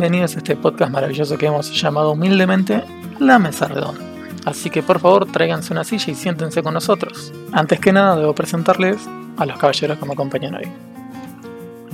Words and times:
Bienvenidos 0.00 0.34
a 0.34 0.38
este 0.38 0.56
podcast 0.56 0.90
maravilloso 0.90 1.36
que 1.36 1.44
hemos 1.44 1.78
llamado 1.78 2.12
humildemente 2.12 2.82
La 3.18 3.38
Mesa 3.38 3.68
Redonda. 3.68 4.00
Así 4.46 4.70
que 4.70 4.82
por 4.82 4.98
favor 4.98 5.30
tráiganse 5.30 5.74
una 5.74 5.84
silla 5.84 6.10
y 6.10 6.14
siéntense 6.14 6.62
con 6.62 6.72
nosotros. 6.72 7.34
Antes 7.52 7.80
que 7.80 7.92
nada 7.92 8.16
debo 8.16 8.34
presentarles 8.34 8.96
a 9.36 9.44
los 9.44 9.58
caballeros 9.58 9.98
que 9.98 10.06
me 10.06 10.14
acompañan 10.14 10.54
hoy. 10.54 10.64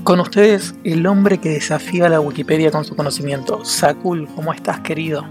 Con 0.05 0.21
ustedes, 0.21 0.77
el 0.85 1.05
hombre 1.09 1.39
que 1.39 1.49
desafía 1.49 2.09
la 2.09 2.21
Wikipedia 2.21 2.71
con 2.71 2.85
su 2.85 2.95
conocimiento. 2.95 3.65
Sakul, 3.65 4.29
¿cómo 4.37 4.53
estás 4.53 4.79
querido? 4.83 5.25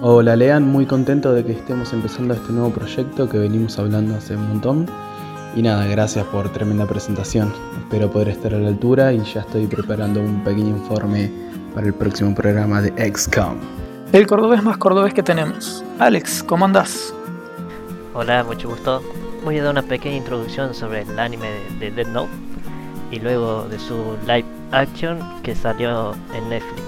Hola 0.00 0.36
Lean, 0.36 0.66
muy 0.66 0.86
contento 0.86 1.34
de 1.34 1.44
que 1.44 1.52
estemos 1.52 1.92
empezando 1.92 2.32
este 2.32 2.50
nuevo 2.50 2.70
proyecto 2.70 3.28
que 3.28 3.36
venimos 3.36 3.78
hablando 3.78 4.16
hace 4.16 4.36
un 4.36 4.48
montón. 4.48 4.86
Y 5.54 5.60
nada, 5.60 5.84
gracias 5.86 6.24
por 6.28 6.50
tremenda 6.50 6.86
presentación. 6.86 7.52
Espero 7.78 8.10
poder 8.10 8.30
estar 8.30 8.54
a 8.54 8.58
la 8.58 8.68
altura 8.68 9.12
y 9.12 9.22
ya 9.22 9.40
estoy 9.42 9.66
preparando 9.66 10.22
un 10.22 10.42
pequeño 10.42 10.78
informe 10.78 11.44
para 11.74 11.86
el 11.86 11.94
próximo 11.94 12.34
programa 12.34 12.80
de 12.80 13.12
XCOM. 13.12 13.58
El 14.12 14.26
cordobés 14.26 14.62
más 14.62 14.76
cordobés 14.76 15.12
que 15.12 15.22
tenemos. 15.22 15.84
Alex, 15.98 16.42
¿cómo 16.44 16.64
andás? 16.64 17.12
Hola, 18.14 18.44
mucho 18.44 18.68
gusto. 18.68 19.02
Voy 19.44 19.58
a 19.58 19.64
dar 19.64 19.72
una 19.72 19.82
pequeña 19.82 20.16
introducción 20.16 20.72
sobre 20.72 21.02
el 21.02 21.18
anime 21.18 21.48
de, 21.80 21.90
Dead 21.90 22.06
Note 22.06 22.30
y 23.10 23.18
luego 23.18 23.66
de 23.68 23.78
su 23.78 24.16
live 24.26 24.46
action 24.70 25.18
que 25.42 25.54
salió 25.54 26.14
en 26.34 26.48
Netflix. 26.48 26.82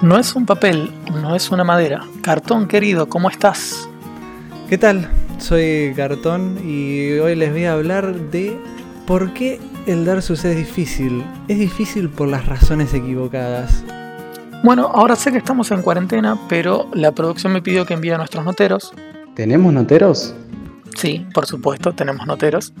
No 0.00 0.18
es 0.18 0.34
un 0.34 0.46
papel, 0.46 0.90
no 1.20 1.36
es 1.36 1.50
una 1.50 1.62
madera. 1.62 2.04
Cartón 2.22 2.66
querido, 2.66 3.08
¿cómo 3.08 3.28
estás? 3.28 3.88
¿Qué 4.68 4.78
tal? 4.78 5.08
Soy 5.38 5.92
Cartón 5.94 6.58
y 6.64 7.18
hoy 7.18 7.36
les 7.36 7.52
voy 7.52 7.66
a 7.66 7.74
hablar 7.74 8.14
de 8.30 8.58
por 9.06 9.34
qué 9.34 9.60
el 9.86 10.04
Darsus 10.04 10.44
es 10.44 10.56
difícil. 10.56 11.24
Es 11.48 11.58
difícil 11.58 12.08
por 12.08 12.28
las 12.28 12.46
razones 12.46 12.94
equivocadas. 12.94 13.84
Bueno, 14.62 14.90
ahora 14.94 15.16
sé 15.16 15.32
que 15.32 15.38
estamos 15.38 15.70
en 15.72 15.82
cuarentena, 15.82 16.38
pero 16.48 16.88
la 16.92 17.12
producción 17.12 17.52
me 17.52 17.62
pidió 17.62 17.84
que 17.84 17.94
envíe 17.94 18.12
a 18.12 18.18
nuestros 18.18 18.44
noteros. 18.44 18.92
¿Tenemos 19.34 19.72
noteros? 19.72 20.34
Sí, 20.96 21.26
por 21.34 21.46
supuesto, 21.46 21.92
tenemos 21.92 22.26
noteros. 22.26 22.72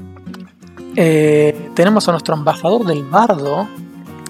Eh, 0.94 1.70
tenemos 1.74 2.08
a 2.08 2.12
nuestro 2.12 2.34
embajador 2.34 2.84
del 2.84 3.02
bardo 3.02 3.66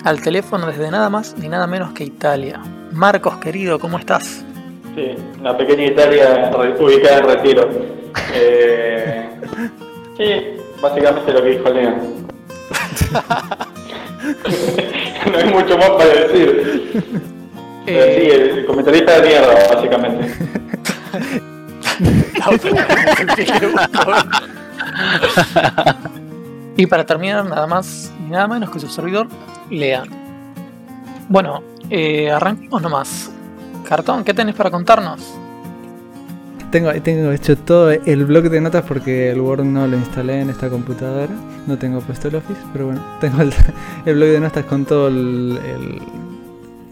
al 0.05 0.21
teléfono 0.21 0.67
desde 0.67 0.91
nada 0.91 1.11
más 1.11 1.37
ni 1.37 1.49
nada 1.49 1.67
menos 1.67 1.93
que 1.93 2.05
Italia. 2.05 2.61
Marcos, 2.93 3.37
querido, 3.37 3.79
¿cómo 3.79 3.99
estás? 3.99 4.45
Sí, 4.95 5.15
una 5.41 5.57
pequeña 5.57 5.87
Italia 5.87 6.51
ubicada 6.81 7.19
en 7.19 7.25
retiro. 7.25 7.69
Eh, 8.35 9.31
sí, 10.19 10.61
básicamente 10.83 11.33
lo 11.33 11.43
que 11.43 11.49
dijo 11.49 11.71
Leon. 11.71 12.32
no 15.31 15.39
hay 15.39 15.45
mucho 15.53 15.79
más 15.79 15.91
para 15.91 16.07
decir. 16.07 17.05
Eh, 17.87 18.19
sí, 18.19 18.27
el, 18.31 18.67
comentarista 18.67 19.21
de 19.21 19.29
mierda, 19.29 19.55
básicamente. 19.75 20.33
y 26.77 26.87
para 26.87 27.05
terminar, 27.05 27.45
nada 27.45 27.67
más 27.67 28.11
ni 28.21 28.31
nada 28.31 28.49
menos 28.49 28.71
que 28.71 28.81
su 28.81 28.89
servidor, 28.89 29.29
Lean. 29.71 30.09
Bueno, 31.29 31.63
eh, 31.91 32.31
arranquemos 32.31 32.83
nomás. 32.83 33.31
Cartón, 33.89 34.25
¿qué 34.25 34.33
tenés 34.33 34.55
para 34.55 34.71
contarnos? 34.71 35.42
Tengo, 36.73 36.91
tengo 37.03 37.31
hecho 37.33 37.55
todo 37.59 37.91
el 37.91 38.25
blog 38.25 38.45
de 38.45 38.59
notas 38.59 38.83
porque 38.89 39.31
el 39.31 39.43
Word 39.43 39.63
no 39.63 39.87
lo 39.87 39.95
instalé 39.95 40.41
en 40.41 40.49
esta 40.49 40.71
computadora. 40.71 41.31
No 41.67 41.77
tengo 41.77 42.01
puesto 42.01 42.29
el 42.29 42.37
Office, 42.37 42.63
pero 42.73 42.87
bueno, 42.87 43.05
tengo 43.21 43.43
el, 43.43 44.15
blog 44.15 44.29
de 44.31 44.41
notas 44.41 44.65
con 44.65 44.87
todo 44.87 45.09
el, 45.09 46.01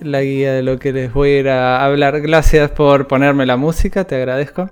la 0.03 0.21
guía 0.21 0.53
de 0.53 0.63
lo 0.63 0.79
que 0.79 0.93
les 0.93 1.11
voy 1.11 1.31
a 1.31 1.39
ir 1.39 1.49
a 1.49 1.83
hablar. 1.83 2.21
Gracias 2.21 2.71
por 2.73 3.07
ponerme 3.07 3.47
la 3.47 3.57
música, 3.57 4.05
te 4.05 4.17
agradezco. 4.17 4.69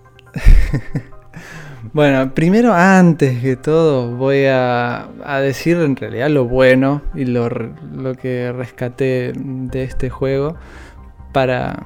bueno, 1.94 2.34
primero, 2.34 2.74
antes 2.74 3.40
que 3.40 3.56
todo, 3.56 4.14
voy 4.14 4.44
a, 4.44 5.08
decir 5.40 5.78
en 5.78 5.96
realidad 5.96 6.28
lo 6.28 6.44
bueno 6.44 7.00
y 7.14 7.24
lo, 7.24 7.48
lo 7.48 8.14
que 8.14 8.52
rescaté 8.52 9.32
de 9.34 9.84
este 9.84 10.10
juego 10.10 10.56
para 11.32 11.78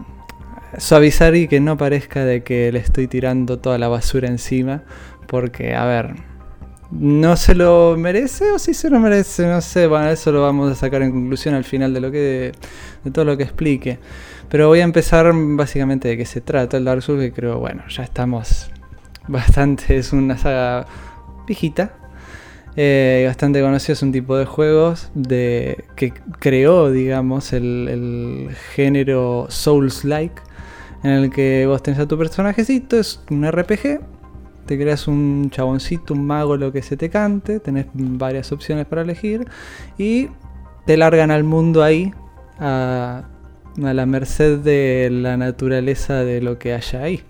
suavizar 0.79 1.35
y 1.37 1.49
que 1.49 1.61
no 1.61 1.77
parezca 1.77 2.25
de 2.25 2.43
que 2.43 2.71
le 2.73 2.79
estoy 2.79 3.07
tirando 3.07 3.59
toda 3.59 3.79
la 3.79 3.89
basura 3.89 4.29
encima. 4.29 4.83
Porque, 5.27 5.75
a 5.75 5.85
ver, 5.85 6.15
¿no 6.91 7.37
se 7.37 7.55
lo 7.55 7.97
merece 7.97 8.51
o 8.53 8.59
si 8.59 8.75
se 8.75 8.91
lo 8.91 9.01
merece? 9.01 9.47
No 9.47 9.61
sé, 9.61 9.87
bueno, 9.87 10.09
eso 10.11 10.31
lo 10.31 10.43
vamos 10.43 10.71
a 10.71 10.75
sacar 10.75 11.03
en 11.03 11.11
conclusión 11.11 11.55
al 11.55 11.65
final 11.65 11.95
de 11.95 12.01
lo 12.01 12.11
que 12.11 12.53
de, 13.05 13.11
todo 13.11 13.25
lo 13.25 13.37
que 13.37 13.45
explique. 13.45 13.99
Pero 14.49 14.69
voy 14.69 14.81
a 14.81 14.85
empezar 14.85 15.33
básicamente 15.35 16.09
de 16.09 16.17
qué 16.17 16.27
se 16.27 16.41
trata 16.41 16.77
el 16.77 16.85
Dark 16.85 17.03
Souls, 17.03 17.23
que 17.23 17.33
creo, 17.33 17.59
bueno, 17.59 17.83
ya 17.89 18.03
estamos 18.03 18.71
bastante, 19.27 19.97
es 19.97 20.13
una 20.13 20.37
saga 20.37 20.87
viejita, 21.47 21.95
eh, 22.77 23.25
bastante 23.27 23.63
conocido, 23.63 23.95
es 23.95 24.03
un 24.03 24.13
tipo 24.13 24.37
de 24.37 24.45
juegos 24.45 25.11
de, 25.15 25.85
que 25.97 26.13
creó, 26.39 26.91
digamos, 26.91 27.53
el, 27.53 27.89
el 27.89 28.57
género 28.75 29.47
Souls-like, 29.49 30.43
en 31.03 31.11
el 31.11 31.31
que 31.31 31.67
vos 31.67 31.83
tenés 31.83 32.01
a 32.01 32.07
tu 32.07 32.17
personajecito, 32.17 32.99
es 32.99 33.21
un 33.31 33.51
RPG, 33.51 34.01
te 34.67 34.79
creas 34.79 35.09
un 35.09 35.51
chaboncito, 35.51 36.15
un 36.15 36.27
mago, 36.27 36.57
lo 36.57 36.73
que 36.73 36.83
se 36.83 36.97
te 36.97 37.11
cante, 37.11 37.61
tenés 37.61 37.87
varias 37.95 38.53
opciones 38.53 38.87
para 38.87 39.03
elegir 39.03 39.47
y 39.99 40.29
te 40.87 40.97
largan 40.97 41.31
al 41.31 41.45
mundo 41.45 41.83
ahí 41.83 42.13
a, 42.59 43.25
a 43.83 43.95
la 43.95 44.07
merced 44.07 44.59
de 44.59 45.09
la 45.11 45.37
naturaleza 45.37 46.25
de 46.25 46.41
lo 46.41 46.59
que 46.59 46.75
haya 46.75 47.03
ahí 47.03 47.23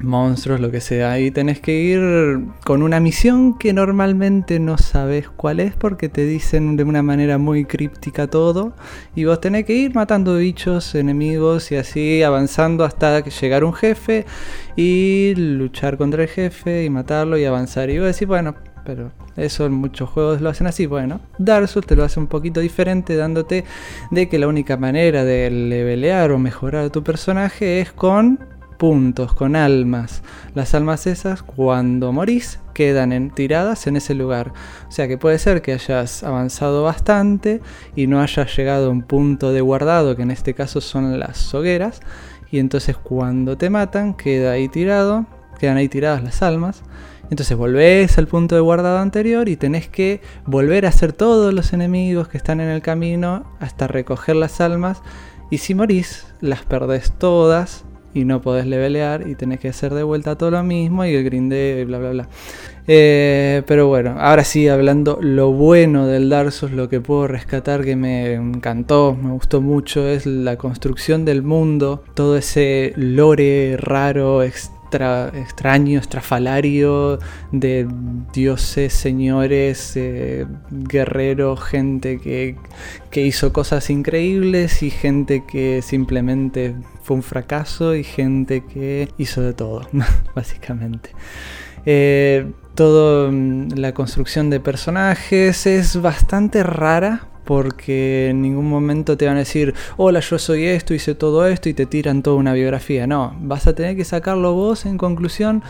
monstruos, 0.00 0.60
lo 0.60 0.70
que 0.70 0.80
sea. 0.80 1.18
Y 1.20 1.30
tenés 1.30 1.60
que 1.60 1.72
ir 1.72 2.40
con 2.64 2.82
una 2.82 3.00
misión 3.00 3.58
que 3.58 3.72
normalmente 3.72 4.58
no 4.60 4.78
sabes 4.78 5.28
cuál 5.28 5.60
es 5.60 5.74
porque 5.74 6.08
te 6.08 6.24
dicen 6.24 6.76
de 6.76 6.84
una 6.84 7.02
manera 7.02 7.38
muy 7.38 7.64
críptica 7.64 8.26
todo. 8.26 8.72
Y 9.14 9.24
vos 9.24 9.40
tenés 9.40 9.64
que 9.64 9.74
ir 9.74 9.94
matando 9.94 10.36
bichos, 10.36 10.94
enemigos 10.94 11.72
y 11.72 11.76
así 11.76 12.22
avanzando 12.22 12.84
hasta 12.84 13.24
llegar 13.24 13.64
un 13.64 13.74
jefe 13.74 14.26
y 14.76 15.34
luchar 15.36 15.96
contra 15.96 16.22
el 16.22 16.28
jefe 16.28 16.84
y 16.84 16.90
matarlo 16.90 17.38
y 17.38 17.44
avanzar. 17.44 17.90
Y 17.90 17.98
vos 17.98 18.08
decís, 18.08 18.28
bueno, 18.28 18.54
pero 18.84 19.12
eso 19.36 19.66
en 19.66 19.72
muchos 19.72 20.08
juegos 20.08 20.40
lo 20.40 20.48
hacen 20.48 20.66
así. 20.66 20.86
Bueno, 20.86 21.20
Dark 21.38 21.68
Souls 21.68 21.86
te 21.86 21.94
lo 21.94 22.04
hace 22.04 22.18
un 22.18 22.26
poquito 22.26 22.60
diferente, 22.60 23.16
dándote 23.16 23.64
de 24.10 24.28
que 24.28 24.38
la 24.38 24.48
única 24.48 24.76
manera 24.76 25.24
de 25.24 25.50
levelear 25.50 26.32
o 26.32 26.38
mejorar 26.38 26.86
a 26.86 26.90
tu 26.90 27.02
personaje 27.02 27.80
es 27.80 27.92
con 27.92 28.38
puntos, 28.78 29.34
con 29.34 29.56
almas. 29.56 30.22
Las 30.54 30.74
almas 30.74 31.06
esas, 31.06 31.42
cuando 31.42 32.12
morís, 32.12 32.60
quedan 32.72 33.12
en, 33.12 33.30
tiradas 33.30 33.86
en 33.86 33.96
ese 33.96 34.14
lugar. 34.14 34.52
O 34.88 34.92
sea 34.92 35.08
que 35.08 35.18
puede 35.18 35.38
ser 35.38 35.60
que 35.60 35.72
hayas 35.72 36.22
avanzado 36.22 36.84
bastante 36.84 37.60
y 37.96 38.06
no 38.06 38.20
hayas 38.20 38.56
llegado 38.56 38.86
a 38.86 38.90
un 38.90 39.02
punto 39.02 39.52
de 39.52 39.60
guardado, 39.60 40.16
que 40.16 40.22
en 40.22 40.30
este 40.30 40.54
caso 40.54 40.80
son 40.80 41.18
las 41.18 41.52
hogueras. 41.52 42.00
Y 42.50 42.60
entonces 42.60 42.96
cuando 42.96 43.58
te 43.58 43.68
matan, 43.68 44.14
queda 44.14 44.52
ahí 44.52 44.68
tirado, 44.68 45.26
quedan 45.58 45.76
ahí 45.76 45.88
tiradas 45.88 46.22
las 46.22 46.40
almas. 46.42 46.82
Entonces 47.30 47.56
volvés 47.56 48.16
al 48.16 48.26
punto 48.26 48.54
de 48.54 48.62
guardado 48.62 48.98
anterior 48.98 49.48
y 49.50 49.56
tenés 49.56 49.88
que 49.88 50.22
volver 50.46 50.86
a 50.86 50.88
hacer 50.88 51.12
todos 51.12 51.52
los 51.52 51.74
enemigos 51.74 52.28
que 52.28 52.38
están 52.38 52.60
en 52.60 52.68
el 52.68 52.80
camino 52.80 53.44
hasta 53.60 53.86
recoger 53.86 54.36
las 54.36 54.60
almas. 54.62 55.02
Y 55.50 55.58
si 55.58 55.74
morís, 55.74 56.26
las 56.40 56.62
perdés 56.62 57.12
todas 57.12 57.84
y 58.14 58.24
no 58.24 58.40
podés 58.40 58.66
levelear 58.66 59.28
y 59.28 59.34
tenés 59.34 59.60
que 59.60 59.68
hacer 59.68 59.94
de 59.94 60.02
vuelta 60.02 60.36
todo 60.36 60.50
lo 60.50 60.62
mismo 60.62 61.04
y 61.04 61.14
el 61.14 61.24
grindeo 61.24 61.80
y 61.80 61.84
bla 61.84 61.98
bla 61.98 62.10
bla. 62.10 62.28
Eh, 62.90 63.62
pero 63.66 63.86
bueno, 63.86 64.16
ahora 64.18 64.44
sí, 64.44 64.66
hablando 64.66 65.18
lo 65.20 65.52
bueno 65.52 66.06
del 66.06 66.30
Dark 66.30 66.52
lo 66.72 66.88
que 66.88 67.02
puedo 67.02 67.26
rescatar 67.26 67.84
que 67.84 67.96
me 67.96 68.32
encantó, 68.32 69.14
me 69.14 69.30
gustó 69.32 69.60
mucho, 69.60 70.08
es 70.08 70.24
la 70.24 70.56
construcción 70.56 71.26
del 71.26 71.42
mundo, 71.42 72.02
todo 72.14 72.38
ese 72.38 72.94
lore 72.96 73.76
raro, 73.76 74.42
extraño, 74.42 74.77
estrafalario 74.92 77.18
de 77.52 77.88
dioses, 78.32 78.92
señores, 78.92 79.92
eh, 79.96 80.46
guerreros, 80.70 81.62
gente 81.62 82.18
que, 82.18 82.56
que 83.10 83.26
hizo 83.26 83.52
cosas 83.52 83.90
increíbles 83.90 84.82
y 84.82 84.90
gente 84.90 85.44
que 85.46 85.82
simplemente 85.82 86.74
fue 87.02 87.16
un 87.16 87.22
fracaso 87.22 87.94
y 87.94 88.04
gente 88.04 88.64
que 88.64 89.08
hizo 89.18 89.42
de 89.42 89.54
todo, 89.54 89.88
básicamente. 90.34 91.10
Eh, 91.86 92.50
toda 92.74 93.30
mm, 93.30 93.70
la 93.76 93.94
construcción 93.94 94.50
de 94.50 94.60
personajes 94.60 95.66
es 95.66 96.00
bastante 96.00 96.62
rara 96.62 97.28
porque 97.48 98.28
en 98.28 98.42
ningún 98.42 98.68
momento 98.68 99.16
te 99.16 99.24
van 99.24 99.36
a 99.36 99.38
decir, 99.38 99.72
hola, 99.96 100.20
yo 100.20 100.38
soy 100.38 100.66
esto, 100.66 100.92
hice 100.92 101.14
todo 101.14 101.46
esto 101.46 101.70
y 101.70 101.72
te 101.72 101.86
tiran 101.86 102.22
toda 102.22 102.36
una 102.36 102.52
biografía. 102.52 103.06
No, 103.06 103.34
vas 103.40 103.66
a 103.66 103.74
tener 103.74 103.96
que 103.96 104.04
sacarlo 104.04 104.52
vos 104.52 104.84
en 104.84 104.98
conclusión 104.98 105.62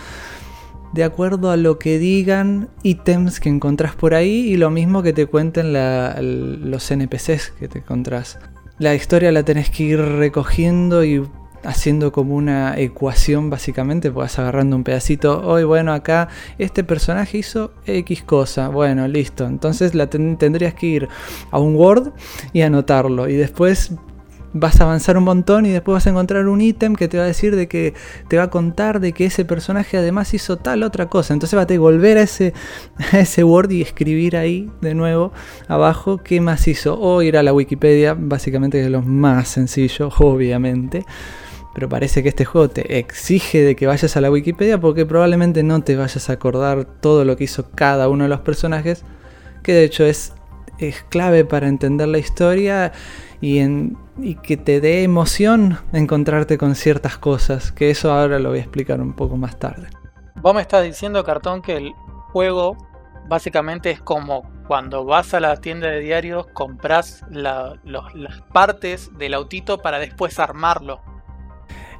de 0.93 1.05
acuerdo 1.05 1.53
a 1.53 1.57
lo 1.57 1.79
que 1.79 2.01
digan 2.01 2.69
ítems 2.83 3.39
que 3.39 3.49
encontrás 3.49 3.95
por 3.95 4.15
ahí 4.15 4.41
y 4.41 4.57
lo 4.57 4.71
mismo 4.71 5.05
que 5.05 5.13
te 5.13 5.27
cuenten 5.27 5.73
los 5.73 6.91
NPCs 6.91 7.53
que 7.61 7.69
te 7.69 7.79
encontrás. 7.79 8.41
la 8.81 8.97
historia 8.97 9.31
la 9.31 9.45
tenés 9.45 9.71
que 9.71 9.85
ir 9.85 10.01
recogiendo 10.01 11.05
y 11.05 11.23
haciendo 11.65 12.13
como 12.13 12.35
una 12.35 12.79
ecuación 12.79 13.51
básicamente, 13.51 14.11
pues 14.11 14.25
vas 14.25 14.39
agarrando 14.39 14.77
un 14.77 14.85
pedacito, 14.85 15.47
hoy 15.47 15.65
bueno, 15.65 15.93
acá 15.93 16.29
este 16.59 16.85
personaje 16.85 17.39
hizo 17.39 17.73
X 17.87 18.23
cosa, 18.23 18.69
bueno, 18.69 19.09
listo, 19.09 19.47
entonces 19.47 19.95
la 19.95 20.09
tendrías 20.09 20.75
que 20.75 20.87
ir 20.87 21.09
a 21.51 21.59
un 21.59 21.77
Word 21.77 22.13
y 22.53 22.63
anotarlo 22.63 23.29
y 23.29 23.35
después 23.35 23.93
vas 24.53 24.81
a 24.81 24.85
avanzar 24.85 25.17
un 25.17 25.25
montón 25.25 25.67
y 25.67 25.71
después 25.71 25.95
vas 25.95 26.07
a 26.07 26.11
encontrar 26.11 26.49
un 26.49 26.61
ítem 26.61 26.95
que 26.95 27.09
te 27.09 27.19
va 27.19 27.25
a 27.25 27.27
decir 27.27 27.55
de 27.55 27.69
que 27.69 27.95
te 28.29 28.37
va 28.39 28.45
a 28.45 28.51
contar 28.51 29.01
de 29.01 29.13
que 29.13 29.27
ese 29.27 29.45
personaje 29.45 29.97
además 29.99 30.33
hizo 30.35 30.57
tal 30.57 30.83
otra 30.83 31.07
cosa. 31.07 31.35
Entonces 31.35 31.57
vas 31.57 31.71
a 31.71 31.79
volver 31.79 32.19
a 32.19 32.23
ese, 32.23 32.55
a 33.13 33.21
ese 33.21 33.45
Word 33.45 33.71
y 33.71 33.83
escribir 33.83 34.37
ahí 34.37 34.71
de 34.81 34.95
nuevo 34.95 35.33
abajo 35.69 36.19
qué 36.19 36.41
más 36.41 36.67
hizo. 36.69 36.99
O 36.99 37.23
ir 37.23 37.37
a 37.37 37.43
la 37.43 37.53
Wikipedia, 37.53 38.17
básicamente 38.19 38.83
es 38.83 38.91
lo 38.91 39.03
más 39.03 39.49
sencillo, 39.49 40.11
obviamente 40.19 41.05
pero 41.75 41.89
parece 41.89 42.23
que 42.23 42.29
este 42.29 42.45
juego 42.45 42.69
te 42.69 42.99
exige 42.99 43.63
de 43.63 43.77
que 43.77 43.87
vayas 43.87 44.17
a 44.17 44.21
la 44.21 44.31
Wikipedia 44.31 44.81
porque 44.81 45.07
probablemente 45.07 45.63
no 45.63 45.83
te 45.83 45.97
vayas 45.97 46.29
a 46.31 46.33
acordar 46.33 46.85
todo 46.85 47.25
lo 47.25 47.37
que 47.37 47.45
hizo 47.45 47.71
cada 47.71 48.09
uno 48.09 48.25
de 48.25 48.31
los 48.31 48.41
personajes, 48.41 49.05
que 49.63 49.73
de 49.73 49.85
hecho 49.85 50.05
es, 50.05 50.33
es 50.79 51.03
clave 51.09 51.45
para 51.45 51.69
entender 51.69 52.09
la 52.09 52.19
historia 52.19 52.93
y, 53.41 53.95
que 54.43 54.57
te 54.57 54.81
dé 54.81 55.05
emoción 55.05 55.79
encontrarte 55.93 56.59
con 56.59 56.75
ciertas 56.75 57.19
cosas, 57.19 57.71
que 57.71 57.91
eso 57.91 58.13
ahora 58.13 58.39
lo 58.39 58.51
voy 58.51 58.59
a 58.59 58.63
explicar 58.63 59.01
un 59.01 59.13
poco 59.13 59.37
más 59.37 59.59
tarde. 59.59 59.89
Vos 60.37 60.55
me 60.55 60.63
estás 60.63 60.85
diciendo, 60.85 61.23
Cartón, 61.25 61.63
que 61.63 61.77
el 61.77 61.93
juego 62.33 62.77
básicamente 63.29 63.91
es 63.91 64.01
como 64.01 64.51
cuando 64.67 65.05
vas 65.05 65.35
a 65.35 65.41
la 65.41 65.57
tienda 65.57 65.89
de 65.89 66.01
diarios, 66.01 66.47
compras 66.53 67.25
las 67.31 68.43
partes 68.53 69.17
del 69.17 69.35
autito 69.35 69.79
para 69.79 69.99
después 69.99 70.39
armarlo. 70.39 71.01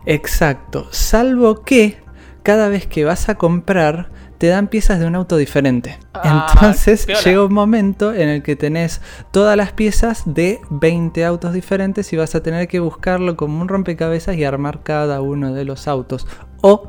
Exacto, 0.07 0.89
salvo 0.91 1.63
que 1.63 1.99
cada 2.43 2.69
vez 2.69 2.87
que 2.87 3.05
vas 3.05 3.29
a 3.29 3.35
comprar 3.35 4.11
te 4.39 4.47
dan 4.47 4.69
piezas 4.69 5.01
de 5.01 5.07
un 5.07 5.17
auto 5.17 5.37
diferente. 5.37 5.99
Ah, 6.15 6.47
Entonces 6.53 7.07
llega 7.25 7.45
un 7.45 7.53
momento 7.53 8.15
en 8.15 8.29
el 8.29 8.43
que 8.43 8.57
tenés 8.57 9.03
todas 9.33 9.57
las 9.57 9.73
piezas 9.73 10.23
de 10.25 10.61
20 10.71 11.25
autos 11.25 11.53
diferentes 11.53 12.13
y 12.13 12.17
vas 12.17 12.35
a 12.35 12.43
tener 12.43 12.69
que 12.69 12.79
buscarlo 12.79 13.37
como 13.37 13.61
un 13.61 13.69
rompecabezas 13.69 14.37
y 14.37 14.45
armar 14.45 14.83
cada 14.85 15.21
uno 15.21 15.53
de 15.53 15.65
los 15.65 15.89
autos. 15.89 16.27
O 16.63 16.87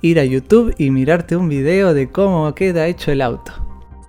ir 0.00 0.18
a 0.18 0.24
YouTube 0.24 0.74
y 0.76 0.90
mirarte 0.90 1.36
un 1.36 1.48
video 1.48 1.94
de 1.94 2.10
cómo 2.10 2.52
queda 2.54 2.86
hecho 2.86 3.12
el 3.12 3.22
auto. 3.22 3.52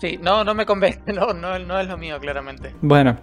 Sí, 0.01 0.19
no, 0.21 0.43
no 0.43 0.53
me 0.53 0.65
convence, 0.65 1.01
no, 1.13 1.33
no, 1.33 1.57
no 1.59 1.79
es 1.79 1.87
lo 1.87 1.97
mío, 1.97 2.19
claramente. 2.19 2.75
Bueno, 2.81 3.17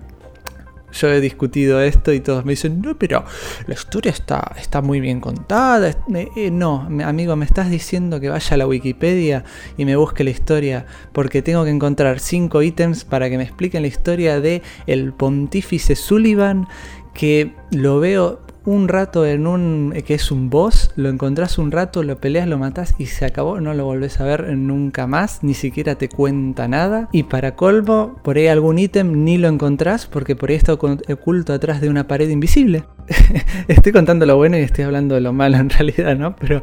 yo 0.93 1.09
he 1.09 1.21
discutido 1.21 1.81
esto 1.81 2.13
y 2.13 2.21
todos 2.21 2.45
me 2.45 2.53
dicen, 2.53 2.81
no, 2.83 2.97
pero 2.97 3.25
la 3.67 3.75
historia 3.75 4.13
está, 4.13 4.53
está 4.59 4.81
muy 4.81 5.01
bien 5.01 5.21
contada. 5.21 5.95
Eh, 6.37 6.51
no, 6.51 6.89
amigo, 7.05 7.37
me 7.37 7.45
estás 7.45 7.71
diciendo 7.71 8.21
que 8.21 8.29
vaya 8.29 8.55
a 8.55 8.57
la 8.57 8.67
Wikipedia 8.67 9.45
y 9.77 9.85
me 9.85 9.97
busque 9.97 10.25
la 10.25 10.31
historia 10.31 10.87
porque 11.13 11.43
tengo 11.43 11.65
que 11.65 11.71
encontrar 11.71 12.21
cinco 12.21 12.63
ítems 12.63 13.05
para 13.05 13.29
que 13.31 13.37
me 13.37 13.45
expliquen 13.45 13.83
la 13.83 13.89
historia 13.89 14.41
de 14.41 14.63
el 14.87 15.13
pontífice 15.13 15.97
Sullivan 15.97 16.69
que 17.15 17.55
lo 17.71 18.01
veo 18.01 18.41
un 18.65 18.89
rato 18.89 19.27
en 19.27 19.47
un 19.47 19.95
que 20.07 20.15
es 20.15 20.31
un 20.31 20.51
boss, 20.51 20.93
lo 20.97 21.09
encontrás 21.09 21.59
un 21.59 21.71
rato, 21.71 22.03
lo 22.03 22.19
peleas, 22.19 22.47
lo 22.47 22.59
matas 22.59 22.95
y 22.99 23.07
se 23.07 23.25
acabó, 23.25 23.61
no 23.61 23.75
lo 23.75 23.85
volvés 23.85 24.21
a 24.21 24.25
ver 24.25 24.57
nunca 24.57 25.07
más, 25.07 25.43
ni 25.43 25.55
siquiera 25.55 25.97
te 25.97 26.09
cuenta 26.09 26.69
nada. 26.69 27.09
Y 27.13 27.25
para 27.25 27.57
colmo, 27.57 28.17
por 28.23 28.37
ahí 28.37 28.47
algún 28.47 28.79
ítem 28.79 29.25
ni 29.25 29.39
lo 29.39 29.49
encontrás 29.49 30.07
porque 30.07 30.37
por 30.37 30.51
ahí 30.51 30.57
está 30.57 30.75
oculto 30.75 31.53
atrás 31.53 31.81
de 31.81 31.89
una 31.89 32.07
pared 32.07 32.29
invisible. 32.29 32.85
estoy 33.69 33.93
contando 33.93 34.27
lo 34.27 34.37
bueno 34.37 34.57
y 34.57 34.61
estoy 34.61 34.85
hablando 34.85 35.15
de 35.15 35.21
lo 35.21 35.33
malo 35.33 35.57
en 35.57 35.71
realidad, 35.71 36.17
¿no? 36.17 36.37
Pero 36.37 36.63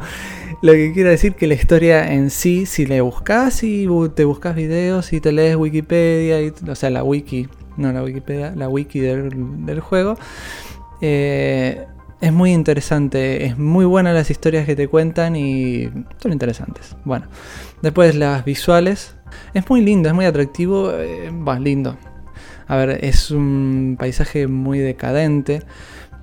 lo 0.62 0.74
que 0.74 0.92
quiero 0.94 1.10
decir 1.10 1.36
que 1.36 1.48
la 1.48 1.54
historia 1.54 2.14
en 2.14 2.30
sí, 2.30 2.66
si 2.66 2.86
le 2.86 3.02
buscas 3.02 3.64
y 3.64 3.88
te 4.16 4.26
buscas 4.26 4.56
videos 4.56 5.14
y 5.14 5.22
te 5.22 5.32
lees 5.32 5.56
Wikipedia, 5.56 6.38
o 6.68 6.76
sea, 6.76 6.90
la 6.90 7.04
wiki, 7.04 7.48
no 7.78 7.92
la 7.92 8.04
Wikipedia, 8.04 8.54
la 8.56 8.68
wiki 8.68 9.00
del, 9.00 9.66
del 9.66 9.80
juego, 9.80 10.18
eh, 11.02 11.86
es 12.22 12.34
muy 12.34 12.52
interesante, 12.52 13.46
es 13.46 13.58
muy 13.58 13.86
buena 13.86 14.12
las 14.12 14.30
historias 14.30 14.66
que 14.66 14.76
te 14.76 14.88
cuentan 14.88 15.36
y 15.36 15.90
son 16.18 16.34
interesantes. 16.34 16.96
Bueno, 17.06 17.28
después 17.82 18.16
las 18.16 18.44
visuales. 18.44 19.16
Es 19.54 19.70
muy 19.70 19.82
lindo, 19.82 20.10
es 20.10 20.16
muy 20.16 20.26
atractivo, 20.26 20.92
eh, 20.92 21.32
lindo. 21.60 21.98
A 22.68 22.76
ver, 22.76 23.04
es 23.04 23.32
un 23.32 23.96
paisaje 23.98 24.48
muy 24.48 24.80
decadente, 24.80 25.64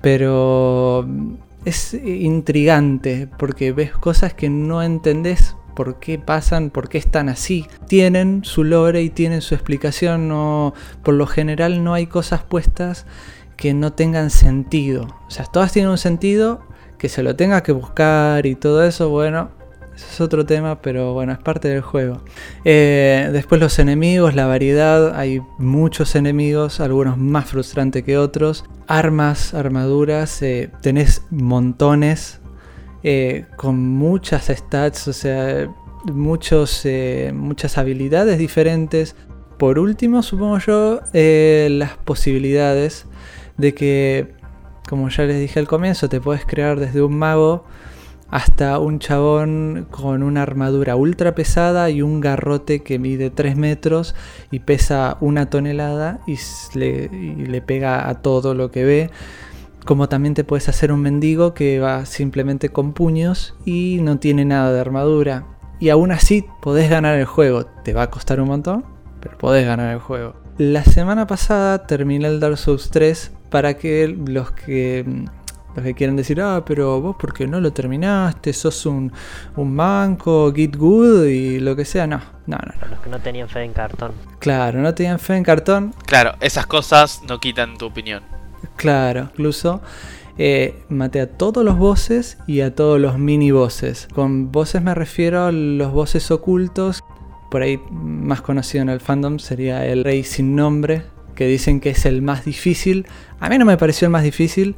pero 0.01 1.07
es 1.65 1.93
intrigante 1.93 3.27
porque 3.37 3.71
ves 3.71 3.91
cosas 3.91 4.33
que 4.33 4.49
no 4.49 4.81
entendés 4.81 5.55
por 5.75 5.99
qué 5.99 6.17
pasan, 6.17 6.69
por 6.69 6.89
qué 6.89 6.97
están 6.97 7.29
así. 7.29 7.67
Tienen 7.87 8.43
su 8.43 8.63
lore 8.63 9.03
y 9.03 9.09
tienen 9.09 9.41
su 9.41 9.53
explicación, 9.53 10.27
no, 10.27 10.73
por 11.03 11.13
lo 11.13 11.27
general 11.27 11.83
no 11.83 11.93
hay 11.93 12.07
cosas 12.07 12.43
puestas 12.43 13.05
que 13.57 13.73
no 13.73 13.93
tengan 13.93 14.29
sentido. 14.29 15.07
O 15.27 15.31
sea, 15.31 15.45
todas 15.45 15.73
tienen 15.73 15.91
un 15.91 15.97
sentido, 15.97 16.61
que 16.97 17.09
se 17.09 17.23
lo 17.23 17.35
tenga 17.35 17.63
que 17.63 17.71
buscar 17.71 18.45
y 18.45 18.55
todo 18.55 18.83
eso, 18.83 19.09
bueno, 19.09 19.49
eso 19.97 20.05
es 20.11 20.21
otro 20.21 20.45
tema, 20.45 20.79
pero 20.79 21.13
bueno, 21.13 21.31
es 21.33 21.39
parte 21.39 21.69
del 21.69 21.81
juego. 21.81 22.21
Eh, 22.63 23.29
después 23.31 23.59
los 23.59 23.79
enemigos, 23.79 24.35
la 24.35 24.45
variedad, 24.45 25.15
hay 25.15 25.41
muchos 25.57 26.15
enemigos, 26.15 26.79
algunos 26.79 27.17
más 27.17 27.47
frustrantes 27.47 28.03
que 28.03 28.15
otros. 28.15 28.63
Armas, 28.85 29.55
armaduras, 29.55 30.39
eh, 30.43 30.69
tenés 30.81 31.23
montones, 31.31 32.39
eh, 33.01 33.45
con 33.55 33.79
muchas 33.79 34.45
stats, 34.45 35.07
o 35.07 35.13
sea, 35.13 35.67
muchos, 36.13 36.87
muchas 37.33 37.79
habilidades 37.79 38.37
diferentes. 38.37 39.15
Por 39.57 39.79
último, 39.79 40.21
supongo 40.21 40.59
yo, 40.59 41.01
las 41.11 41.97
posibilidades 42.05 43.07
de 43.57 43.73
que, 43.73 44.33
como 44.87 45.09
ya 45.09 45.23
les 45.23 45.39
dije 45.39 45.59
al 45.59 45.67
comienzo, 45.67 46.09
te 46.09 46.21
puedes 46.21 46.45
crear 46.45 46.79
desde 46.79 47.01
un 47.01 47.17
mago 47.17 47.65
hasta 48.29 48.77
un 48.79 48.99
chabón 48.99 49.87
con 49.89 50.21
una 50.21 50.41
armadura 50.41 50.95
ultra 50.95 51.33
pesada 51.33 51.89
y 51.89 52.01
un 52.01 52.19
garrote 52.19 52.83
que 52.83 52.99
mide 52.99 53.29
3 53.29 53.55
metros 53.55 54.15
y 54.51 54.59
pesa 54.59 55.17
una 55.21 55.49
tonelada 55.49 56.19
y 56.27 56.37
le, 56.77 57.61
pega 57.61 58.09
a 58.09 58.21
todo 58.21 58.53
lo 58.53 58.71
que 58.71 58.83
ve. 58.83 59.09
Como 59.85 60.09
también 60.09 60.33
te 60.33 60.43
puedes 60.43 60.67
hacer 60.67 60.91
un 60.91 61.01
mendigo 61.01 61.53
que 61.53 61.79
va 61.79 62.05
simplemente 62.05 62.69
con 62.69 62.91
puños 62.91 63.55
y 63.63 63.99
no 64.01 64.19
tiene 64.19 64.43
nada 64.43 64.73
de 64.73 64.81
armadura. 64.81 65.45
Y 65.79 65.89
aún 65.89 66.11
así 66.11 66.43
podés 66.61 66.89
ganar 66.89 67.17
el 67.17 67.25
juego. 67.25 67.65
Te 67.65 67.93
va 67.93 68.03
a 68.03 68.09
costar 68.09 68.41
un 68.41 68.49
montón, 68.49 68.83
pero 69.21 69.37
podés 69.37 69.65
ganar 69.65 69.93
el 69.93 69.99
juego. 69.99 70.33
La 70.57 70.83
semana 70.83 71.27
pasada 71.27 71.87
terminé 71.87 72.27
el 72.27 72.41
Dark 72.41 72.57
Souls 72.57 72.89
3 72.89 73.31
para 73.49 73.75
que 73.75 74.07
los 74.07 74.51
que 74.51 75.05
los 75.77 75.85
que 75.85 75.93
quieren 75.93 76.15
decir, 76.15 76.41
ah, 76.41 76.63
pero 76.65 76.99
vos 76.99 77.15
porque 77.19 77.45
no 77.45 77.61
lo 77.61 77.71
terminaste, 77.71 78.51
sos 78.51 78.87
un, 78.87 79.13
un 79.55 79.75
manco, 79.75 80.51
git 80.51 80.75
good 80.75 81.25
y 81.25 81.59
lo 81.59 81.75
que 81.75 81.85
sea, 81.85 82.07
no, 82.07 82.19
no, 82.47 82.57
no. 82.57 82.87
Los 82.89 82.99
que 82.99 83.09
no 83.11 83.19
tenían 83.19 83.47
fe 83.47 83.61
en 83.61 83.73
cartón. 83.73 84.13
Claro, 84.39 84.81
no 84.81 84.95
tenían 84.95 85.19
fe 85.19 85.35
en 85.35 85.43
cartón. 85.43 85.93
Claro, 86.07 86.33
esas 86.39 86.65
cosas 86.65 87.21
no 87.27 87.39
quitan 87.39 87.77
tu 87.77 87.85
opinión. 87.85 88.23
Claro, 88.75 89.29
incluso 89.33 89.81
eh, 90.39 90.83
maté 90.89 91.21
a 91.21 91.29
todos 91.29 91.63
los 91.63 91.77
bosses 91.77 92.39
y 92.47 92.61
a 92.61 92.73
todos 92.73 92.99
los 92.99 93.19
mini 93.19 93.51
bosses. 93.51 94.07
Con 94.13 94.51
bosses 94.51 94.81
me 94.81 94.95
refiero 94.95 95.45
a 95.45 95.51
los 95.51 95.91
bosses 95.91 96.31
ocultos. 96.31 97.03
Por 97.51 97.61
ahí 97.61 97.79
más 97.91 98.41
conocido 98.41 98.81
en 98.81 98.89
el 98.89 98.99
fandom 98.99 99.39
sería 99.39 99.85
el 99.85 100.03
rey 100.03 100.23
sin 100.23 100.55
nombre, 100.55 101.03
que 101.37 101.45
dicen 101.45 101.79
que 101.79 101.91
es 101.91 102.05
el 102.05 102.21
más 102.21 102.43
difícil. 102.43 103.07
A 103.39 103.47
mí 103.47 103.57
no 103.57 103.63
me 103.63 103.77
pareció 103.77 104.07
el 104.07 104.11
más 104.11 104.23
difícil. 104.23 104.75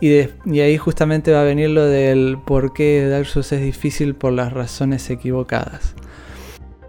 Y, 0.00 0.28
ahí 0.60 0.78
justamente 0.78 1.32
va 1.32 1.42
a 1.42 1.44
venir 1.44 1.70
lo 1.70 1.84
del 1.84 2.38
por 2.44 2.72
qué 2.72 3.06
Dark 3.06 3.26
Souls 3.26 3.52
es 3.52 3.60
difícil 3.60 4.14
por 4.14 4.32
las 4.32 4.52
razones 4.52 5.08
equivocadas. 5.10 5.94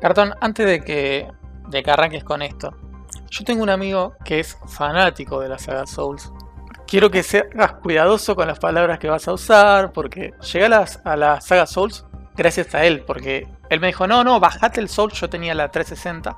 Cartón, 0.01 0.33
antes 0.41 0.65
de 0.65 0.81
que, 0.81 1.27
de 1.69 1.83
que 1.83 1.91
arranques 1.91 2.23
con 2.23 2.41
esto, 2.41 2.75
yo 3.29 3.43
tengo 3.43 3.63
un 3.63 3.69
amigo 3.69 4.15
que 4.25 4.39
es 4.39 4.57
fanático 4.65 5.39
de 5.39 5.49
la 5.49 5.59
saga 5.59 5.85
Souls. 5.85 6.31
Quiero 6.87 7.11
que 7.11 7.21
seas 7.21 7.73
cuidadoso 7.83 8.35
con 8.35 8.47
las 8.47 8.59
palabras 8.59 8.97
que 8.97 9.09
vas 9.09 9.27
a 9.27 9.33
usar, 9.33 9.91
porque 9.91 10.33
llegué 10.51 10.73
a, 10.73 10.85
a 11.03 11.15
la 11.15 11.41
saga 11.41 11.67
Souls 11.67 12.05
gracias 12.35 12.73
a 12.73 12.85
él, 12.85 13.03
porque 13.05 13.47
él 13.69 13.79
me 13.81 13.87
dijo, 13.87 14.07
no, 14.07 14.23
no, 14.23 14.39
bajate 14.39 14.79
el 14.79 14.89
Souls, 14.89 15.13
yo 15.19 15.29
tenía 15.29 15.53
la 15.53 15.69
360, 15.69 16.37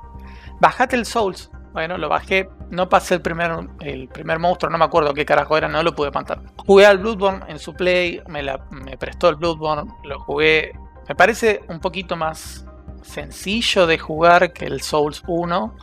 bajate 0.60 0.96
el 0.96 1.06
Souls, 1.06 1.52
bueno, 1.74 1.98
lo 1.98 2.08
bajé. 2.08 2.48
No 2.70 2.88
pasé 2.88 3.16
el 3.16 3.22
primer, 3.22 3.52
el 3.82 4.08
primer 4.08 4.40
monstruo, 4.40 4.72
no 4.72 4.78
me 4.78 4.86
acuerdo 4.86 5.14
qué 5.14 5.26
carajo 5.26 5.58
era, 5.58 5.68
no 5.68 5.84
lo 5.84 5.94
pude 5.94 6.12
matar. 6.12 6.40
Jugué 6.56 6.86
al 6.86 7.00
Bloodborne 7.00 7.44
en 7.48 7.60
su 7.60 7.74
play, 7.74 8.22
me, 8.28 8.44
me 8.72 8.98
prestó 8.98 9.30
el 9.30 9.36
Bloodborne, 9.36 9.92
lo 10.04 10.20
jugué. 10.20 10.72
Me 11.10 11.16
parece 11.16 11.62
un 11.68 11.80
poquito 11.80 12.16
más 12.16 12.66
sencillo 13.02 13.86
de 13.86 13.98
jugar 13.98 14.54
que 14.54 14.66
el 14.66 14.82
Souls 14.82 15.24
1, 15.28 15.76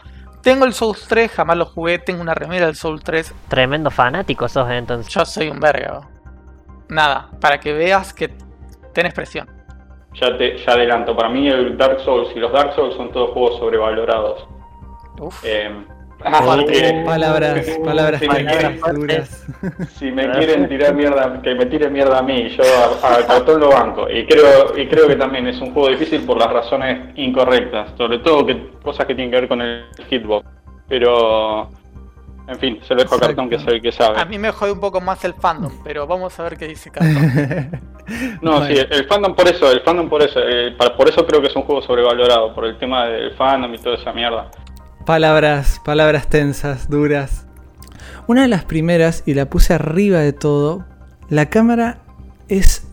Tengo 0.42 0.64
el 0.64 0.72
Souls 0.72 1.06
3, 1.06 1.30
jamás 1.30 1.56
lo 1.58 1.66
jugué, 1.66 1.98
tengo 1.98 2.22
una 2.22 2.32
remera 2.32 2.64
del 2.64 2.74
Souls 2.74 3.04
3. 3.04 3.34
Tremendo 3.48 3.90
fanático 3.90 4.48
sos 4.48 4.70
entonces. 4.70 5.12
Yo 5.12 5.24
soy 5.26 5.48
un 5.50 5.60
verga. 5.60 6.00
Nada, 6.88 7.30
para 7.40 7.60
que 7.60 7.74
veas 7.74 8.14
que 8.14 8.32
tenés 8.94 9.12
presión. 9.12 9.48
Ya 10.14 10.36
te 10.36 10.56
ya 10.56 10.72
adelanto, 10.72 11.14
para 11.14 11.28
mí 11.28 11.46
el 11.48 11.76
Dark 11.76 12.00
Souls 12.00 12.30
y 12.34 12.38
los 12.40 12.52
Dark 12.52 12.72
Souls 12.74 12.96
son 12.96 13.12
todos 13.12 13.30
juegos 13.30 13.58
sobrevalorados. 13.58 14.48
Uf. 15.18 15.42
Eh, 15.44 15.70
Aparte- 16.22 16.70
así 16.72 16.82
que- 16.82 17.02
Palabras, 17.06 17.66
palabras 17.82 18.20
si 18.20 18.28
me, 18.28 18.34
palabras 18.44 18.72
quieren, 18.82 19.00
duras. 19.00 19.46
si 19.98 20.10
me 20.10 20.30
quieren 20.32 20.68
tirar 20.68 20.94
mierda, 20.94 21.40
que 21.40 21.54
me 21.54 21.64
tiren 21.64 21.92
mierda 21.94 22.18
a 22.18 22.22
mí, 22.22 22.48
yo 22.50 22.62
a, 23.02 23.14
a 23.16 23.26
cartón 23.26 23.60
lo 23.60 23.70
banco. 23.70 24.06
Y 24.10 24.26
creo, 24.26 24.76
y 24.76 24.86
creo 24.86 25.08
que 25.08 25.16
también 25.16 25.46
es 25.46 25.58
un 25.62 25.72
juego 25.72 25.88
difícil 25.88 26.20
por 26.26 26.36
las 26.38 26.52
razones 26.52 27.08
incorrectas, 27.16 27.92
sobre 27.96 28.18
todo 28.18 28.44
que 28.44 28.68
cosas 28.82 29.06
que 29.06 29.14
tienen 29.14 29.30
que 29.30 29.40
ver 29.40 29.48
con 29.48 29.62
el 29.62 29.86
hitbox. 30.10 30.46
Pero, 30.88 31.70
en 32.48 32.58
fin, 32.58 32.80
se 32.86 32.94
lo 32.94 33.02
dejo 33.02 33.14
a 33.14 33.18
cartón 33.20 33.48
que 33.48 33.56
es 33.56 33.66
el 33.66 33.80
que 33.80 33.90
sabe. 33.92 34.20
A 34.20 34.24
mí 34.26 34.38
me 34.38 34.50
jode 34.50 34.72
un 34.72 34.80
poco 34.80 35.00
más 35.00 35.24
el 35.24 35.32
fandom, 35.32 35.72
pero 35.82 36.06
vamos 36.06 36.38
a 36.38 36.42
ver 36.42 36.58
qué 36.58 36.66
dice 36.68 36.90
Cartón. 36.90 37.80
No, 38.42 38.58
Bueno. 38.58 38.66
sí, 38.66 38.74
el 38.90 39.04
fandom 39.06 39.36
por 39.36 39.46
eso, 39.46 39.70
el 39.70 39.82
fandom 39.82 40.08
por 40.08 40.20
eso, 40.20 40.40
eh, 40.42 40.74
pa- 40.76 40.96
por 40.96 41.08
eso 41.08 41.24
creo 41.24 41.40
que 41.40 41.46
es 41.46 41.54
un 41.54 41.62
juego 41.62 41.80
sobrevalorado, 41.80 42.52
por 42.52 42.64
el 42.64 42.76
tema 42.76 43.06
del 43.06 43.32
fandom 43.36 43.72
y 43.72 43.78
toda 43.78 43.94
esa 43.96 44.12
mierda. 44.12 44.50
Palabras, 45.10 45.80
palabras 45.84 46.28
tensas, 46.28 46.88
duras. 46.88 47.44
Una 48.28 48.42
de 48.42 48.48
las 48.48 48.64
primeras, 48.64 49.24
y 49.26 49.34
la 49.34 49.50
puse 49.50 49.74
arriba 49.74 50.20
de 50.20 50.32
todo, 50.32 50.86
la 51.28 51.46
cámara 51.46 51.98
es 52.46 52.84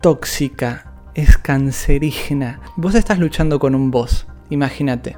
tóxica, 0.00 0.92
es 1.16 1.36
cancerígena. 1.36 2.60
Vos 2.76 2.94
estás 2.94 3.18
luchando 3.18 3.58
con 3.58 3.74
un 3.74 3.90
boss, 3.90 4.28
imagínate. 4.50 5.16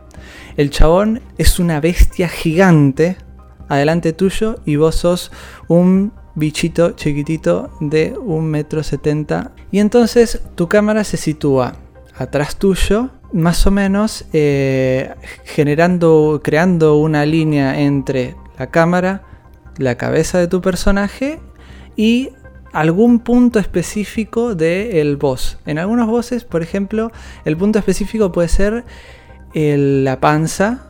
El 0.56 0.70
chabón 0.70 1.20
es 1.36 1.58
una 1.58 1.78
bestia 1.78 2.26
gigante 2.26 3.18
adelante 3.68 4.14
tuyo 4.14 4.56
y 4.64 4.76
vos 4.76 4.94
sos 4.94 5.32
un 5.68 6.14
bichito 6.36 6.92
chiquitito 6.92 7.70
de 7.82 8.16
un 8.18 8.46
metro 8.46 8.82
setenta. 8.82 9.52
Y 9.70 9.80
entonces 9.80 10.40
tu 10.54 10.70
cámara 10.70 11.04
se 11.04 11.18
sitúa 11.18 11.74
atrás 12.16 12.56
tuyo, 12.56 13.10
más 13.36 13.66
o 13.66 13.70
menos 13.70 14.24
eh, 14.32 15.14
generando, 15.44 16.40
creando 16.42 16.96
una 16.96 17.24
línea 17.26 17.80
entre 17.80 18.34
la 18.58 18.68
cámara, 18.68 19.22
la 19.78 19.96
cabeza 19.96 20.38
de 20.38 20.48
tu 20.48 20.60
personaje 20.60 21.40
y 21.96 22.30
algún 22.72 23.20
punto 23.20 23.58
específico 23.58 24.54
del 24.54 25.16
boss. 25.16 25.58
En 25.66 25.78
algunos 25.78 26.06
bosses, 26.08 26.44
por 26.44 26.62
ejemplo, 26.62 27.10
el 27.44 27.56
punto 27.56 27.78
específico 27.78 28.32
puede 28.32 28.48
ser 28.48 28.84
el- 29.54 30.04
la 30.04 30.20
panza, 30.20 30.88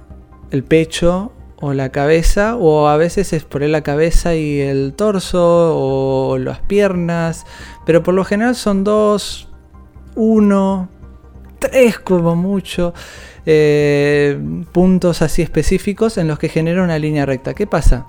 el 0.50 0.62
pecho 0.64 1.32
o 1.60 1.72
la 1.72 1.90
cabeza, 1.90 2.56
o 2.56 2.86
a 2.88 2.96
veces 2.96 3.32
es 3.32 3.44
por 3.44 3.62
la 3.62 3.82
cabeza 3.82 4.34
y 4.34 4.60
el 4.60 4.92
torso 4.94 5.74
o 5.76 6.38
las 6.38 6.60
piernas, 6.60 7.44
pero 7.86 8.02
por 8.02 8.14
lo 8.14 8.24
general 8.24 8.54
son 8.54 8.84
dos, 8.84 9.48
uno, 10.14 10.88
tres 11.58 11.98
como 11.98 12.36
mucho 12.36 12.94
eh, 13.44 14.38
puntos 14.72 15.22
así 15.22 15.42
específicos 15.42 16.18
en 16.18 16.28
los 16.28 16.38
que 16.38 16.48
genera 16.48 16.82
una 16.82 16.98
línea 16.98 17.26
recta. 17.26 17.54
¿Qué 17.54 17.66
pasa? 17.66 18.06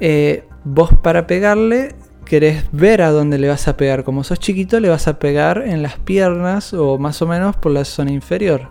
Eh, 0.00 0.44
vos 0.64 0.90
para 1.02 1.26
pegarle 1.26 1.94
querés 2.24 2.64
ver 2.72 3.02
a 3.02 3.10
dónde 3.10 3.38
le 3.38 3.48
vas 3.48 3.68
a 3.68 3.76
pegar. 3.76 4.04
Como 4.04 4.22
sos 4.22 4.38
chiquito 4.38 4.80
le 4.80 4.88
vas 4.88 5.08
a 5.08 5.18
pegar 5.18 5.64
en 5.66 5.82
las 5.82 5.98
piernas 5.98 6.74
o 6.74 6.98
más 6.98 7.20
o 7.22 7.26
menos 7.26 7.56
por 7.56 7.72
la 7.72 7.84
zona 7.84 8.12
inferior. 8.12 8.70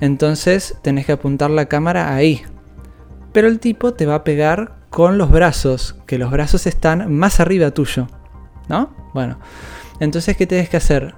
Entonces 0.00 0.76
tenés 0.82 1.06
que 1.06 1.12
apuntar 1.12 1.50
la 1.50 1.66
cámara 1.66 2.14
ahí. 2.14 2.42
Pero 3.32 3.48
el 3.48 3.60
tipo 3.60 3.92
te 3.92 4.06
va 4.06 4.16
a 4.16 4.24
pegar 4.24 4.76
con 4.90 5.18
los 5.18 5.30
brazos, 5.30 5.96
que 6.06 6.18
los 6.18 6.30
brazos 6.30 6.66
están 6.66 7.12
más 7.12 7.40
arriba 7.40 7.70
tuyo. 7.70 8.08
¿No? 8.68 8.94
Bueno. 9.12 9.38
Entonces, 10.00 10.36
¿qué 10.36 10.46
tenés 10.46 10.68
que 10.68 10.76
hacer? 10.76 11.14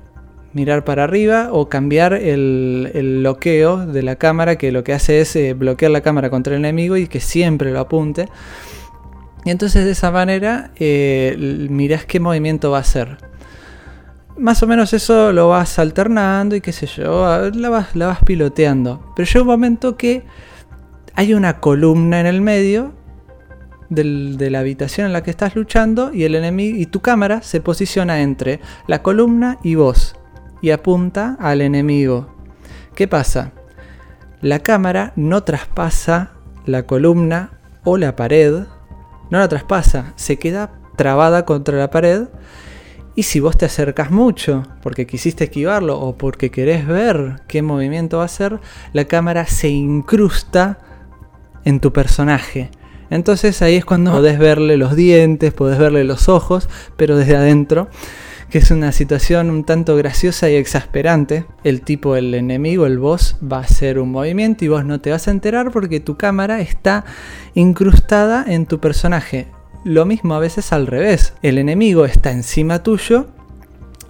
Mirar 0.54 0.82
para 0.84 1.04
arriba 1.04 1.50
o 1.52 1.68
cambiar 1.68 2.14
el, 2.14 2.90
el 2.94 3.18
bloqueo 3.18 3.86
de 3.86 4.02
la 4.02 4.16
cámara, 4.16 4.56
que 4.56 4.72
lo 4.72 4.82
que 4.82 4.94
hace 4.94 5.20
es 5.20 5.36
eh, 5.36 5.52
bloquear 5.52 5.90
la 5.90 6.00
cámara 6.00 6.30
contra 6.30 6.54
el 6.54 6.60
enemigo 6.60 6.96
y 6.96 7.06
que 7.06 7.20
siempre 7.20 7.70
lo 7.70 7.80
apunte. 7.80 8.28
Y 9.44 9.50
entonces 9.50 9.84
de 9.84 9.90
esa 9.92 10.10
manera 10.10 10.70
eh, 10.76 11.36
mirás 11.70 12.06
qué 12.06 12.18
movimiento 12.18 12.70
va 12.70 12.78
a 12.78 12.80
hacer. 12.80 13.18
Más 14.38 14.62
o 14.62 14.66
menos 14.66 14.92
eso 14.94 15.32
lo 15.32 15.48
vas 15.48 15.78
alternando 15.78 16.56
y 16.56 16.60
qué 16.60 16.72
sé 16.72 16.86
yo, 16.86 17.50
la 17.50 17.68
vas, 17.68 17.94
la 17.94 18.06
vas 18.06 18.18
piloteando. 18.24 19.12
Pero 19.16 19.26
llega 19.26 19.40
un 19.42 19.46
momento 19.48 19.96
que 19.96 20.22
hay 21.14 21.34
una 21.34 21.60
columna 21.60 22.20
en 22.20 22.26
el 22.26 22.40
medio 22.40 22.92
del- 23.90 24.36
de 24.38 24.50
la 24.50 24.60
habitación 24.60 25.08
en 25.08 25.12
la 25.12 25.22
que 25.22 25.30
estás 25.30 25.56
luchando 25.56 26.12
y 26.14 26.24
el 26.24 26.34
enemigo 26.34 26.78
y 26.78 26.86
tu 26.86 27.00
cámara 27.00 27.42
se 27.42 27.60
posiciona 27.60 28.20
entre 28.22 28.60
la 28.86 29.02
columna 29.02 29.58
y 29.62 29.74
vos 29.74 30.14
y 30.60 30.70
apunta 30.70 31.36
al 31.40 31.60
enemigo. 31.60 32.34
¿Qué 32.94 33.08
pasa? 33.08 33.52
La 34.40 34.60
cámara 34.60 35.12
no 35.16 35.42
traspasa 35.42 36.32
la 36.66 36.84
columna 36.84 37.50
o 37.84 37.96
la 37.96 38.16
pared, 38.16 38.64
no 39.30 39.38
la 39.38 39.48
traspasa, 39.48 40.12
se 40.16 40.38
queda 40.38 40.72
trabada 40.96 41.44
contra 41.44 41.76
la 41.76 41.90
pared 41.90 42.28
y 43.14 43.24
si 43.24 43.40
vos 43.40 43.56
te 43.56 43.66
acercas 43.66 44.12
mucho 44.12 44.62
porque 44.82 45.06
quisiste 45.06 45.44
esquivarlo 45.44 45.98
o 45.98 46.16
porque 46.16 46.50
querés 46.50 46.86
ver 46.86 47.42
qué 47.48 47.62
movimiento 47.62 48.18
va 48.18 48.22
a 48.24 48.26
hacer, 48.26 48.60
la 48.92 49.06
cámara 49.06 49.46
se 49.46 49.68
incrusta 49.68 50.78
en 51.64 51.80
tu 51.80 51.92
personaje. 51.92 52.70
Entonces 53.10 53.60
ahí 53.62 53.74
es 53.74 53.84
cuando 53.84 54.12
podés 54.12 54.38
verle 54.38 54.76
los 54.76 54.94
dientes, 54.94 55.52
podés 55.52 55.78
verle 55.78 56.04
los 56.04 56.28
ojos, 56.28 56.68
pero 56.96 57.16
desde 57.16 57.34
adentro, 57.34 57.88
que 58.50 58.58
es 58.58 58.70
una 58.70 58.92
situación 58.92 59.50
un 59.50 59.64
tanto 59.64 59.94
graciosa 59.96 60.48
y 60.48 60.54
exasperante. 60.56 61.44
El 61.64 61.82
tipo, 61.82 62.16
el 62.16 62.34
enemigo, 62.34 62.86
el 62.86 62.98
boss, 62.98 63.36
va 63.40 63.58
a 63.58 63.62
hacer 63.62 63.98
un 63.98 64.10
movimiento 64.10 64.64
y 64.64 64.68
vos 64.68 64.84
no 64.84 65.00
te 65.00 65.10
vas 65.10 65.28
a 65.28 65.30
enterar 65.30 65.70
porque 65.70 66.00
tu 66.00 66.16
cámara 66.16 66.60
está 66.60 67.04
incrustada 67.54 68.44
en 68.46 68.66
tu 68.66 68.80
personaje. 68.80 69.48
Lo 69.84 70.06
mismo 70.06 70.34
a 70.34 70.38
veces 70.38 70.72
al 70.72 70.86
revés. 70.86 71.34
El 71.42 71.58
enemigo 71.58 72.04
está 72.04 72.30
encima 72.30 72.82
tuyo 72.82 73.26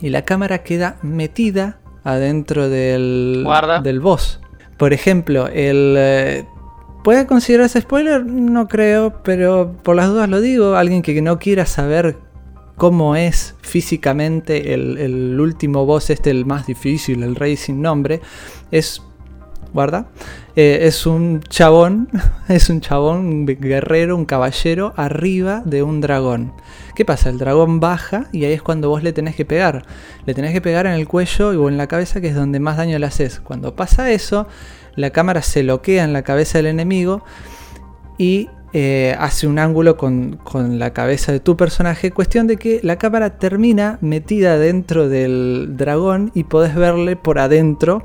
y 0.00 0.11
la 0.11 0.23
cámara 0.23 0.59
queda 0.59 0.97
metida 1.02 1.78
adentro 2.04 2.68
del, 2.68 3.42
Guarda. 3.45 3.80
del 3.80 4.00
boss. 4.00 4.40
Por 4.76 4.92
ejemplo, 4.92 5.49
el... 5.49 5.95
eh, 5.99 6.45
¿Puede 7.02 7.26
considerarse 7.26 7.80
spoiler? 7.80 8.25
No 8.26 8.68
creo, 8.68 9.23
pero 9.23 9.73
por 9.83 9.97
las 9.97 10.09
dudas 10.09 10.28
lo 10.28 10.40
digo. 10.40 10.75
Alguien 10.75 11.00
que 11.00 11.23
no 11.23 11.38
quiera 11.38 11.64
saber 11.64 12.16
cómo 12.78 13.16
es 13.16 13.54
físicamente 13.61 14.73
el, 14.73 15.38
último 15.38 15.85
boss, 15.85 16.11
este, 16.11 16.30
el 16.30 16.47
más 16.47 16.66
difícil, 16.66 17.23
el 17.23 17.37
rey 17.37 17.56
sin 17.56 17.82
nombre, 17.82 18.20
es. 18.70 19.02
Guarda. 19.75 20.08
eh, 20.56 20.78
es 20.82 21.04
un 21.04 21.40
chabón. 21.40 22.08
Es 22.49 22.70
un 22.70 22.80
chabón, 22.80 23.26
un 23.26 23.44
guerrero, 23.44 24.16
un 24.16 24.25
caballero 24.25 24.94
arriba 24.97 25.61
de 25.66 25.82
un 25.82 26.00
dragón. 26.00 26.54
¿Qué 26.94 27.04
pasa? 27.04 27.28
El 27.28 27.37
dragón 27.37 27.78
baja 27.78 28.28
y 28.32 28.47
ahí 28.47 28.54
es 28.54 28.62
cuando 28.62 28.88
vos 28.88 29.02
le 29.02 29.12
tenés 29.12 29.37
que 29.37 29.44
pegar. 29.44 29.85
Le 30.25 30.32
tenés 30.32 30.54
que 30.54 30.62
pegar 30.62 30.87
en 30.87 30.94
el 30.94 31.06
cuello 31.06 31.50
o 31.50 31.68
en 31.68 31.76
la 31.76 31.87
cabeza, 31.87 32.23
que 32.23 32.28
es 32.28 32.35
donde 32.35 32.58
más 32.58 32.78
daño 32.78 32.99
le 32.99 33.04
haces. 33.04 33.40
Cuando 33.40 33.76
pasa 33.76 34.11
eso, 34.11 34.49
la 34.97 35.11
cámara 35.11 35.42
se 35.42 35.62
loquea 35.62 36.04
en 36.04 36.14
la 36.14 36.23
cabeza 36.23 36.56
del 36.56 36.68
enemigo 36.68 37.23
y 38.16 38.49
eh, 38.80 39.16
hace 39.18 39.49
un 39.49 39.58
ángulo 39.58 39.97
con, 39.97 40.37
con 40.37 40.78
la 40.78 40.92
cabeza 40.92 41.32
de 41.32 41.40
tu 41.40 41.56
personaje. 41.56 42.12
Cuestión 42.12 42.47
de 42.47 42.58
que 42.58 42.78
la 42.85 42.97
cámara 42.97 43.37
termina 43.37 43.99
metida 44.02 44.56
dentro 44.56 45.08
del 45.08 45.70
dragón 45.76 46.30
y 46.32 46.44
podés 46.44 46.76
verle 46.76 47.16
por 47.16 47.40
adentro. 47.40 48.04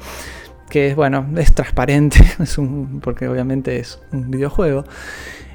Que 0.71 0.87
es, 0.87 0.95
bueno, 0.95 1.27
es 1.37 1.53
transparente, 1.53 2.17
es 2.39 2.57
un, 2.57 3.01
porque 3.01 3.27
obviamente 3.27 3.77
es 3.77 3.99
un 4.11 4.31
videojuego. 4.31 4.83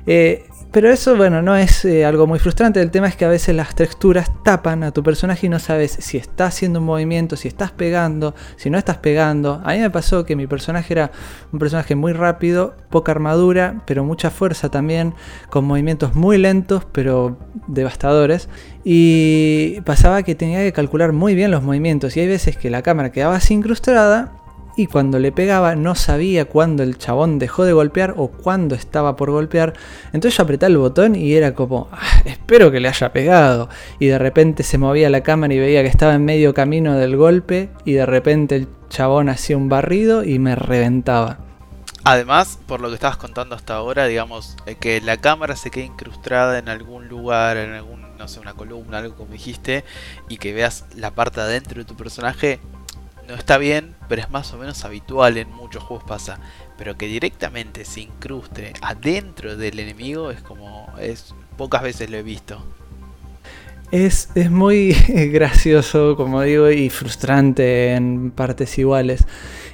Eh, 0.07 0.47
pero 0.71 0.91
eso, 0.91 1.17
bueno, 1.17 1.41
no 1.41 1.57
es 1.57 1.85
eh, 1.87 2.05
algo 2.05 2.27
muy 2.27 2.39
frustrante. 2.39 2.83
El 2.83 2.91
tema 2.91 3.09
es 3.09 3.17
que 3.17 3.25
a 3.25 3.29
veces 3.29 3.57
las 3.57 3.75
texturas 3.75 4.31
tapan 4.45 4.83
a 4.83 4.93
tu 4.93 5.03
personaje 5.03 5.47
y 5.47 5.49
no 5.49 5.59
sabes 5.59 5.93
si 6.01 6.19
está 6.19 6.47
haciendo 6.47 6.81
un 6.81 6.85
movimiento, 6.85 7.37
si 7.37 7.49
estás 7.49 7.71
pegando, 7.71 8.35
si 8.57 8.69
no 8.69 8.77
estás 8.77 8.99
pegando. 8.99 9.63
A 9.65 9.73
mí 9.73 9.79
me 9.79 9.91
pasó 9.91 10.27
que 10.27 10.37
mi 10.37 10.47
personaje 10.47 10.93
era 10.93 11.11
un 11.53 11.59
personaje 11.59 11.95
muy 11.95 12.13
rápido, 12.13 12.77
poca 12.91 13.13
armadura, 13.13 13.83
pero 13.87 14.05
mucha 14.05 14.31
fuerza 14.31 14.71
también, 14.71 15.15
con 15.49 15.65
movimientos 15.65 16.15
muy 16.15 16.37
lentos, 16.37 16.85
pero 16.93 17.39
devastadores. 17.67 18.51
Y 18.85 19.81
pasaba 19.87 20.23
que 20.23 20.35
tenía 20.35 20.59
que 20.61 20.73
calcular 20.75 21.13
muy 21.13 21.35
bien 21.35 21.51
los 21.51 21.63
movimientos. 21.63 22.15
Y 22.17 22.21
hay 22.21 22.29
veces 22.29 22.59
que 22.59 22.69
la 22.69 22.83
cámara 22.83 23.11
quedaba 23.11 23.37
así 23.37 23.55
incrustada 23.55 24.33
y 24.79 24.87
cuando 24.87 25.19
le 25.19 25.33
pegaba 25.33 25.75
no 25.75 25.97
sabía 25.97 26.45
cuándo 26.45 26.85
el 26.85 26.99
chabón 26.99 27.41
dejó 27.41 27.65
de 27.65 27.73
golpear 27.73 28.15
o 28.17 28.29
cuándo 28.29 28.77
estaba 28.77 29.17
por 29.17 29.33
golpear. 29.33 29.75
Entonces 30.13 30.39
yo 30.39 30.45
apreté 30.45 30.67
el 30.67 30.79
botón 30.79 31.17
y 31.17 31.35
era 31.35 31.53
como, 31.53 31.89
"Ah, 31.91 32.23
espero 32.25 32.71
que 32.71 32.79
le 32.79 32.87
haya 32.87 33.13
pegado. 33.13 33.69
Y 33.99 34.07
de 34.07 34.21
repente 34.21 34.63
se 34.63 34.79
movía 34.79 35.11
la 35.11 35.23
cámara 35.23 35.53
y 35.53 35.59
veía 35.59 35.83
que 35.83 35.89
estaba 35.89 36.15
en 36.15 36.25
medio 36.25 36.55
camino 36.55 36.95
del 36.95 37.17
golpe 37.17 37.71
y 37.85 37.95
de 37.95 38.07
repente 38.07 38.55
el 38.55 38.69
chabón 38.89 39.29
hacía 39.29 39.57
un 39.57 39.69
barrido 39.69 40.23
y 40.23 40.39
me 40.39 40.55
reventaba. 40.55 41.39
Además, 42.05 42.61
por 42.69 42.81
lo 42.81 42.89
que 42.89 42.95
estabas 42.95 43.17
contando 43.17 43.57
hasta 43.57 43.75
ahora, 43.75 44.07
digamos, 44.07 44.57
eh, 44.67 44.77
que 44.77 45.01
la 45.01 45.17
cámara 45.17 45.57
se 45.57 45.73
quede 45.73 45.87
incrustada 45.87 46.57
en 46.59 46.69
algún 46.69 47.09
lugar, 47.09 47.57
en 47.57 47.73
algún, 47.73 48.17
no 48.17 48.29
sé, 48.29 48.39
una 48.39 48.55
columna, 48.55 48.99
algo 48.99 49.17
como 49.17 49.33
dijiste, 49.33 49.85
y 50.29 50.39
que 50.39 50.53
veas 50.53 50.87
la 50.95 51.11
parte 51.11 51.41
adentro 51.41 51.81
de 51.81 51.85
tu 51.85 51.97
personaje, 51.97 52.61
no 53.29 53.35
está 53.35 53.59
bien, 53.59 53.95
pero 54.09 54.23
es 54.23 54.31
más 54.31 54.53
o 54.55 54.57
menos 54.57 54.85
habitual 54.87 55.37
en 55.37 55.51
muchos 55.53 55.83
juegos 55.83 56.05
pasa. 56.09 56.41
Pero 56.79 56.97
que 56.97 57.07
directamente 57.07 57.85
se 57.85 58.01
incruste 58.01 58.73
adentro 58.81 59.57
del 59.57 59.79
enemigo 59.79 60.31
es 60.31 60.41
como, 60.41 60.93
es 60.99 61.35
pocas 61.59 61.83
veces 61.83 62.09
lo 62.09 62.17
he 62.17 62.23
visto. 62.23 62.65
Es, 63.91 64.31
es 64.35 64.51
muy 64.51 64.93
gracioso, 65.33 66.17
como 66.17 66.43
digo, 66.43 66.71
y 66.71 66.89
frustrante 66.89 67.93
en 67.93 68.31
partes 68.31 68.79
iguales. 68.79 69.27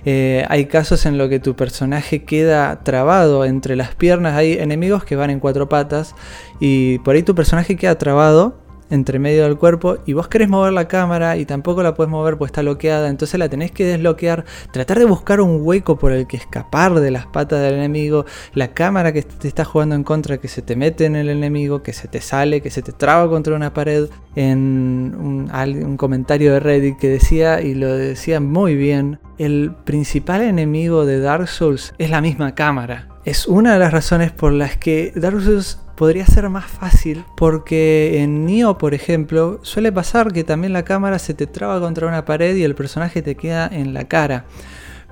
Eh, 0.04 0.44
hay 0.48 0.66
casos 0.66 1.06
en 1.06 1.16
los 1.16 1.28
que 1.28 1.38
tu 1.38 1.54
personaje 1.54 2.24
queda 2.24 2.82
trabado 2.82 3.44
entre 3.44 3.76
las 3.76 3.94
piernas. 3.94 4.34
Hay 4.34 4.54
enemigos 4.54 5.04
que 5.04 5.14
van 5.14 5.30
en 5.30 5.38
cuatro 5.38 5.68
patas 5.68 6.16
y 6.58 6.98
por 6.98 7.14
ahí 7.14 7.22
tu 7.22 7.36
personaje 7.36 7.76
queda 7.76 7.96
trabado 7.98 8.63
entre 8.94 9.18
medio 9.18 9.42
del 9.44 9.56
cuerpo 9.56 9.98
y 10.06 10.12
vos 10.12 10.28
querés 10.28 10.48
mover 10.48 10.72
la 10.72 10.88
cámara 10.88 11.36
y 11.36 11.44
tampoco 11.44 11.82
la 11.82 11.94
puedes 11.94 12.10
mover 12.10 12.36
pues 12.36 12.50
está 12.50 12.62
bloqueada, 12.62 13.08
entonces 13.08 13.38
la 13.38 13.48
tenés 13.48 13.70
que 13.70 13.84
desbloquear, 13.84 14.44
tratar 14.72 14.98
de 14.98 15.04
buscar 15.04 15.40
un 15.40 15.58
hueco 15.60 15.98
por 15.98 16.12
el 16.12 16.26
que 16.26 16.36
escapar 16.36 16.94
de 16.94 17.10
las 17.10 17.26
patas 17.26 17.60
del 17.60 17.74
enemigo, 17.74 18.24
la 18.54 18.68
cámara 18.68 19.12
que 19.12 19.22
te 19.22 19.48
está 19.48 19.64
jugando 19.64 19.94
en 19.94 20.04
contra, 20.04 20.38
que 20.38 20.48
se 20.48 20.62
te 20.62 20.76
mete 20.76 21.04
en 21.04 21.16
el 21.16 21.28
enemigo, 21.28 21.82
que 21.82 21.92
se 21.92 22.08
te 22.08 22.20
sale, 22.20 22.60
que 22.60 22.70
se 22.70 22.82
te 22.82 22.92
traba 22.92 23.28
contra 23.28 23.54
una 23.54 23.72
pared, 23.74 24.08
en 24.36 25.14
un, 25.18 25.50
un 25.52 25.96
comentario 25.96 26.52
de 26.52 26.60
Reddit 26.60 26.98
que 26.98 27.08
decía, 27.08 27.60
y 27.60 27.74
lo 27.74 27.94
decía 27.94 28.40
muy 28.40 28.74
bien, 28.74 29.18
el 29.38 29.74
principal 29.84 30.42
enemigo 30.42 31.04
de 31.06 31.20
Dark 31.20 31.48
Souls 31.48 31.94
es 31.98 32.10
la 32.10 32.20
misma 32.20 32.54
cámara. 32.54 33.08
Es 33.24 33.46
una 33.46 33.72
de 33.72 33.78
las 33.78 33.92
razones 33.92 34.32
por 34.32 34.52
las 34.52 34.76
que 34.76 35.12
Dark 35.14 35.40
Souls 35.40 35.78
podría 35.94 36.26
ser 36.26 36.48
más 36.48 36.66
fácil 36.66 37.24
porque 37.36 38.22
en 38.22 38.46
Nioh, 38.46 38.78
por 38.78 38.94
ejemplo, 38.94 39.60
suele 39.62 39.92
pasar 39.92 40.32
que 40.32 40.44
también 40.44 40.72
la 40.72 40.84
cámara 40.84 41.18
se 41.18 41.34
te 41.34 41.46
traba 41.46 41.80
contra 41.80 42.06
una 42.06 42.24
pared 42.24 42.56
y 42.56 42.64
el 42.64 42.74
personaje 42.74 43.22
te 43.22 43.34
queda 43.34 43.68
en 43.70 43.94
la 43.94 44.04
cara. 44.04 44.44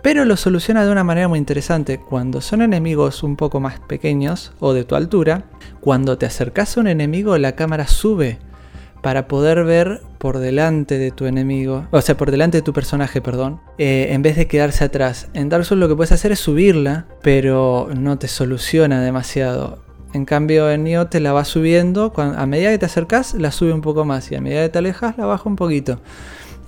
Pero 0.02 0.24
lo 0.24 0.36
soluciona 0.36 0.84
de 0.84 0.90
una 0.90 1.04
manera 1.04 1.28
muy 1.28 1.38
interesante. 1.38 1.98
Cuando 1.98 2.40
son 2.40 2.60
enemigos 2.60 3.22
un 3.22 3.36
poco 3.36 3.60
más 3.60 3.78
pequeños 3.78 4.52
o 4.58 4.72
de 4.72 4.84
tu 4.84 4.96
altura, 4.96 5.44
cuando 5.80 6.18
te 6.18 6.26
acercas 6.26 6.76
a 6.76 6.80
un 6.80 6.88
enemigo 6.88 7.38
la 7.38 7.52
cámara 7.52 7.86
sube 7.86 8.38
para 9.00 9.28
poder 9.28 9.64
ver 9.64 10.00
por 10.18 10.38
delante 10.38 10.96
de 10.96 11.10
tu 11.10 11.26
enemigo, 11.26 11.88
o 11.90 12.00
sea, 12.00 12.16
por 12.16 12.30
delante 12.30 12.58
de 12.58 12.62
tu 12.62 12.72
personaje, 12.72 13.20
perdón, 13.20 13.60
eh, 13.76 14.08
en 14.10 14.22
vez 14.22 14.36
de 14.36 14.46
quedarse 14.46 14.84
atrás. 14.84 15.28
En 15.34 15.48
Dark 15.48 15.64
Souls 15.64 15.80
lo 15.80 15.88
que 15.88 15.96
puedes 15.96 16.12
hacer 16.12 16.30
es 16.32 16.38
subirla, 16.38 17.06
pero 17.22 17.88
no 17.96 18.18
te 18.18 18.28
soluciona 18.28 19.02
demasiado. 19.02 19.81
En 20.12 20.24
cambio, 20.26 20.70
en 20.70 20.84
Nioh 20.84 21.06
te 21.06 21.20
la 21.20 21.32
va 21.32 21.44
subiendo. 21.44 22.12
a 22.16 22.46
medida 22.46 22.70
que 22.70 22.78
te 22.78 22.86
acercas, 22.86 23.34
la 23.34 23.50
sube 23.50 23.72
un 23.72 23.80
poco 23.80 24.04
más. 24.04 24.30
Y 24.30 24.34
a 24.34 24.40
medida 24.40 24.62
que 24.62 24.68
te 24.68 24.78
alejas, 24.78 25.16
la 25.16 25.26
baja 25.26 25.48
un 25.48 25.56
poquito. 25.56 26.00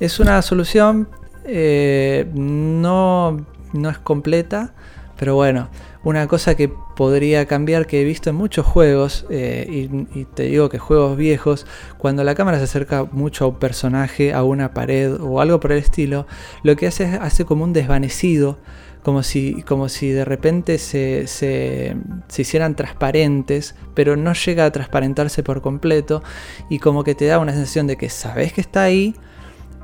Es 0.01 0.19
una 0.21 0.41
solución. 0.43 1.09
Eh, 1.45 2.27
no, 2.35 3.45
no 3.73 3.91
es 3.91 3.99
completa. 3.99 4.73
Pero 5.19 5.37
bueno, 5.37 5.69
una 6.03 6.27
cosa 6.27 6.57
que 6.57 6.69
podría 6.69 7.47
cambiar 7.47 7.87
que 7.87 8.01
he 8.01 8.05
visto 8.05 8.31
en 8.31 8.37
muchos 8.37 8.67
juegos, 8.67 9.27
eh, 9.31 9.67
y, 9.71 10.19
y, 10.19 10.25
te 10.25 10.45
digo 10.45 10.69
que 10.69 10.79
juegos 10.79 11.17
viejos, 11.17 11.67
cuando 11.99 12.25
la 12.25 12.35
cámara 12.35 12.59
se 12.59 12.65
acerca 12.65 13.05
mucho 13.05 13.45
a 13.45 13.49
un 13.49 13.59
personaje, 13.61 14.33
a 14.33 14.43
una 14.43 14.75
pared 14.75 15.15
o 15.21 15.41
algo 15.41 15.61
por 15.61 15.71
el 15.71 15.79
estilo, 15.79 16.27
lo 16.65 16.75
que 16.75 16.89
hace 16.89 17.05
es 17.05 17.15
hace 17.21 17.45
como 17.45 17.63
un 17.63 17.73
desvanecido 17.73 18.59
como 19.05 19.23
si, 19.23 19.63
como 19.63 19.91
si 19.91 20.11
de 20.11 20.25
repente 20.25 20.79
se, 20.79 21.27
se, 21.27 21.95
hicieran 22.37 22.75
transparentes, 22.75 23.75
pero 23.93 24.17
no 24.17 24.33
llega 24.33 24.65
a 24.65 24.73
transparentarse 24.73 25.43
por 25.43 25.61
completo 25.61 26.23
y 26.71 26.79
como 26.79 27.05
que 27.05 27.15
te 27.15 27.27
da 27.27 27.39
una 27.39 27.53
sensación 27.53 27.87
de 27.87 27.97
que 27.97 28.09
sabes 28.09 28.55
que 28.55 28.63
está 28.63 28.83
ahí, 28.83 29.15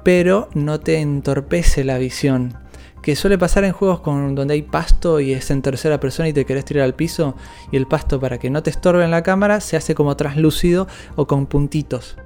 pero 0.03 0.49
no 0.55 0.81
te 0.81 1.01
entorpece 1.01 1.85
la 1.85 1.99
visión. 1.99 2.55
Que 3.03 3.15
suele 3.15 3.37
pasar 3.37 3.65
en 3.65 3.73
juegos 3.73 4.01
con, 4.01 4.35
donde 4.35 4.55
hay 4.55 4.63
pasto 4.63 5.21
y 5.21 5.33
es 5.33 5.51
en 5.51 5.61
tercera 5.61 6.01
persona 6.01 6.29
y 6.31 6.33
te 6.33 6.47
querés 6.47 6.65
tirar 6.65 6.85
al 6.85 6.95
piso 6.95 7.37
y 7.71 7.77
el 7.77 7.87
pasto 7.87 8.19
para 8.21 8.39
que 8.39 8.49
no 8.49 8.63
te 8.63 8.71
estorbe 8.71 9.05
en 9.05 9.11
la 9.11 9.23
cámara 9.23 9.61
se 9.61 9.77
hace 9.77 9.95
como 9.95 10.17
translúcido 10.17 10.89
o 11.17 11.27
con 11.27 11.47
puntitos. 11.47 12.17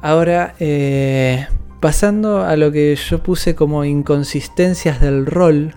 Ahora, 0.00 0.54
eh, 0.58 1.46
pasando 1.80 2.42
a 2.42 2.56
lo 2.56 2.72
que 2.72 2.96
yo 2.96 3.22
puse 3.22 3.54
como 3.54 3.84
inconsistencias 3.84 5.00
del 5.00 5.26
rol, 5.26 5.74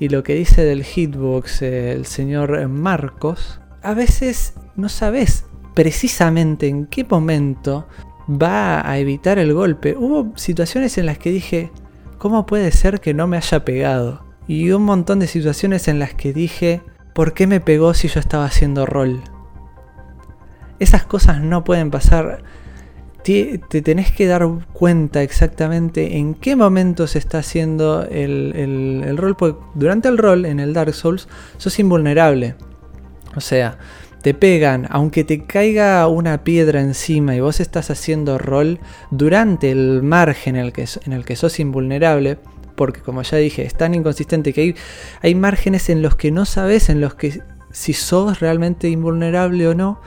y 0.00 0.08
lo 0.08 0.22
que 0.22 0.34
dice 0.34 0.64
del 0.64 0.82
hitbox 0.82 1.62
el 1.62 2.06
señor 2.06 2.66
Marcos, 2.68 3.60
a 3.82 3.94
veces 3.94 4.54
no 4.74 4.88
sabes 4.88 5.44
precisamente 5.74 6.68
en 6.68 6.86
qué 6.86 7.04
momento 7.04 7.86
va 8.28 8.88
a 8.88 8.98
evitar 8.98 9.38
el 9.38 9.52
golpe. 9.52 9.94
Hubo 9.96 10.32
situaciones 10.36 10.96
en 10.96 11.06
las 11.06 11.18
que 11.18 11.30
dije, 11.30 11.70
¿cómo 12.18 12.46
puede 12.46 12.72
ser 12.72 13.00
que 13.00 13.12
no 13.12 13.26
me 13.26 13.36
haya 13.36 13.64
pegado? 13.64 14.24
Y 14.48 14.70
un 14.70 14.84
montón 14.84 15.20
de 15.20 15.26
situaciones 15.26 15.86
en 15.86 15.98
las 15.98 16.14
que 16.14 16.32
dije, 16.32 16.82
¿por 17.14 17.34
qué 17.34 17.46
me 17.46 17.60
pegó 17.60 17.92
si 17.92 18.08
yo 18.08 18.20
estaba 18.20 18.46
haciendo 18.46 18.86
rol? 18.86 19.22
Esas 20.78 21.04
cosas 21.04 21.42
no 21.42 21.62
pueden 21.62 21.90
pasar 21.90 22.42
te, 23.22 23.58
tenés 23.82 24.12
que 24.12 24.26
dar 24.26 24.46
cuenta 24.72 25.22
exactamente 25.22 26.16
en 26.16 26.34
qué 26.34 26.56
momento 26.56 27.06
se 27.06 27.18
está 27.18 27.38
haciendo 27.38 28.04
el, 28.04 29.16
rol, 29.16 29.36
porque 29.36 29.60
durante 29.74 30.08
el 30.08 30.18
rol 30.18 30.46
en 30.46 30.60
el 30.60 30.72
Dark 30.72 30.94
Souls 30.94 31.28
sos 31.56 31.78
invulnerable. 31.78 32.54
O 33.36 33.40
sea, 33.40 33.78
te 34.22 34.34
pegan, 34.34 34.86
aunque 34.90 35.24
te 35.24 35.44
caiga 35.44 36.06
una 36.08 36.44
piedra 36.44 36.80
encima 36.80 37.34
y 37.34 37.40
vos 37.40 37.60
estás 37.60 37.90
haciendo 37.90 38.38
rol 38.38 38.80
durante 39.10 39.70
el 39.70 40.02
margen 40.02 40.56
en 40.56 40.66
el 40.66 40.72
que, 40.72 40.86
en 41.04 41.12
el 41.12 41.24
que 41.24 41.36
sos 41.36 41.60
invulnerable, 41.60 42.38
porque 42.74 43.00
como 43.00 43.22
ya 43.22 43.36
dije, 43.38 43.64
es 43.64 43.74
tan 43.74 43.94
inconsistente 43.94 44.52
que 44.52 44.60
hay, 44.60 44.74
hay 45.22 45.34
márgenes 45.34 45.90
en 45.90 46.02
los 46.02 46.16
que 46.16 46.30
no 46.30 46.44
sabes, 46.44 46.88
en 46.88 47.00
los 47.00 47.14
que 47.14 47.40
si 47.70 47.92
sos 47.92 48.40
realmente 48.40 48.88
invulnerable 48.88 49.68
o 49.68 49.74
no. 49.74 50.00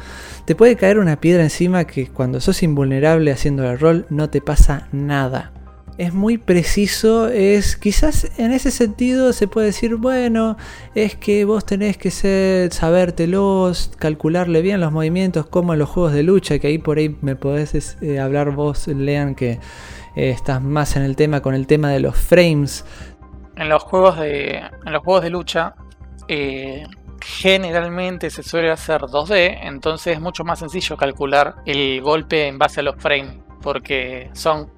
Te 0.46 0.56
puede 0.56 0.76
caer 0.76 1.00
una 1.00 1.20
piedra 1.20 1.44
encima 1.44 1.86
que 1.86 2.08
cuando 2.08 2.42
sos 2.42 2.64
invulnerable 2.64 3.32
haciendo 3.32 3.70
el 3.70 3.80
rol 3.80 4.06
no 4.10 4.30
te 4.30 4.42
pasa 4.42 4.88
nada. 4.92 5.52
Es 5.98 6.12
muy 6.12 6.40
preciso, 6.40 7.28
es 7.28 7.78
quizás 7.78 8.32
en 8.40 8.52
ese 8.52 8.72
sentido 8.72 9.32
se 9.32 9.48
puede 9.48 9.68
decir, 9.68 9.96
bueno, 9.96 10.58
es 10.96 11.16
que 11.16 11.46
vos 11.46 11.66
tenés 11.66 11.98
que 11.98 12.10
ser, 12.10 12.74
sabértelos, 12.74 13.92
calcularle 14.00 14.64
bien 14.64 14.82
los 14.82 14.92
movimientos 14.92 15.46
como 15.46 15.74
en 15.74 15.80
los 15.80 15.90
juegos 15.90 16.14
de 16.14 16.24
lucha, 16.24 16.58
que 16.58 16.68
ahí 16.68 16.80
por 16.80 16.98
ahí 16.98 17.16
me 17.22 17.36
podés 17.36 17.98
eh, 18.02 18.20
hablar 18.20 18.56
vos, 18.56 18.88
lean 18.88 19.36
que 19.36 19.60
eh, 20.16 20.30
estás 20.32 20.64
más 20.64 20.96
en 20.96 21.04
el 21.04 21.16
tema 21.16 21.42
con 21.42 21.54
el 21.54 21.68
tema 21.68 21.92
de 21.92 22.00
los 22.00 22.18
frames. 22.18 22.86
En 23.56 23.70
los 23.70 23.84
juegos 23.84 24.20
de, 24.20 24.64
en 24.86 24.94
los 24.94 25.04
juegos 25.04 25.24
de 25.24 25.30
lucha, 25.30 25.76
eh, 26.28 26.86
generalmente 27.24 28.30
se 28.30 28.44
suele 28.44 28.72
hacer 28.72 29.02
2D, 29.02 29.60
entonces 29.64 30.16
es 30.16 30.22
mucho 30.22 30.44
más 30.44 30.60
sencillo 30.60 30.98
calcular 30.98 31.56
el 31.66 32.02
golpe 32.02 32.48
en 32.48 32.58
base 32.58 32.82
a 32.82 32.84
los 32.84 32.96
frames, 32.98 33.38
porque 33.62 34.30
son 34.34 34.72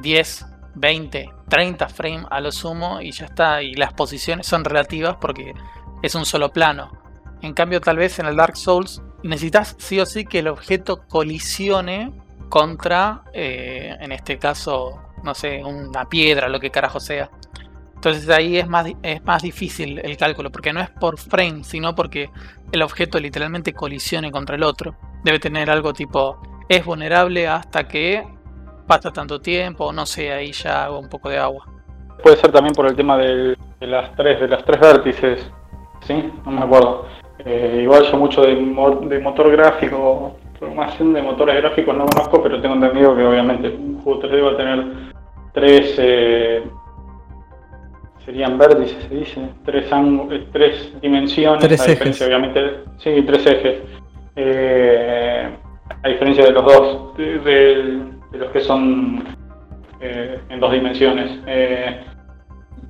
10, 0.00 0.46
20, 0.74 1.30
30 1.48 1.88
frames 1.88 2.26
a 2.30 2.40
lo 2.40 2.50
sumo 2.52 3.00
y 3.00 3.12
ya 3.12 3.26
está, 3.26 3.62
y 3.62 3.74
las 3.74 3.92
posiciones 3.92 4.46
son 4.46 4.64
relativas 4.64 5.16
porque 5.20 5.54
es 6.02 6.14
un 6.14 6.24
solo 6.24 6.52
plano. 6.52 6.90
En 7.42 7.54
cambio, 7.54 7.80
tal 7.80 7.96
vez 7.96 8.18
en 8.18 8.26
el 8.26 8.36
Dark 8.36 8.56
Souls 8.56 9.02
necesitas 9.22 9.76
sí 9.78 10.00
o 10.00 10.06
sí 10.06 10.24
que 10.24 10.40
el 10.40 10.48
objeto 10.48 11.06
colisione 11.08 12.12
contra, 12.48 13.22
eh, 13.32 13.96
en 14.00 14.12
este 14.12 14.38
caso, 14.38 15.00
no 15.22 15.34
sé, 15.34 15.62
una 15.64 16.08
piedra, 16.08 16.48
lo 16.48 16.60
que 16.60 16.70
carajo 16.70 17.00
sea. 17.00 17.30
Entonces 18.00 18.30
ahí 18.30 18.56
es 18.56 18.66
más, 18.66 18.86
es 19.02 19.22
más 19.24 19.42
difícil 19.42 20.00
el 20.02 20.16
cálculo, 20.16 20.50
porque 20.50 20.72
no 20.72 20.80
es 20.80 20.88
por 20.88 21.18
frame, 21.18 21.64
sino 21.64 21.94
porque 21.94 22.30
el 22.72 22.80
objeto 22.80 23.20
literalmente 23.20 23.74
colisione 23.74 24.32
contra 24.32 24.56
el 24.56 24.62
otro. 24.62 24.94
Debe 25.22 25.38
tener 25.38 25.68
algo 25.68 25.92
tipo, 25.92 26.40
es 26.66 26.82
vulnerable 26.82 27.46
hasta 27.46 27.86
que 27.86 28.24
pasa 28.86 29.12
tanto 29.12 29.38
tiempo, 29.38 29.84
o 29.84 29.92
no 29.92 30.06
sé, 30.06 30.32
ahí 30.32 30.50
ya 30.52 30.84
hago 30.84 30.98
un 30.98 31.10
poco 31.10 31.28
de 31.28 31.36
agua. 31.36 31.66
Puede 32.22 32.38
ser 32.38 32.50
también 32.50 32.74
por 32.74 32.86
el 32.86 32.96
tema 32.96 33.18
de 33.18 33.54
las 33.80 34.16
tres, 34.16 34.40
de 34.40 34.48
las 34.48 34.64
tres 34.64 34.80
vértices, 34.80 35.50
¿sí? 36.06 36.32
No 36.46 36.52
me 36.52 36.62
acuerdo. 36.62 37.04
Eh, 37.44 37.80
igual 37.82 38.04
yo 38.10 38.16
mucho 38.16 38.40
de, 38.40 38.56
motor 39.20 39.50
gráfico, 39.52 40.38
programación 40.58 41.12
de 41.12 41.20
motores 41.20 41.56
gráficos 41.56 41.94
no 41.94 42.06
conozco, 42.06 42.42
pero 42.42 42.62
tengo 42.62 42.76
entendido 42.76 43.14
que 43.14 43.26
obviamente 43.26 43.68
un 43.68 44.00
juego 44.00 44.22
3D 44.22 44.42
va 44.42 44.52
a 44.52 44.56
tener 44.56 45.12
tres... 45.52 45.94
Eh, 45.98 46.64
serían 48.24 48.58
vértices, 48.58 49.04
se 49.08 49.14
dice, 49.14 49.48
tres, 49.64 49.86
eh, 49.92 50.46
tres 50.52 50.92
dimensiones, 51.00 51.60
tres 51.60 51.88
ejes. 51.88 52.20
obviamente, 52.22 52.60
sí, 52.98 53.22
tres 53.26 53.46
ejes. 53.46 53.78
Eh, 54.36 55.48
a 56.02 56.08
diferencia 56.08 56.44
de 56.44 56.52
los 56.52 56.64
dos, 56.64 57.16
de, 57.16 58.00
los 58.32 58.50
que 58.52 58.60
son 58.60 59.24
eh, 60.00 60.38
en 60.48 60.60
dos 60.60 60.72
dimensiones. 60.72 61.38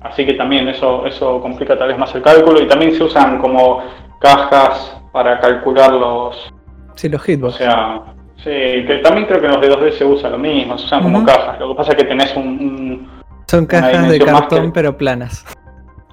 Así 0.01 0.25
que 0.25 0.33
también 0.33 0.67
eso, 0.67 1.05
eso 1.05 1.39
complica 1.41 1.77
tal 1.77 1.89
vez 1.89 1.97
más 1.97 2.13
el 2.15 2.21
cálculo 2.23 2.59
y 2.61 2.67
también 2.67 2.93
se 2.93 3.03
usan 3.03 3.39
como 3.39 3.83
cajas 4.19 4.99
para 5.11 5.39
calcular 5.39 5.91
los... 5.93 6.51
Sí, 6.95 7.07
los 7.07 7.21
hitbox. 7.21 7.55
O 7.55 7.57
sea, 7.57 8.01
sí, 8.37 8.49
que 8.49 8.99
también 9.03 9.27
creo 9.27 9.39
que 9.39 9.45
en 9.47 9.53
los 9.53 9.61
de 9.61 9.69
2D 9.69 9.91
se 9.91 10.05
usa 10.05 10.29
lo 10.29 10.39
mismo, 10.39 10.77
se 10.77 10.85
usan 10.85 11.03
como 11.03 11.23
cajas. 11.23 11.59
Lo 11.59 11.69
que 11.69 11.75
pasa 11.75 11.91
es 11.91 11.97
que 11.97 12.05
tenés 12.05 12.35
un... 12.35 12.47
un- 12.47 13.10
Son 13.51 13.65
cajas 13.65 14.09
de 14.09 14.19
cartón 14.19 14.65
que- 14.67 14.71
pero 14.73 14.97
planas. 14.97 15.45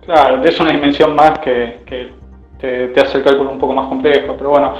claro, 0.05 0.42
es 0.44 0.59
una 0.61 0.72
dimensión 0.72 1.14
más 1.14 1.38
que, 1.38 1.81
que 1.87 2.12
te, 2.61 2.88
te 2.88 3.01
hace 3.01 3.18
el 3.18 3.24
cálculo 3.24 3.51
un 3.53 3.59
poco 3.59 3.74
más 3.74 3.88
complejo, 3.88 4.35
pero 4.37 4.51
bueno, 4.51 4.74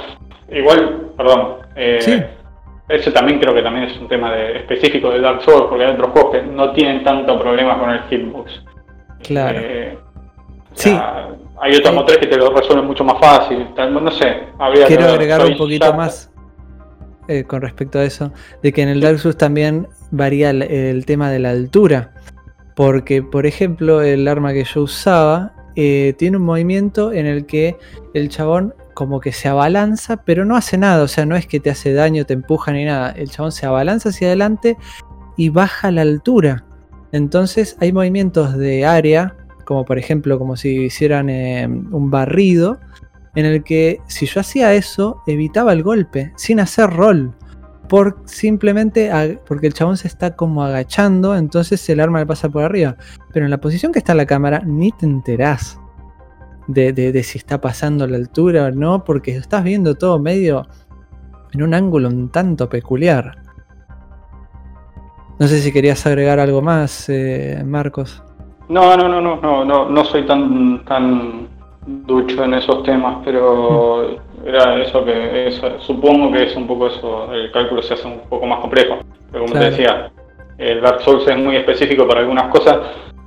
igual, 0.51 1.11
perdón. 1.17 1.55
eh, 1.75 1.97
Sí. 2.01 2.21
Ese 2.89 3.11
también 3.11 3.39
creo 3.39 3.53
que 3.53 3.61
también 3.61 3.85
es 3.87 3.97
un 3.99 4.07
tema 4.07 4.31
de- 4.33 4.57
específico 4.57 5.11
de 5.11 5.21
Dark 5.21 5.43
Souls, 5.43 5.67
porque 5.69 5.85
hay 5.85 5.91
otros 5.93 6.09
juegos 6.09 6.31
que 6.31 6.41
no 6.41 6.71
tienen 6.73 7.03
tanto 7.03 7.39
problema 7.39 7.77
con 7.79 7.91
el 7.91 7.99
hitbox. 8.09 8.51
Claro. 9.23 9.59
Eh, 9.61 9.95
o 9.95 10.69
Sí. 10.73 10.89
Hay 11.61 11.71
otros 11.75 11.89
Sí. 11.89 11.95
motores 11.95 12.17
que 12.17 12.25
te 12.27 12.37
lo 12.37 12.49
resuelven 12.51 12.87
mucho 12.87 13.03
más 13.03 13.19
fácil. 13.19 13.67
No 13.91 14.09
sé, 14.11 14.43
habría 14.57 14.83
que 14.83 14.87
Quiero 14.95 15.03
ver. 15.03 15.11
agregar 15.13 15.45
un 15.45 15.55
poquito 15.57 15.85
ya- 15.85 15.93
más 15.95 16.31
eh, 17.27 17.43
con 17.43 17.61
respecto 17.61 17.99
a 17.99 18.03
eso, 18.03 18.31
de 18.63 18.73
que 18.73 18.81
en 18.81 18.89
el 18.89 19.01
Dark 19.01 19.19
Souls 19.19 19.37
también 19.37 19.87
varía 20.09 20.49
el, 20.49 20.63
el 20.63 21.05
tema 21.05 21.29
de 21.29 21.37
la 21.37 21.51
altura. 21.51 22.09
Porque, 22.79 23.21
por 23.21 23.45
ejemplo, 23.45 24.01
el 24.01 24.25
arma 24.25 24.53
que 24.53 24.63
yo 24.63 24.83
usaba 24.83 25.51
eh, 25.75 26.13
tiene 26.17 26.37
un 26.37 26.43
movimiento 26.43 27.11
en 27.11 27.25
el 27.25 27.45
que 27.45 27.75
el 28.13 28.29
chabón 28.29 28.73
como 28.93 29.19
que 29.19 29.33
se 29.33 29.49
abalanza, 29.49 30.23
pero 30.23 30.45
no 30.45 30.55
hace 30.55 30.77
nada. 30.77 31.03
O 31.03 31.09
sea, 31.09 31.25
no 31.25 31.35
es 31.35 31.45
que 31.45 31.59
te 31.59 31.69
hace 31.69 31.91
daño, 31.91 32.25
te 32.25 32.35
empuja 32.35 32.71
ni 32.71 32.85
nada. 32.85 33.11
El 33.11 33.31
chabón 33.31 33.51
se 33.51 33.65
abalanza 33.65 34.07
hacia 34.07 34.27
adelante 34.27 34.77
y 35.35 35.49
baja 35.49 35.91
la 35.91 36.03
altura. 36.03 36.63
Entonces 37.11 37.75
hay 37.81 37.91
movimientos 37.91 38.57
de 38.57 38.85
área, 38.85 39.35
como 39.65 39.83
por 39.83 39.99
ejemplo, 39.99 40.39
como 40.39 40.55
si 40.55 40.85
hicieran 40.85 41.29
eh, 41.29 41.67
un 41.67 42.09
barrido, 42.09 42.79
en 43.35 43.45
el 43.45 43.61
que 43.65 43.99
si 44.07 44.25
yo 44.25 44.39
hacía 44.39 44.73
eso, 44.73 45.21
evitaba 45.27 45.73
el 45.73 45.83
golpe, 45.83 46.31
sin 46.37 46.61
hacer 46.61 46.89
rol. 46.89 47.35
Por 47.89 48.17
simplemente 48.25 49.11
porque 49.47 49.67
el 49.67 49.73
chabón 49.73 49.97
se 49.97 50.07
está 50.07 50.35
como 50.35 50.63
agachando, 50.63 51.35
entonces 51.35 51.89
el 51.89 51.99
arma 51.99 52.19
le 52.19 52.25
pasa 52.27 52.47
por 52.47 52.63
arriba. 52.63 52.95
Pero 53.33 53.45
en 53.45 53.51
la 53.51 53.57
posición 53.57 53.91
que 53.91 53.99
está 53.99 54.13
la 54.13 54.25
cámara, 54.27 54.61
ni 54.63 54.91
te 54.91 55.05
enterás 55.07 55.79
de, 56.67 56.93
de- 56.93 57.11
de 57.11 57.23
si 57.23 57.39
está 57.39 57.59
pasando 57.59 58.05
la 58.05 58.17
altura 58.17 58.65
o 58.67 58.71
no, 58.71 59.03
porque 59.03 59.35
estás 59.35 59.63
viendo 59.63 59.95
todo 59.95 60.19
medio 60.19 60.67
en 61.51 61.63
un 61.63 61.73
ángulo 61.73 62.09
un 62.09 62.29
tanto 62.29 62.69
peculiar. 62.69 63.39
No 65.39 65.47
sé 65.47 65.59
si 65.59 65.71
querías 65.71 66.05
agregar 66.05 66.39
algo 66.39 66.61
más, 66.61 67.09
eh, 67.09 67.63
Marcos. 67.65 68.21
No, 68.67 68.95
no, 68.97 69.07
no, 69.07 69.19
no, 69.19 69.37
no, 69.41 69.65
no, 69.65 69.89
no 69.89 70.05
soy 70.05 70.27
tan, 70.27 70.85
tan 70.85 71.47
ducho 72.05 72.43
en 72.43 72.53
esos 72.53 72.83
temas, 72.83 73.17
pero 73.25 74.17
era 74.45 74.81
eso 74.81 75.03
que, 75.03 75.47
eso, 75.47 75.79
supongo 75.79 76.31
que 76.31 76.43
es 76.43 76.55
un 76.55 76.67
poco 76.67 76.87
eso, 76.87 77.33
el 77.33 77.51
cálculo 77.51 77.81
se 77.81 77.93
hace 77.93 78.07
un 78.07 78.21
poco 78.29 78.45
más 78.45 78.59
complejo. 78.59 78.99
Pero 79.31 79.45
como 79.45 79.53
Claro. 79.53 79.65
te 79.65 79.71
decía, 79.71 80.11
el 80.57 80.81
Dark 80.81 81.01
Souls 81.01 81.27
es 81.27 81.37
muy 81.37 81.55
específico 81.55 82.07
para 82.07 82.21
algunas 82.21 82.47
cosas. 82.47 82.77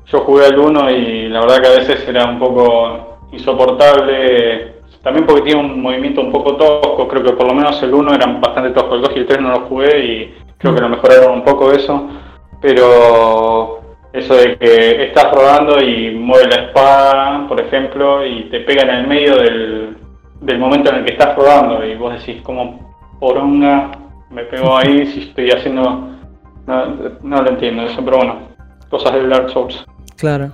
Yo 0.07 0.20
jugué 0.20 0.46
al 0.46 0.59
1 0.59 0.90
y 0.90 1.29
la 1.29 1.40
verdad 1.40 1.62
que 1.62 1.68
a 1.68 1.79
veces 1.79 2.09
era 2.09 2.27
un 2.27 2.38
poco 2.38 3.18
insoportable, 3.33 4.72
también 5.03 5.27
porque 5.27 5.42
tiene 5.42 5.61
un 5.61 5.81
movimiento 5.81 6.20
un 6.20 6.33
poco 6.33 6.57
tosco, 6.57 7.09
creo 7.09 7.22
que 7.22 7.33
por 7.33 7.46
lo 7.46 7.55
menos 7.55 7.83
el 7.83 7.94
1 7.94 8.14
era 8.14 8.27
bastante 8.27 8.70
tosco, 8.70 8.94
el 8.96 9.03
2 9.03 9.12
y 9.16 9.18
el 9.20 9.27
3 9.27 9.40
no 9.40 9.51
lo 9.51 9.61
jugué 9.61 9.98
y 10.05 10.35
creo 10.59 10.75
que 10.75 10.81
lo 10.81 10.88
mejoraron 10.88 11.33
un 11.33 11.44
poco 11.44 11.72
eso, 11.72 12.09
pero 12.61 13.81
eso 14.12 14.35
de 14.35 14.57
que 14.59 15.05
estás 15.05 15.33
rodando 15.33 15.83
y 15.83 16.11
mueve 16.14 16.48
la 16.48 16.62
espada, 16.66 17.46
por 17.48 17.61
ejemplo, 17.61 18.25
y 18.27 18.42
te 18.44 18.61
pega 18.61 18.83
en 18.83 18.90
el 18.90 19.07
medio 19.07 19.37
del, 19.37 19.96
del 20.42 20.59
momento 20.59 20.90
en 20.90 20.96
el 20.96 21.05
que 21.05 21.12
estás 21.12 21.35
rodando 21.35 21.85
y 21.85 21.94
vos 21.96 22.12
decís 22.14 22.42
como 22.42 22.92
poronga 23.18 23.92
me 24.31 24.44
pegó 24.44 24.76
ahí 24.76 25.07
si 25.12 25.22
estoy 25.28 25.50
haciendo... 25.50 26.09
No, 26.66 26.87
no 27.22 27.42
lo 27.42 27.50
entiendo 27.50 27.83
eso, 27.83 28.05
pero 28.05 28.18
bueno, 28.18 28.38
cosas 28.88 29.14
del 29.14 29.28
Dark 29.28 29.50
Souls. 29.50 29.85
Claro. 30.16 30.52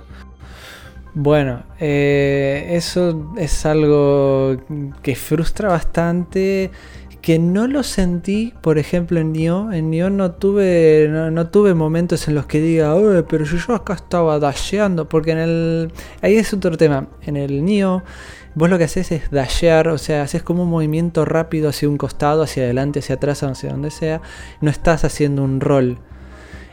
Bueno, 1.13 1.63
eh, 1.79 2.67
eso 2.71 3.33
es 3.37 3.65
algo 3.65 4.57
que 5.01 5.15
frustra 5.15 5.69
bastante. 5.69 6.71
Que 7.21 7.37
no 7.37 7.67
lo 7.67 7.83
sentí, 7.83 8.53
por 8.61 8.77
ejemplo, 8.77 9.19
en 9.19 9.33
Nioh. 9.33 9.71
En 9.71 9.91
Nioh 9.91 10.09
no 10.09 10.31
tuve, 10.31 11.07
no, 11.09 11.47
tuve 11.47 11.73
momentos 11.73 12.27
en 12.27 12.35
los 12.35 12.45
que 12.45 12.61
diga, 12.61 12.95
"Oye, 12.95 13.23
pero 13.23 13.45
si 13.45 13.57
yo 13.57 13.75
acá 13.75 13.93
estaba 13.93 14.39
dasheando. 14.39 15.07
Porque 15.07 15.31
en 15.31 15.37
el. 15.39 15.91
Ahí 16.21 16.35
es 16.37 16.53
otro 16.53 16.77
tema. 16.77 17.07
En 17.21 17.37
el 17.37 17.63
Nioh, 17.63 18.01
vos 18.55 18.69
lo 18.69 18.77
que 18.77 18.83
haces 18.85 19.11
es 19.11 19.29
dashear, 19.31 19.87
o 19.89 19.97
sea, 19.97 20.23
haces 20.23 20.43
como 20.43 20.63
un 20.63 20.69
movimiento 20.69 21.25
rápido 21.25 21.69
hacia 21.69 21.87
un 21.89 21.97
costado, 21.97 22.43
hacia 22.43 22.63
adelante, 22.63 22.99
hacia 22.99 23.15
atrás, 23.15 23.43
hacia 23.43 23.69
donde 23.71 23.91
sea. 23.91 24.21
No 24.61 24.69
estás 24.69 25.03
haciendo 25.05 25.43
un 25.43 25.61
rol. 25.61 25.99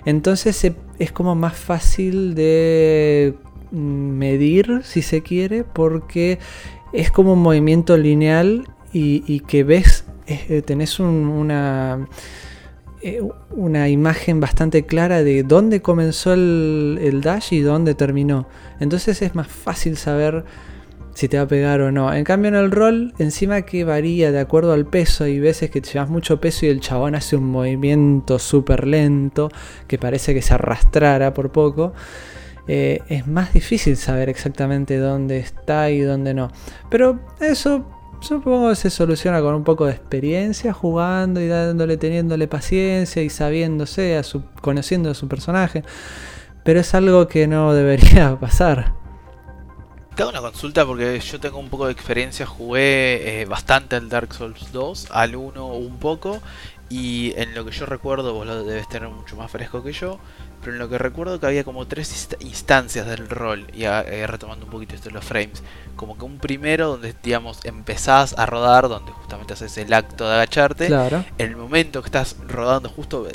Entonces 0.05 0.57
se- 0.57 0.77
es 0.99 1.13
como 1.13 1.35
más 1.35 1.57
fácil 1.57 2.35
de 2.35 3.35
mm, 3.73 3.77
medir, 3.79 4.81
si 4.85 5.03
se 5.03 5.23
quiere, 5.23 5.65
porque 5.65 6.39
es 6.93 7.11
como 7.11 7.33
un 7.33 7.43
movimiento 7.43 7.97
lineal 7.97 8.69
y, 8.93 9.41
que 9.41 9.65
ves, 9.65 10.05
eh, 10.27 10.63
tenés 10.65 10.99
un- 11.01 11.27
una, 11.29 12.07
eh, 13.03 13.21
una 13.51 13.89
imagen 13.89 14.41
bastante 14.41 14.87
clara 14.87 15.23
de 15.23 15.43
dónde 15.43 15.83
comenzó 15.83 16.33
el, 16.33 16.99
el 17.03 17.21
dash 17.21 17.53
y 17.53 17.61
dónde 17.61 17.95
terminó. 17.95 18.47
Entonces 18.81 19.21
es 19.21 19.35
más 19.35 19.49
fácil 19.49 19.97
saber 19.99 20.45
si 21.17 21.29
te 21.29 21.39
va 21.39 21.45
a 21.45 21.49
pegar 21.49 21.81
o 21.81 21.91
no. 21.91 22.13
En 22.13 22.25
cambio 22.25 22.51
en 22.51 22.57
el 22.57 22.71
rol, 22.71 23.15
encima 23.19 23.63
que 23.63 23.85
varía 23.85 24.33
de 24.33 24.39
acuerdo 24.39 24.75
al 24.75 24.85
peso, 24.85 25.25
hay 25.25 25.41
veces 25.41 25.71
que 25.71 25.81
te 25.81 25.91
llevas 25.91 26.11
mucho 26.11 26.43
peso 26.43 26.67
y 26.67 26.69
el 26.69 26.81
chabón 26.81 27.15
hace 27.15 27.37
un 27.37 27.45
movimiento 27.51 28.39
súper 28.39 28.87
lento, 28.87 29.49
que 29.87 29.97
parece 29.97 30.35
que 30.35 30.43
se 30.43 30.53
arrastrara 30.53 31.33
por 31.33 31.51
poco. 31.53 31.95
eh, 32.69 33.01
es 33.09 33.27
más 33.27 33.55
difícil 33.55 33.97
saber 33.97 34.29
exactamente 34.29 34.99
dónde 34.99 35.39
está 35.39 35.91
y 35.91 36.01
dónde 36.01 36.35
no. 36.35 36.51
Pero 36.91 37.19
eso 37.41 37.87
supongo 38.21 38.69
que 38.69 38.77
se 38.77 38.91
soluciona 38.91 39.41
con 39.41 39.55
un 39.55 39.65
poco 39.65 39.87
de 39.87 39.93
experiencia 39.93 40.75
jugando 40.75 41.41
y 41.41 41.49
dándole, 41.49 41.97
teniéndole 41.97 42.47
paciencia 42.47 43.23
y 43.23 43.31
sabiéndose, 43.31 44.19
a 44.19 44.23
su, 44.23 44.43
conociendo 44.61 45.11
a 45.11 45.15
su 45.15 45.29
personaje. 45.29 45.83
Pero 46.63 46.81
es 46.81 46.95
algo 46.95 47.27
que 47.27 47.47
no 47.47 47.73
debería 47.73 48.37
pasar. 48.41 49.06
Te 50.17 50.23
hago 50.23 50.31
una 50.31 50.41
consulta 50.41 50.87
porque 50.87 51.21
yo 51.21 51.39
tengo 51.41 51.59
un 51.59 51.69
poco 51.69 51.85
de 51.87 51.93
experiencia, 51.93 52.47
jugué 52.47 53.43
eh, 53.43 53.45
bastante 53.45 53.97
al 53.97 54.09
Dark 54.09 54.33
Souls 54.33 54.73
2, 54.73 55.09
al 55.11 55.37
1 55.37 55.67
un 55.67 55.99
poco, 55.99 56.41
y 56.89 57.35
en 57.37 57.55
lo 57.55 57.67
que 57.67 57.73
yo 57.73 57.85
recuerdo, 57.85 58.33
vos 58.33 58.47
lo 58.47 58.65
debes 58.65 58.89
tener 58.89 59.11
mucho 59.11 59.37
más 59.37 59.51
fresco 59.51 59.83
que 59.83 59.93
yo, 59.93 60.19
pero 60.63 60.73
en 60.73 60.79
lo 60.79 60.89
que 60.89 60.97
recuerdo 60.97 61.39
que 61.39 61.45
había 61.45 61.65
como 61.65 61.87
tres 61.87 62.11
insta- 62.31 62.39
instancias 62.43 63.07
del 63.07 63.29
rol, 63.29 63.67
y 63.75 63.85
ah, 63.85 64.03
eh, 64.07 64.27
retomando 64.27 64.65
un 64.65 64.71
poquito 64.71 64.95
esto 64.95 65.11
de 65.11 65.17
los 65.17 65.25
frames, 65.25 65.63
como 65.97 66.17
que 66.17 66.25
un 66.25 66.39
primero 66.39 66.89
donde, 66.89 67.15
digamos, 67.23 67.63
empezás 67.65 68.39
a 68.39 68.47
rodar, 68.47 68.89
donde 68.89 69.13
justamente 69.13 69.53
haces 69.53 69.77
el 69.77 69.93
acto 69.93 70.27
de 70.27 70.33
agacharte, 70.37 70.87
Claro. 70.87 71.27
en 71.37 71.47
el 71.51 71.57
momento 71.57 72.01
que 72.01 72.07
estás 72.07 72.37
rodando 72.49 72.89
justo 72.89 73.27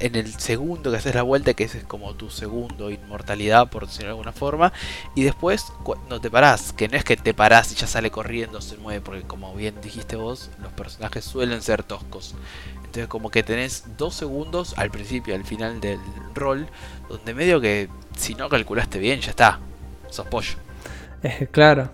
en, 0.00 0.16
el 0.16 0.32
segundo 0.38 0.90
que 0.90 0.96
haces 0.96 1.14
la 1.14 1.22
vuelta, 1.22 1.54
que 1.54 1.64
ese 1.64 1.78
es 1.78 1.84
como 1.84 2.14
tu 2.14 2.30
segundo 2.30 2.90
inmortalidad, 2.90 3.70
por 3.70 3.86
decirlo 3.86 4.06
de 4.06 4.10
alguna 4.10 4.32
forma, 4.32 4.72
y 5.14 5.22
después 5.22 5.72
cuando 5.82 6.20
te 6.20 6.30
parás, 6.30 6.72
que 6.72 6.88
no 6.88 6.96
es 6.96 7.04
que 7.04 7.16
te 7.16 7.34
parás 7.34 7.72
y 7.72 7.74
ya 7.74 7.86
sale 7.86 8.10
corriendo, 8.10 8.60
se 8.60 8.76
mueve, 8.76 9.00
porque 9.00 9.22
como 9.22 9.54
bien 9.54 9.74
dijiste 9.82 10.16
vos, 10.16 10.50
los 10.60 10.72
personajes 10.72 11.24
suelen 11.24 11.62
ser 11.62 11.82
toscos. 11.82 12.34
Entonces 12.76 13.06
como 13.06 13.30
que 13.30 13.42
tenés 13.42 13.84
dos 13.96 14.14
segundos 14.14 14.74
al 14.76 14.90
principio 14.90 15.34
al 15.34 15.44
final 15.44 15.80
del 15.80 16.00
rol, 16.34 16.66
donde 17.08 17.34
medio 17.34 17.60
que 17.60 17.88
si 18.16 18.34
no 18.34 18.48
calculaste 18.48 18.98
bien, 18.98 19.20
ya 19.20 19.30
está, 19.30 19.60
sos 20.08 20.26
pollo. 20.26 20.54
Claro. 21.52 21.90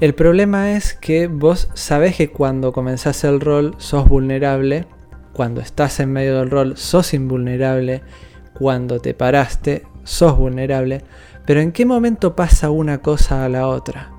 El 0.00 0.14
problema 0.14 0.72
es 0.72 0.94
que 0.94 1.26
vos 1.26 1.68
sabés 1.74 2.14
que 2.14 2.30
cuando 2.30 2.72
comenzás 2.72 3.24
el 3.24 3.40
rol 3.40 3.74
sos 3.78 4.08
vulnerable, 4.08 4.86
cuando 5.38 5.60
estás 5.60 6.00
en 6.00 6.12
medio 6.12 6.40
del 6.40 6.50
rol 6.50 6.76
sos 6.76 7.14
invulnerable, 7.14 8.02
cuando 8.54 8.98
te 8.98 9.14
paraste 9.14 9.84
sos 10.02 10.36
vulnerable, 10.36 11.04
pero 11.46 11.60
¿en 11.60 11.70
qué 11.70 11.86
momento 11.86 12.34
pasa 12.34 12.70
una 12.70 12.98
cosa 12.98 13.44
a 13.44 13.48
la 13.48 13.68
otra? 13.68 14.10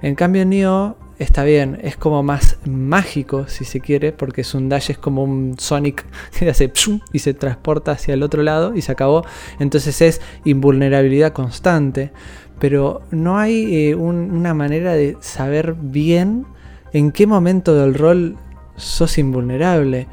En 0.00 0.14
cambio 0.14 0.46
Nioh 0.46 0.96
está 1.18 1.44
bien, 1.44 1.78
es 1.82 1.98
como 1.98 2.22
más 2.22 2.56
mágico 2.64 3.44
si 3.48 3.66
se 3.66 3.80
quiere, 3.80 4.12
porque 4.12 4.40
es 4.40 4.54
un 4.54 4.70
dash, 4.70 4.92
es 4.92 4.96
como 4.96 5.24
un 5.24 5.56
Sonic 5.58 6.06
que 6.38 6.48
hace 6.48 6.72
y 7.12 7.18
se 7.18 7.34
transporta 7.34 7.92
hacia 7.92 8.14
el 8.14 8.22
otro 8.22 8.42
lado 8.42 8.74
y 8.74 8.80
se 8.80 8.92
acabó. 8.92 9.26
Entonces 9.58 10.00
es 10.00 10.22
invulnerabilidad 10.46 11.34
constante 11.34 12.12
pero 12.58 13.02
no 13.10 13.36
hay 13.36 13.90
eh, 13.90 13.94
un- 13.94 14.30
una 14.30 14.54
manera 14.54 14.94
de 14.94 15.18
saber 15.20 15.74
bien 15.78 16.46
en 16.94 17.12
qué 17.12 17.26
momento 17.26 17.74
del 17.74 17.92
rol 17.92 18.38
sos 18.76 19.18
invulnerable. 19.18 20.06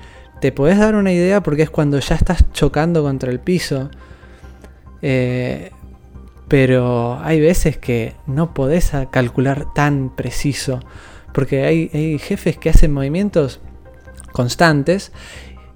Te 0.44 0.52
podés 0.52 0.78
dar 0.78 0.96
una 0.96 1.14
idea 1.14 1.42
porque 1.42 1.62
es 1.62 1.70
cuando 1.70 1.98
ya 2.00 2.16
estás 2.16 2.52
chocando 2.52 3.02
contra 3.02 3.32
el 3.32 3.40
piso. 3.40 3.90
Eh, 5.02 5.72
pero 6.50 7.18
hay 7.24 7.40
veces 7.40 7.78
que 7.78 8.16
no 8.28 8.54
podés 8.54 8.92
calcular 9.10 9.74
tan 9.74 10.14
preciso, 10.14 10.82
porque 11.34 11.64
hay, 11.64 12.20
jefes 12.20 12.58
que 12.58 12.70
hacen 12.70 12.92
movimientos 12.92 13.62
constantes 14.34 15.14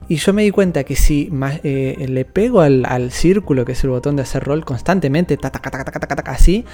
y 0.09 0.17
yo 0.17 0.33
me 0.33 0.43
di 0.43 0.51
cuenta 0.51 0.83
que 0.83 0.97
si 0.97 1.31
eh, 1.63 2.05
le 2.05 2.25
pego 2.25 2.59
al, 2.59 3.11
círculo, 3.11 3.63
que 3.63 3.71
es 3.71 3.81
el 3.85 3.91
botón 3.91 4.17
de 4.17 4.23
hacer 4.23 4.43
rol 4.43 4.65
constantemente, 4.65 5.39
así, 6.25 6.65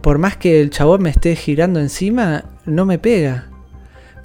por 0.00 0.18
más 0.18 0.36
que 0.36 0.60
el 0.60 0.70
chabón 0.70 1.02
me 1.02 1.10
esté 1.10 1.36
girando 1.36 1.78
encima, 1.78 2.42
no 2.66 2.86
me 2.86 2.98
pega. 2.98 3.51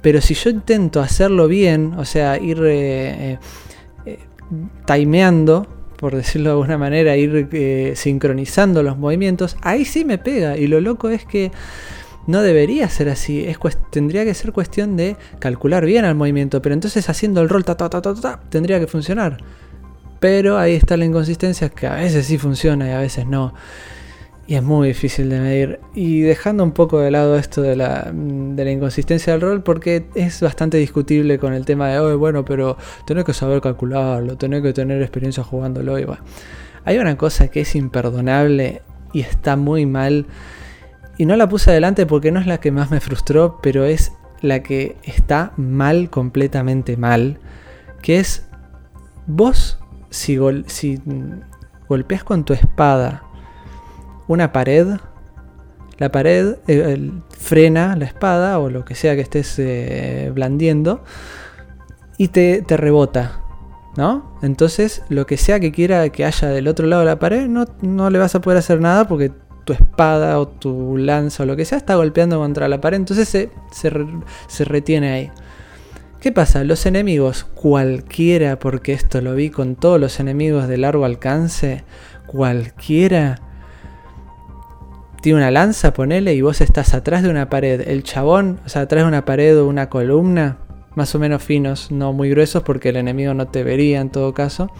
Pero 0.00 0.20
si 0.20 0.34
yo 0.34 0.50
intento 0.50 1.00
hacerlo 1.00 1.48
bien, 1.48 1.94
o 1.96 2.04
sea, 2.04 2.38
ir 2.38 2.60
eh, 2.64 3.38
eh, 4.06 4.18
timeando, 4.86 5.66
por 5.96 6.14
decirlo 6.14 6.50
de 6.50 6.52
alguna 6.52 6.78
manera, 6.78 7.16
ir 7.16 7.48
eh, 7.52 7.94
sincronizando 7.96 8.82
los 8.82 8.96
movimientos, 8.96 9.56
ahí 9.62 9.84
sí 9.84 10.04
me 10.04 10.18
pega. 10.18 10.56
Y 10.56 10.68
lo 10.68 10.80
loco 10.80 11.08
es 11.08 11.24
que 11.24 11.50
no 12.26 12.42
debería 12.42 12.88
ser 12.88 13.08
así. 13.08 13.46
Tendría 13.90 14.24
que 14.24 14.34
ser 14.34 14.52
cuestión 14.52 14.96
de 14.96 15.16
calcular 15.40 15.84
bien 15.84 16.04
el 16.04 16.14
movimiento. 16.14 16.62
Pero 16.62 16.74
entonces 16.74 17.08
haciendo 17.08 17.40
el 17.40 17.48
rol 17.48 17.64
tendría 18.50 18.78
que 18.78 18.86
funcionar. 18.86 19.38
Pero 20.20 20.58
ahí 20.58 20.74
está 20.74 20.96
la 20.96 21.04
inconsistencia 21.04 21.68
que 21.68 21.86
a 21.86 21.94
veces 21.96 22.26
sí 22.26 22.38
funciona 22.38 22.88
y 22.88 22.90
a 22.92 22.98
veces 22.98 23.26
no. 23.26 23.54
Y 24.48 24.54
es 24.54 24.62
muy 24.62 24.88
difícil 24.88 25.28
de 25.28 25.40
medir. 25.40 25.80
Y 25.94 26.22
dejando 26.22 26.64
un 26.64 26.72
poco 26.72 27.00
de 27.00 27.10
lado 27.10 27.36
esto 27.36 27.60
de 27.60 27.76
la, 27.76 28.10
de 28.10 28.64
la 28.64 28.70
inconsistencia 28.70 29.34
del 29.34 29.42
rol, 29.42 29.62
porque 29.62 30.06
es 30.14 30.40
bastante 30.40 30.78
discutible 30.78 31.38
con 31.38 31.52
el 31.52 31.66
tema 31.66 31.88
de, 31.88 31.98
oh, 31.98 32.16
bueno, 32.16 32.46
pero 32.46 32.78
tenés 33.06 33.26
que 33.26 33.34
saber 33.34 33.60
calcularlo, 33.60 34.38
tenés 34.38 34.62
que 34.62 34.72
tener 34.72 35.02
experiencia 35.02 35.44
jugándolo. 35.44 35.98
Y 35.98 36.06
Hay 36.86 36.96
una 36.96 37.18
cosa 37.18 37.48
que 37.48 37.60
es 37.60 37.74
imperdonable 37.74 38.80
y 39.12 39.20
está 39.20 39.56
muy 39.56 39.84
mal. 39.84 40.24
Y 41.18 41.26
no 41.26 41.36
la 41.36 41.46
puse 41.46 41.70
adelante 41.70 42.06
porque 42.06 42.32
no 42.32 42.40
es 42.40 42.46
la 42.46 42.58
que 42.58 42.72
más 42.72 42.90
me 42.90 43.00
frustró, 43.00 43.58
pero 43.62 43.84
es 43.84 44.12
la 44.40 44.62
que 44.62 44.96
está 45.02 45.52
mal, 45.58 46.08
completamente 46.08 46.96
mal. 46.96 47.38
Que 48.00 48.18
es, 48.18 48.48
vos, 49.26 49.78
si, 50.08 50.38
si 50.68 51.02
golpeas 51.86 52.24
con 52.24 52.44
tu 52.44 52.54
espada 52.54 53.27
una 54.28 54.52
pared. 54.52 54.86
La 55.98 56.12
pared 56.12 56.56
eh, 56.68 57.10
frena 57.30 57.96
la 57.96 58.04
espada 58.04 58.60
o 58.60 58.70
lo 58.70 58.84
que 58.84 58.94
sea 58.94 59.16
que 59.16 59.22
estés 59.22 59.58
eh, 59.58 60.30
blandiendo 60.32 61.02
y 62.18 62.28
te, 62.28 62.64
rebota. 62.68 63.40
¿No? 63.96 64.38
Entonces, 64.42 65.02
lo 65.08 65.26
que 65.26 65.36
sea 65.36 65.58
que 65.58 65.72
quiera 65.72 66.08
que 66.10 66.24
haya 66.24 66.48
del 66.48 66.68
otro 66.68 66.86
lado 66.86 67.00
de 67.00 67.06
la 67.06 67.18
pared, 67.18 67.48
no, 67.48 67.64
no 67.82 68.10
le 68.10 68.18
vas 68.20 68.36
a 68.36 68.40
poder 68.40 68.58
hacer 68.58 68.80
nada 68.80 69.08
porque 69.08 69.32
tu 69.64 69.72
espada 69.72 70.38
o 70.38 70.46
tu 70.46 70.96
lanza 70.96 71.42
o 71.42 71.46
lo 71.46 71.56
que 71.56 71.64
sea 71.64 71.78
está 71.78 71.96
golpeando 71.96 72.38
contra 72.38 72.68
la 72.68 72.80
pared. 72.80 72.96
Entonces 72.96 73.28
se, 73.28 73.50
se, 73.72 73.90
se 74.46 74.64
retiene 74.64 75.10
ahí. 75.10 75.30
¿Qué 76.20 76.30
pasa? 76.30 76.62
Los 76.62 76.86
enemigos, 76.86 77.44
cualquiera, 77.44 78.58
porque 78.58 78.92
esto 78.92 79.20
lo 79.20 79.34
vi 79.34 79.50
con 79.50 79.74
todos 79.74 80.00
los 80.00 80.20
enemigos 80.20 80.68
de 80.68 80.76
largo 80.76 81.04
alcance, 81.04 81.84
cualquiera 82.26 83.47
una 85.32 85.50
lanza, 85.50 85.92
ponele, 85.92 86.34
y 86.34 86.40
vos 86.42 86.60
estás 86.60 86.94
atrás 86.94 87.22
de 87.22 87.30
una 87.30 87.48
pared. 87.48 87.82
El 87.86 88.02
chabón, 88.02 88.60
o 88.64 88.68
sea, 88.68 88.82
atrás 88.82 89.04
de 89.04 89.08
una 89.08 89.24
pared 89.24 89.58
o 89.58 89.66
una 89.66 89.88
columna, 89.88 90.58
más 90.94 91.14
o 91.14 91.18
menos 91.18 91.42
finos, 91.42 91.90
no 91.90 92.12
muy 92.12 92.30
gruesos, 92.30 92.62
porque 92.62 92.90
el 92.90 92.96
enemigo 92.96 93.34
no 93.34 93.48
te 93.48 93.64
vería 93.64 94.00
en 94.00 94.10
todo 94.10 94.34
caso. 94.34 94.70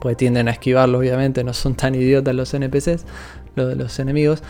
Porque 0.00 0.16
tienden 0.16 0.48
a 0.48 0.52
esquivarlo, 0.52 0.98
obviamente, 0.98 1.44
no 1.44 1.52
son 1.52 1.74
tan 1.74 1.94
idiotas 1.94 2.34
los 2.34 2.54
NPCs, 2.54 3.04
los 3.54 3.76
los 3.76 3.98
enemigos. 3.98 4.42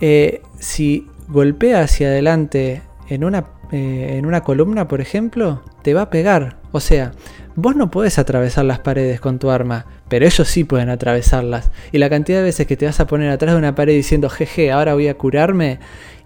Eh, 0.00 0.42
si 0.58 1.06
golpea 1.28 1.82
hacia 1.82 2.08
adelante 2.08 2.82
en 3.08 3.24
una, 3.24 3.46
eh, 3.70 4.16
en 4.18 4.26
una 4.26 4.42
columna, 4.42 4.88
por 4.88 5.00
ejemplo, 5.00 5.62
te 5.82 5.94
va 5.94 6.02
a 6.02 6.10
pegar. 6.10 6.61
O 6.72 6.80
sea, 6.80 7.12
vos 7.54 7.76
no 7.76 7.90
podés 7.90 8.18
atravesar 8.18 8.64
las 8.64 8.80
paredes 8.80 9.20
con 9.20 9.38
tu 9.38 9.50
arma, 9.50 9.86
pero 10.08 10.26
ellos 10.26 10.48
sí 10.48 10.64
pueden 10.64 10.88
atravesarlas. 10.88 11.70
Y 11.92 11.98
la 11.98 12.10
cantidad 12.10 12.38
de 12.38 12.44
veces 12.44 12.66
que 12.66 12.76
te 12.76 12.86
vas 12.86 12.98
a 12.98 13.06
poner 13.06 13.30
atrás 13.30 13.52
de 13.52 13.58
una 13.58 13.74
pared 13.74 13.94
diciendo, 13.94 14.30
jeje, 14.30 14.72
ahora 14.72 14.94
voy 14.94 15.08
a 15.08 15.18
curarme, 15.18 15.78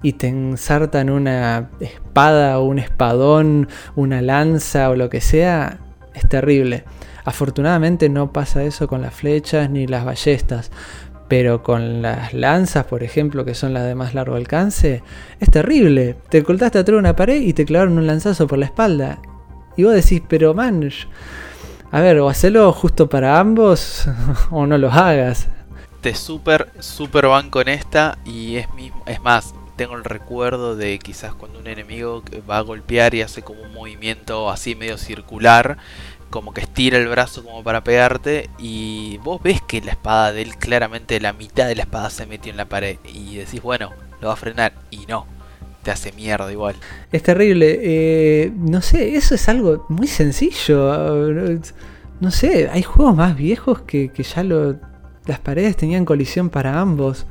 y 0.03 0.13
te 0.13 0.29
ensartan 0.29 1.11
una 1.11 1.71
espada 1.81 2.59
o 2.59 2.65
un 2.65 2.79
espadón, 2.79 3.69
una 3.97 4.23
lanza 4.23 4.91
o 4.91 4.95
lo 4.95 5.11
que 5.11 5.21
sea, 5.21 5.81
es 6.15 6.29
terrible. 6.29 6.85
Afortunadamente 7.25 8.09
no 8.09 8.33
pasa 8.33 8.63
eso 8.63 8.87
con 8.87 9.03
las 9.03 9.15
flechas 9.15 9.69
ni 9.69 9.87
las 9.87 10.05
ballestas. 10.05 10.71
Pero 11.29 11.65
con 11.65 12.03
las 12.03 12.35
lanzas, 12.35 12.85
por 12.85 13.03
ejemplo, 13.03 13.45
que 13.45 13.57
son 13.57 13.75
las 13.75 13.85
de 13.85 13.97
más 13.97 14.15
largo 14.15 14.37
alcance, 14.37 15.03
es 15.41 15.51
terrible. 15.51 16.15
Te 16.29 16.41
ocultaste 16.41 16.79
atrás 16.79 16.95
de 16.95 17.01
una 17.01 17.17
pared 17.17 17.41
y 17.41 17.53
te 17.53 17.65
clavaron 17.65 17.99
un 17.99 18.07
lanzazo 18.07 18.47
por 18.47 18.59
la 18.59 18.67
espalda. 18.67 19.19
Y 19.77 19.85
vos 19.85 19.95
decís, 19.95 20.23
pero 20.27 20.55
man, 20.55 20.89
a 21.93 22.01
ver, 22.01 22.19
o 22.19 22.29
hacelo 22.29 22.73
justo 22.73 23.09
para 23.09 23.39
ambos 23.39 24.07
o 24.51 24.67
no 24.67 24.79
los 24.79 24.95
hagas. 24.95 25.49
Te 26.01 26.15
super, 26.15 26.71
super 26.81 27.27
banco 27.27 27.61
en 27.61 27.69
esta 27.69 28.19
y 28.25 28.57
es, 28.57 28.73
mismo, 28.75 29.03
es 29.07 29.21
más, 29.23 29.55
tengo 29.77 29.95
el 29.95 30.05
recuerdo 30.05 30.77
de 30.77 30.99
quizás 30.99 31.35
cuando 31.35 31.59
un 31.59 31.67
enemigo 31.67 32.23
va 32.49 32.59
a 32.59 32.63
golpear 32.63 33.15
y 33.15 33.23
hace 33.23 33.43
como 33.43 33.63
un 33.63 33.73
movimiento 33.73 34.51
así 34.51 34.75
medio 34.75 34.99
circular, 34.99 35.79
como 36.31 36.53
que 36.53 36.63
estira 36.63 36.99
el 36.99 37.09
brazo 37.09 37.45
como 37.45 37.63
para 37.63 37.85
pegarte 37.85 38.51
y 38.59 39.19
vos 39.19 39.43
ves 39.43 39.61
que 39.63 39.81
la 39.81 39.93
espada 39.93 40.33
de 40.33 40.43
él 40.43 40.57
claramente 40.57 41.21
la 41.21 41.33
mitad 41.33 41.67
de 41.67 41.77
la 41.77 41.83
espada 41.83 42.11
se 42.11 42.27
metió 42.27 42.51
en 42.51 42.57
la 42.57 42.67
pared 42.67 42.99
y 43.05 43.37
decís, 43.37 43.63
bueno, 43.63 43.93
lo 44.21 44.29
va 44.29 44.35
a 44.35 44.37
frenar 44.37 44.73
y 44.91 45.07
no, 45.07 45.27
te 45.87 45.93
hace 45.93 46.11
mierda 46.11 46.51
igual. 46.51 46.75
Es 47.13 47.23
terrible. 47.23 47.79
Eh, 47.81 48.53
no 48.57 48.83
sé, 48.83 49.15
eso 49.15 49.37
es 49.37 49.49
algo 49.49 49.87
muy 49.89 50.09
sencillo. 50.09 51.61
No 52.19 52.33
sé, 52.33 52.69
hay 52.73 52.83
juegos 52.83 53.15
más 53.15 53.37
viejos 53.37 53.83
que, 53.83 54.11
ya 54.35 54.43
lo, 54.43 54.75
las 55.27 55.39
paredes 55.39 55.77
tenían 55.77 56.05
colisión 56.05 56.51
para 56.51 56.81
ambos. 56.81 57.27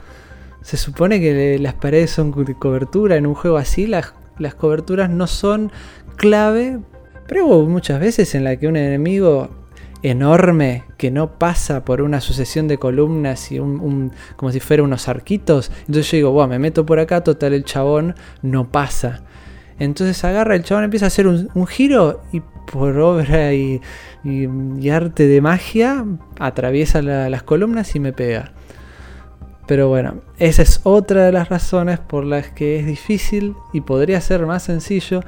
Se 0.62 0.78
supone 0.78 1.20
que 1.20 1.60
las 1.60 1.74
paredes 1.74 2.12
son 2.12 2.32
cobertura. 2.32 3.18
En 3.18 3.28
un 3.28 3.36
juego 3.36 3.58
así 3.58 3.88
las, 3.88 4.13
las 4.39 4.56
coberturas 4.56 5.10
no 5.10 5.28
son 5.28 5.70
clave. 6.15 6.80
Pero 7.28 7.48
hubo 7.48 7.65
muchas 7.65 8.00
veces 8.00 8.36
en 8.36 8.46
la 8.46 8.56
que 8.56 8.70
un 8.70 8.78
enemigo 8.78 9.50
enorme 10.10 10.84
que 10.98 11.10
no 11.10 11.39
pasa 11.39 11.84
por 11.84 12.02
una 12.02 12.22
sucesión 12.22 12.68
de 12.68 12.78
columnas 12.78 13.52
y 13.52 13.60
un, 13.60 14.12
como 14.36 14.52
si 14.52 14.60
fuera 14.60 14.84
unos 14.84 15.08
arquitos. 15.08 15.72
Entonces 15.82 16.12
yo 16.12 16.18
digo, 16.18 16.32
wow, 16.32 16.48
me 16.48 16.60
meto 16.60 16.86
por 16.86 17.00
acá, 17.00 17.24
total 17.24 17.54
el 17.54 17.63
chabón 17.63 18.15
no 18.44 18.72
pasa. 18.72 19.24
Entonces 19.80 20.24
agarra 20.24 20.56
el 20.56 20.63
chabón, 20.63 20.84
empieza 20.84 21.06
a 21.06 21.08
hacer 21.08 21.28
un, 21.28 21.68
giro 21.68 22.22
y 22.32 22.39
por 22.72 22.98
obra 23.00 23.54
y, 23.54 23.82
arte 24.91 25.28
de 25.28 25.41
magia 25.41 26.06
atraviesa 26.39 27.02
las 27.02 27.44
columnas 27.44 27.96
y 27.96 28.00
me 28.00 28.13
pega. 28.13 28.54
Pero 29.68 29.89
bueno, 29.89 30.22
esa 30.38 30.62
es 30.62 30.82
otra 30.84 31.26
de 31.26 31.32
las 31.32 31.50
razones 31.50 32.00
por 32.00 32.26
las 32.26 32.52
que 32.52 32.80
es 32.80 32.86
difícil 32.86 33.56
y 33.74 33.82
podría 33.82 34.22
ser 34.22 34.46
más 34.46 34.62
sencillo. 34.62 35.22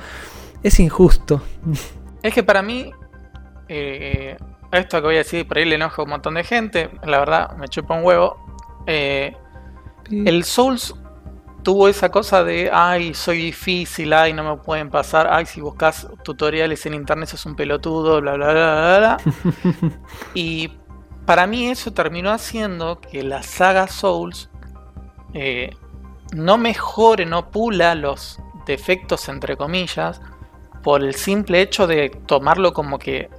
Es 0.61 0.79
injusto. 0.79 1.41
Es 2.21 2.33
que 2.33 2.43
para 2.43 2.61
mí 2.61 2.91
eh, 3.69 4.37
esto 4.71 4.97
que 4.97 5.07
voy 5.07 5.15
a 5.15 5.19
decir 5.19 5.47
por 5.47 5.57
ahí 5.57 5.65
le 5.65 5.75
enoja 5.75 6.01
a 6.01 6.05
un 6.05 6.11
montón 6.11 6.35
de 6.35 6.43
gente, 6.43 6.89
la 7.03 7.19
verdad 7.19 7.55
me 7.57 7.67
chupa 7.67 7.95
un 7.95 8.03
huevo. 8.03 8.37
Eh, 8.85 9.35
el 10.09 10.43
Souls 10.43 10.95
tuvo 11.63 11.89
esa 11.89 12.09
cosa 12.09 12.43
de, 12.43 12.69
ay, 12.71 13.13
soy 13.13 13.39
difícil, 13.39 14.13
ay, 14.13 14.31
no 14.31 14.43
me 14.43 14.61
pueden 14.61 14.89
pasar, 14.89 15.27
ay, 15.29 15.45
si 15.45 15.59
buscas 15.59 16.07
tutoriales 16.23 16.85
en 16.85 16.93
internet 16.93 17.27
sos 17.29 17.45
un 17.45 17.55
pelotudo, 17.55 18.21
bla, 18.21 18.35
bla, 18.35 18.53
bla, 18.53 18.97
bla, 18.99 19.17
y 20.33 20.71
para 21.25 21.45
mí 21.45 21.67
eso 21.67 21.91
terminó 21.91 22.31
haciendo 22.31 23.01
que 23.01 23.21
la 23.21 23.43
saga 23.43 23.87
Souls 23.87 24.49
eh, 25.33 25.71
no 26.33 26.57
mejore, 26.57 27.25
no 27.25 27.51
pula 27.51 27.95
los 27.95 28.39
defectos, 28.65 29.27
entre 29.27 29.57
comillas, 29.57 30.21
por 30.83 31.03
el 31.03 31.15
simple 31.15 31.61
hecho 31.61 31.85
de 31.85 32.09
tomarlo 32.09 32.71
como 32.71 32.97
que 32.97 33.29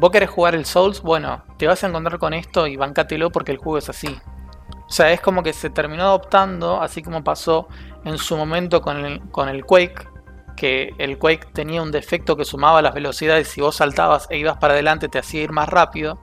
vos 0.00 0.10
querés 0.10 0.30
jugar 0.30 0.54
el 0.54 0.64
Souls, 0.64 1.02
bueno, 1.02 1.44
te 1.58 1.66
vas 1.66 1.84
a 1.84 1.88
encontrar 1.88 2.18
con 2.18 2.32
esto 2.32 2.66
y 2.66 2.76
bancátelo 2.76 3.30
porque 3.30 3.52
el 3.52 3.58
juego 3.58 3.78
es 3.78 3.88
así. 3.90 4.18
O 4.88 4.92
sea, 4.92 5.12
es 5.12 5.20
como 5.20 5.42
que 5.42 5.52
se 5.52 5.68
terminó 5.70 6.04
adoptando, 6.04 6.80
así 6.80 7.02
como 7.02 7.22
pasó 7.22 7.68
en 8.04 8.16
su 8.16 8.36
momento 8.36 8.80
con 8.80 8.96
el, 9.04 9.20
con 9.30 9.48
el 9.50 9.64
Quake, 9.64 10.08
que 10.56 10.94
el 10.98 11.18
Quake 11.18 11.48
tenía 11.52 11.82
un 11.82 11.92
defecto 11.92 12.34
que 12.34 12.46
sumaba 12.46 12.80
las 12.80 12.94
velocidades, 12.94 13.48
si 13.48 13.60
vos 13.60 13.76
saltabas 13.76 14.26
e 14.30 14.38
ibas 14.38 14.56
para 14.56 14.72
adelante 14.72 15.08
te 15.08 15.18
hacía 15.18 15.42
ir 15.42 15.52
más 15.52 15.68
rápido, 15.68 16.18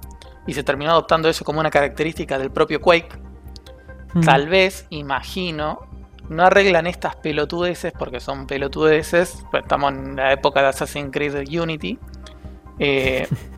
y 0.47 0.53
se 0.53 0.63
terminó 0.63 0.91
adoptando 0.91 1.29
eso 1.29 1.45
como 1.45 1.59
una 1.59 1.69
característica 1.69 2.39
del 2.39 2.51
propio 2.51 2.81
Quake. 2.81 3.15
Mm. 4.15 4.21
Tal 4.21 4.49
vez, 4.49 4.87
imagino, 4.89 5.87
no 6.29 6.43
arreglan 6.43 6.87
estas 6.87 7.15
pelotudeces, 7.15 7.93
porque 7.93 8.19
son 8.19 8.47
pelotudeces, 8.47 9.45
pues 9.51 9.63
estamos 9.63 9.93
en 9.93 10.15
la 10.15 10.33
época 10.33 10.61
de 10.61 10.67
Assassin's 10.69 11.11
Creed 11.11 11.47
Unity, 11.47 11.99
eh, 12.79 13.27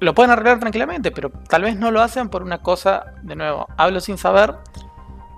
lo 0.00 0.14
pueden 0.14 0.30
arreglar 0.30 0.58
tranquilamente, 0.60 1.10
pero 1.12 1.30
tal 1.48 1.62
vez 1.62 1.76
no 1.76 1.90
lo 1.90 2.00
hacen 2.02 2.28
por 2.28 2.42
una 2.42 2.58
cosa, 2.58 3.14
de 3.22 3.36
nuevo, 3.36 3.66
hablo 3.76 4.00
sin 4.00 4.18
saber, 4.18 4.54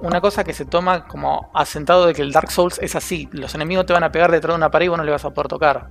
una 0.01 0.21
cosa 0.21 0.45
que 0.45 0.53
se 0.53 0.65
toma 0.65 1.07
como 1.07 1.51
asentado 1.55 2.07
de 2.07 2.15
que 2.15 2.23
el 2.23 2.33
Dark 2.33 2.51
Souls 2.51 2.79
es 2.81 2.95
así, 2.97 3.29
los 3.33 3.55
enemigos 3.55 3.87
te 3.87 3.93
van 3.93 4.05
a 4.05 4.13
pegar 4.13 4.31
detrás 4.31 4.53
de 4.55 4.57
una 4.59 4.71
pared 4.71 4.87
y 4.87 4.89
vos 4.89 4.99
no 4.99 5.05
le 5.05 5.13
vas 5.13 5.25
a 5.25 5.31
poder 5.31 5.49
tocar. 5.49 5.89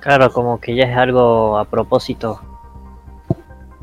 Claro, 0.00 0.30
como 0.30 0.60
que 0.60 0.74
ya 0.74 0.84
es 0.84 0.96
algo 0.96 1.58
a 1.58 1.64
propósito. 1.64 2.40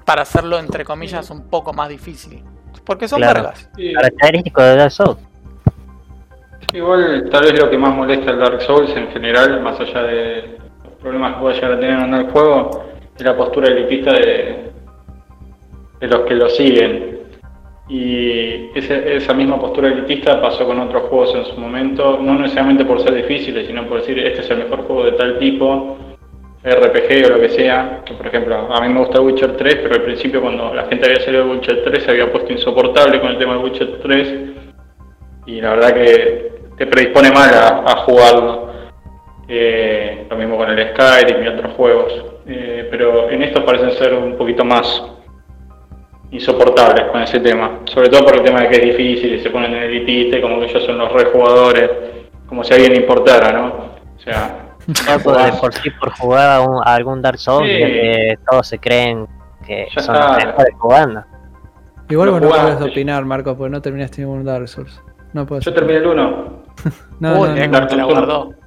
Para 0.05 0.21
hacerlo, 0.21 0.57
entre 0.57 0.85
comillas, 0.85 1.29
un 1.29 1.49
poco 1.49 1.73
más 1.73 1.89
difícil. 1.89 2.43
Porque 2.85 3.07
son 3.07 3.19
Claro. 3.19 3.41
vergas. 3.41 3.69
Sí. 3.75 3.93
Característico 3.93 4.61
de 4.61 4.75
Dark 4.75 4.91
Souls. 4.91 5.17
Igual, 6.73 7.29
tal 7.31 7.43
vez 7.43 7.59
lo 7.59 7.69
que 7.69 7.77
más 7.77 7.93
molesta 7.95 8.31
al 8.31 8.39
Dark 8.39 8.61
Souls 8.61 8.89
en 8.95 9.07
general, 9.09 9.61
más 9.61 9.79
allá 9.79 10.03
de 10.03 10.57
problemas 11.05 11.35
que 11.35 11.39
pueda 11.39 11.53
llegar 11.53 11.71
a 11.73 11.79
tener 11.79 11.99
en 11.99 12.13
el 12.15 12.31
juego, 12.31 12.83
es 13.15 13.23
la 13.23 13.37
postura 13.37 13.67
elitista 13.67 14.11
de, 14.11 14.71
de 15.99 16.07
los 16.07 16.21
que 16.21 16.33
lo 16.33 16.49
siguen. 16.49 17.19
Y 17.87 18.71
esa 18.73 19.33
misma 19.35 19.59
postura 19.59 19.89
elitista 19.89 20.41
pasó 20.41 20.65
con 20.65 20.79
otros 20.79 21.03
juegos 21.03 21.35
en 21.35 21.45
su 21.45 21.61
momento, 21.61 22.17
no 22.19 22.33
necesariamente 22.33 22.85
por 22.85 22.99
ser 23.01 23.13
difíciles, 23.13 23.67
sino 23.67 23.87
por 23.87 23.99
decir 23.99 24.17
este 24.17 24.41
es 24.41 24.49
el 24.49 24.57
mejor 24.57 24.81
juego 24.87 25.03
de 25.03 25.11
tal 25.11 25.37
tipo, 25.37 25.95
RPG 26.63 27.25
o 27.27 27.29
lo 27.33 27.39
que 27.39 27.49
sea. 27.49 28.01
Por 28.17 28.25
ejemplo, 28.25 28.67
a 28.73 28.81
mí 28.81 28.91
me 28.91 29.01
gusta 29.01 29.21
Witcher 29.21 29.55
3, 29.55 29.75
pero 29.83 29.93
al 29.93 30.01
principio 30.01 30.41
cuando 30.41 30.73
la 30.73 30.85
gente 30.85 31.05
había 31.05 31.23
salido 31.23 31.45
de 31.45 31.51
Witcher 31.51 31.83
3 31.83 32.03
se 32.03 32.09
había 32.09 32.31
puesto 32.31 32.51
insoportable 32.51 33.21
con 33.21 33.29
el 33.29 33.37
tema 33.37 33.53
de 33.53 33.59
Witcher 33.59 33.99
3 34.01 34.33
y 35.45 35.61
la 35.61 35.75
verdad 35.75 35.93
que 35.93 36.51
te 36.75 36.87
predispone 36.87 37.29
mal 37.29 37.51
a 37.53 37.95
jugarlo. 37.97 38.65
Eh, 39.47 40.25
lo 40.29 40.35
mismo 40.37 40.57
con 40.57 40.69
el 40.69 40.89
Skyrim 40.93 41.43
y 41.43 41.47
otros 41.47 41.73
juegos. 41.75 42.25
Eh, 42.47 42.87
pero 42.91 43.29
en 43.29 43.41
estos 43.43 43.63
parecen 43.63 43.91
ser 43.91 44.13
un 44.13 44.37
poquito 44.37 44.63
más 44.65 45.03
insoportables 46.31 47.05
con 47.11 47.21
ese 47.21 47.39
tema. 47.39 47.79
Sobre 47.85 48.09
todo 48.09 48.25
por 48.25 48.35
el 48.35 48.43
tema 48.43 48.61
de 48.61 48.69
que 48.69 48.75
es 48.77 48.81
difícil 48.97 49.33
y 49.35 49.39
se 49.41 49.49
ponen 49.49 49.73
en 49.73 49.83
elitista 49.83 50.37
y 50.37 50.41
como 50.41 50.59
que 50.59 50.65
ellos 50.65 50.83
son 50.85 50.97
los 50.97 51.11
rejugadores, 51.11 51.89
como 52.47 52.63
si 52.63 52.73
alguien 52.73 52.95
importara, 52.95 53.51
¿no? 53.51 53.67
O 54.15 54.19
sea, 54.19 54.61
Ya 55.07 55.17
por, 55.19 55.37
de 55.43 55.51
por 55.53 55.73
sí, 55.73 55.89
por 55.99 56.11
jugar 56.11 56.49
a, 56.49 56.61
un- 56.61 56.81
a 56.85 56.93
algún 56.95 57.21
Dark 57.21 57.39
Souls, 57.39 57.67
Sí. 57.69 57.79
ya 57.79 57.87
que 57.87 58.35
todos 58.49 58.67
se 58.67 58.77
creen 58.79 59.27
que 59.65 59.87
Ya 59.95 60.01
son 60.01 60.15
está. 60.15 60.27
los 60.35 60.45
mejores 60.45 60.75
jugando. 60.77 61.23
Igual 62.09 62.29
vos 62.31 62.41
no 62.41 62.49
puedes 62.49 62.81
opinar, 62.81 63.25
Marco, 63.25 63.57
porque 63.57 63.71
no 63.71 63.81
terminaste 63.81 64.21
ningún 64.21 64.43
Dark 64.43 64.67
Souls. 64.67 65.01
No 65.33 65.47
yo 65.59 65.73
terminé 65.73 65.97
el 65.99 66.05
1. 66.07 66.65
No, 67.19 67.39
Uy, 67.41 67.49
no, 67.67 67.79
no. 67.95 68.07
guardó. 68.07 68.49
No. 68.49 68.64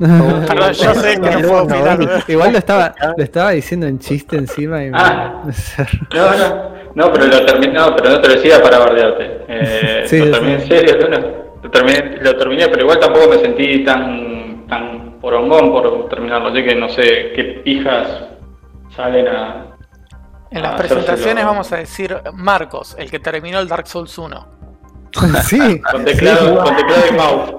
Perdón, 0.00 0.72
yo 0.72 0.94
sé 0.94 1.20
que 1.20 1.30
no 1.30 1.40
puedo 1.48 1.62
opinar. 1.64 1.98
Igual 2.26 2.52
lo 2.52 2.58
estaba, 2.58 2.94
lo 3.16 3.22
estaba 3.22 3.50
diciendo 3.50 3.86
en 3.86 3.98
chiste 3.98 4.36
encima 4.36 4.82
y 4.82 4.90
me, 4.90 4.98
Ah. 4.98 5.42
me. 5.44 6.18
No, 6.18 6.30
no, 6.36 6.70
no, 6.94 7.12
pero 7.12 7.26
lo 7.26 7.44
terminé, 7.46 7.72
no, 7.74 7.94
pero 7.94 8.10
no 8.10 8.20
te 8.20 8.28
lo 8.28 8.34
decía 8.34 8.62
para 8.62 8.78
bardearte. 8.78 9.40
Eh, 9.52 10.04
Sí, 10.06 10.18
lo 10.18 10.24
sí. 10.26 10.30
terminé 10.32 10.54
en 10.54 10.68
serio, 10.68 10.96
uno. 11.06 11.18
Lo 11.62 11.70
terminé, 11.70 12.16
lo 12.22 12.36
terminé, 12.36 12.68
pero 12.68 12.82
igual 12.82 12.98
tampoco 13.00 13.28
me 13.28 13.38
sentí 13.38 13.84
tan, 13.84 14.66
tan 14.68 15.18
porongón 15.20 15.70
por 15.72 16.08
terminarlo. 16.08 16.48
Así 16.48 16.64
que 16.64 16.74
no 16.74 16.88
sé 16.88 17.32
qué 17.36 17.60
pijas 17.64 18.06
salen 18.96 19.28
a. 19.28 19.66
En 20.50 20.62
las 20.62 20.72
a 20.72 20.76
presentaciones 20.76 21.44
vamos 21.44 21.70
a 21.72 21.76
decir 21.76 22.16
Marcos, 22.32 22.96
el 22.98 23.10
que 23.10 23.18
terminó 23.18 23.58
el 23.60 23.68
Dark 23.68 23.86
Souls 23.86 24.16
1. 24.16 24.46
Sí. 25.42 25.80
Con 25.92 26.04
teclado, 26.04 26.62
con 26.64 26.76
teclado 26.76 27.02
y 27.10 27.12
mouse. 27.16 27.54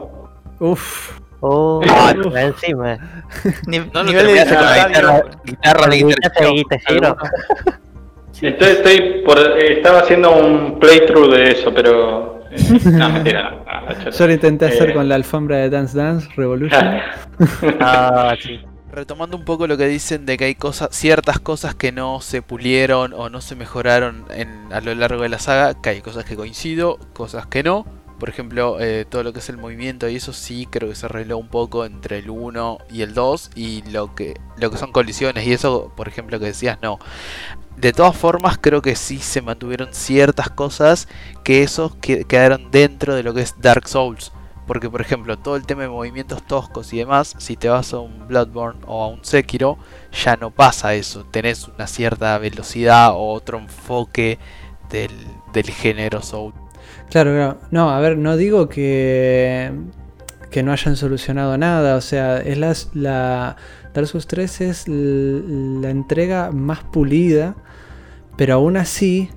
Uf. 0.59 1.19
Uh, 1.41 1.81
Ah, 1.89 2.13
encima. 2.41 2.97
Ni- 3.67 3.79
No 3.93 4.03
nivel 4.03 4.27
de 4.27 4.33
guitarra, 4.43 5.23
guitarra 5.43 5.87
de 5.89 5.97
Guitarra. 6.53 7.17
Estoy, 8.41 8.69
estoy 8.69 9.21
por, 9.23 9.37
eh, 9.37 9.73
estaba 9.73 9.99
haciendo 9.99 10.31
un 10.35 10.79
playthrough 10.79 11.31
de 11.31 11.51
eso, 11.51 11.71
pero. 11.73 12.43
eh, 12.49 12.57
no, 12.85 13.09
mentira, 13.09 13.51
no. 13.65 13.81
no, 13.81 13.85
la 13.87 13.97
chota. 14.03 14.09
Yo 14.17 14.27
lo 14.27 14.33
intenté 14.33 14.65
hacer 14.65 14.89
Eh, 14.89 14.93
con 14.93 15.07
la 15.07 15.13
alfombra 15.15 15.57
de 15.57 15.69
Dance 15.69 15.95
Dance 15.95 16.27
Revolution. 16.35 16.99
Ah, 17.79 18.35
sí. 18.41 18.59
Retomando 18.91 19.37
un 19.37 19.45
poco 19.45 19.67
lo 19.67 19.77
que 19.77 19.85
dicen 19.87 20.25
de 20.25 20.37
que 20.37 20.45
hay 20.45 20.55
cosas, 20.55 20.89
ciertas 20.91 21.39
cosas 21.39 21.75
que 21.75 21.91
no 21.91 22.19
se 22.19 22.41
pulieron 22.41 23.13
o 23.13 23.29
no 23.29 23.41
se 23.41 23.55
mejoraron 23.55 24.25
en- 24.35 24.73
a 24.73 24.81
lo 24.81 24.93
largo 24.95 25.21
de 25.21 25.29
la 25.29 25.37
saga, 25.39 25.75
que 25.79 25.89
hay 25.91 26.01
cosas 26.01 26.25
que 26.25 26.35
coincido, 26.35 26.97
cosas 27.13 27.45
que 27.45 27.61
no. 27.61 27.85
Por 28.21 28.29
ejemplo, 28.29 28.79
eh, 28.79 29.07
todo 29.09 29.23
lo 29.23 29.33
que 29.33 29.39
es 29.39 29.49
el 29.49 29.57
movimiento 29.57 30.07
y 30.07 30.17
eso 30.17 30.31
sí 30.31 30.67
creo 30.69 30.87
que 30.89 30.93
se 30.93 31.07
arregló 31.07 31.39
un 31.39 31.47
poco 31.47 31.85
entre 31.85 32.19
el 32.19 32.29
1 32.29 32.77
y 32.91 33.01
el 33.01 33.15
2 33.15 33.49
y 33.55 33.81
lo 33.89 34.13
que, 34.13 34.39
lo 34.57 34.69
que 34.69 34.77
son 34.77 34.91
colisiones 34.91 35.47
y 35.47 35.53
eso, 35.53 35.91
por 35.97 36.07
ejemplo, 36.07 36.39
que 36.39 36.45
decías, 36.45 36.77
no. 36.83 36.99
De 37.77 37.93
todas 37.93 38.15
formas, 38.15 38.59
creo 38.61 38.83
que 38.83 38.95
sí 38.95 39.17
se 39.17 39.41
mantuvieron 39.41 39.91
ciertas 39.91 40.51
cosas 40.51 41.07
que 41.43 41.63
esos 41.63 41.95
que 41.95 42.25
quedaron 42.25 42.69
dentro 42.69 43.15
de 43.15 43.23
lo 43.23 43.33
que 43.33 43.41
es 43.41 43.59
Dark 43.59 43.87
Souls. 43.87 44.31
Porque, 44.67 44.87
por 44.87 45.01
ejemplo, 45.01 45.39
todo 45.39 45.55
el 45.55 45.65
tema 45.65 45.81
de 45.81 45.89
movimientos 45.89 46.45
toscos 46.45 46.93
y 46.93 46.99
demás, 46.99 47.33
si 47.39 47.57
te 47.57 47.69
vas 47.69 47.91
a 47.91 48.01
un 48.01 48.27
Bloodborne 48.27 48.81
o 48.85 49.03
a 49.03 49.07
un 49.07 49.25
Sekiro, 49.25 49.79
ya 50.11 50.35
no 50.35 50.51
pasa 50.51 50.93
eso. 50.93 51.25
Tenés 51.25 51.67
una 51.67 51.87
cierta 51.87 52.37
velocidad 52.37 53.13
o 53.13 53.33
otro 53.33 53.57
enfoque 53.57 54.37
del, 54.91 55.09
del 55.53 55.71
género 55.71 56.21
Soul. 56.21 56.60
Claro, 57.11 57.31
claro. 57.31 57.57
No, 57.71 57.89
a 57.89 57.99
ver, 57.99 58.17
no 58.17 58.37
digo 58.37 58.69
que, 58.69 59.69
que 60.49 60.63
no 60.63 60.71
hayan 60.71 60.95
solucionado 60.95 61.57
nada. 61.57 61.97
O 61.97 62.01
sea, 62.01 62.37
es 62.37 62.57
la, 62.57 62.73
la 62.93 63.57
Dark 63.93 64.07
Souls 64.07 64.27
3 64.27 64.61
es 64.61 64.87
la 64.87 65.89
entrega 65.89 66.51
más 66.51 66.83
pulida, 66.85 67.55
pero 68.37 68.53
aún 68.55 68.77
así 68.77 69.29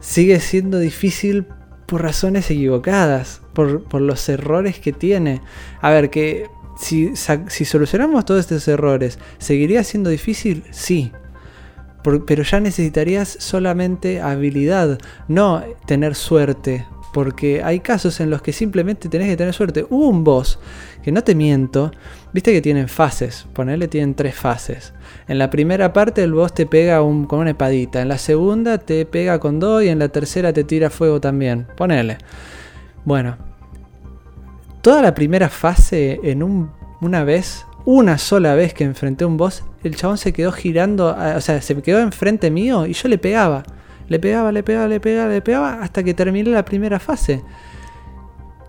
sigue 0.00 0.40
siendo 0.40 0.78
difícil 0.78 1.46
por 1.84 2.02
razones 2.02 2.50
equivocadas, 2.50 3.42
por, 3.52 3.84
por 3.84 4.00
los 4.00 4.26
errores 4.30 4.78
que 4.78 4.94
tiene. 4.94 5.42
A 5.82 5.90
ver, 5.90 6.08
que 6.08 6.46
si, 6.78 7.12
si 7.14 7.64
solucionamos 7.66 8.24
todos 8.24 8.40
estos 8.40 8.66
errores, 8.68 9.18
¿seguiría 9.38 9.84
siendo 9.84 10.08
difícil? 10.08 10.64
Sí. 10.70 11.12
Pero 12.02 12.42
ya 12.42 12.60
necesitarías 12.60 13.28
solamente 13.38 14.22
habilidad, 14.22 14.98
no 15.26 15.62
tener 15.84 16.14
suerte. 16.14 16.86
Porque 17.12 17.62
hay 17.64 17.80
casos 17.80 18.20
en 18.20 18.30
los 18.30 18.42
que 18.42 18.52
simplemente 18.52 19.08
tenés 19.08 19.28
que 19.28 19.36
tener 19.36 19.54
suerte. 19.54 19.86
Hubo 19.88 20.08
un 20.08 20.24
boss 20.24 20.58
que 21.02 21.10
no 21.10 21.24
te 21.24 21.34
miento, 21.34 21.90
viste 22.32 22.52
que 22.52 22.60
tienen 22.60 22.88
fases, 22.88 23.46
ponerle 23.54 23.88
tienen 23.88 24.14
tres 24.14 24.34
fases. 24.34 24.92
En 25.26 25.38
la 25.38 25.48
primera 25.48 25.92
parte 25.92 26.22
el 26.22 26.34
boss 26.34 26.54
te 26.54 26.66
pega 26.66 26.98
con 26.98 27.38
una 27.38 27.50
espadita, 27.50 28.02
en 28.02 28.08
la 28.08 28.18
segunda 28.18 28.78
te 28.78 29.06
pega 29.06 29.38
con 29.38 29.58
dos 29.58 29.82
y 29.82 29.88
en 29.88 29.98
la 29.98 30.08
tercera 30.10 30.52
te 30.52 30.64
tira 30.64 30.90
fuego 30.90 31.20
también. 31.20 31.66
Ponele. 31.76 32.18
Bueno, 33.04 33.38
toda 34.82 35.00
la 35.02 35.14
primera 35.14 35.48
fase 35.48 36.20
en 36.22 36.42
un- 36.42 36.70
una 37.00 37.24
vez, 37.24 37.64
una 37.84 38.18
sola 38.18 38.54
vez 38.54 38.74
que 38.74 38.84
enfrenté 38.84 39.24
a 39.24 39.28
un 39.28 39.36
boss, 39.38 39.64
el 39.82 39.96
chabón 39.96 40.18
se 40.18 40.32
quedó 40.32 40.52
girando, 40.52 41.16
o 41.36 41.40
sea, 41.40 41.62
se 41.62 41.80
quedó 41.80 42.00
enfrente 42.00 42.50
mío 42.50 42.86
y 42.86 42.92
yo 42.92 43.08
le 43.08 43.16
pegaba. 43.18 43.62
Le 44.08 44.18
pegaba, 44.18 44.52
le 44.52 44.62
pegaba, 44.62 44.88
le 44.88 45.00
pegaba, 45.00 45.28
le 45.28 45.42
pegaba 45.42 45.82
hasta 45.82 46.02
que 46.02 46.14
terminé 46.14 46.50
la 46.50 46.64
primera 46.64 46.98
fase. 46.98 47.42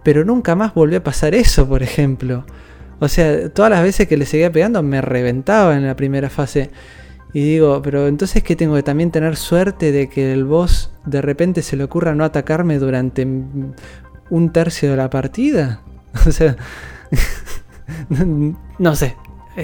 Pero 0.03 0.25
nunca 0.25 0.55
más 0.55 0.73
volvió 0.73 0.99
a 0.99 1.03
pasar 1.03 1.33
eso, 1.33 1.67
por 1.67 1.83
ejemplo. 1.83 2.45
O 2.99 3.07
sea, 3.07 3.49
todas 3.49 3.71
las 3.71 3.81
veces 3.81 4.07
que 4.07 4.17
le 4.17 4.25
seguía 4.25 4.51
pegando 4.51 4.83
me 4.83 5.01
reventaba 5.01 5.75
en 5.75 5.85
la 5.85 5.95
primera 5.95 6.29
fase. 6.29 6.69
Y 7.31 7.43
digo, 7.43 7.81
pero 7.81 8.07
entonces 8.07 8.43
que 8.43 8.55
tengo 8.55 8.75
que 8.75 8.83
también 8.83 9.11
tener 9.11 9.35
suerte 9.35 9.91
de 9.91 10.09
que 10.09 10.33
el 10.33 10.45
boss 10.45 10.91
de 11.05 11.21
repente 11.21 11.61
se 11.61 11.77
le 11.77 11.83
ocurra 11.83 12.15
no 12.15 12.23
atacarme 12.23 12.79
durante 12.79 13.23
un 13.23 14.51
tercio 14.51 14.91
de 14.91 14.97
la 14.97 15.09
partida. 15.09 15.81
O 16.27 16.31
sea, 16.31 16.55
no 18.79 18.95
sé. 18.95 19.15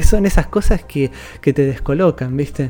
Son 0.03 0.27
esas 0.27 0.45
cosas 0.45 0.83
que, 0.83 1.09
que 1.41 1.53
te 1.53 1.65
descolocan, 1.65 2.37
¿viste? 2.37 2.69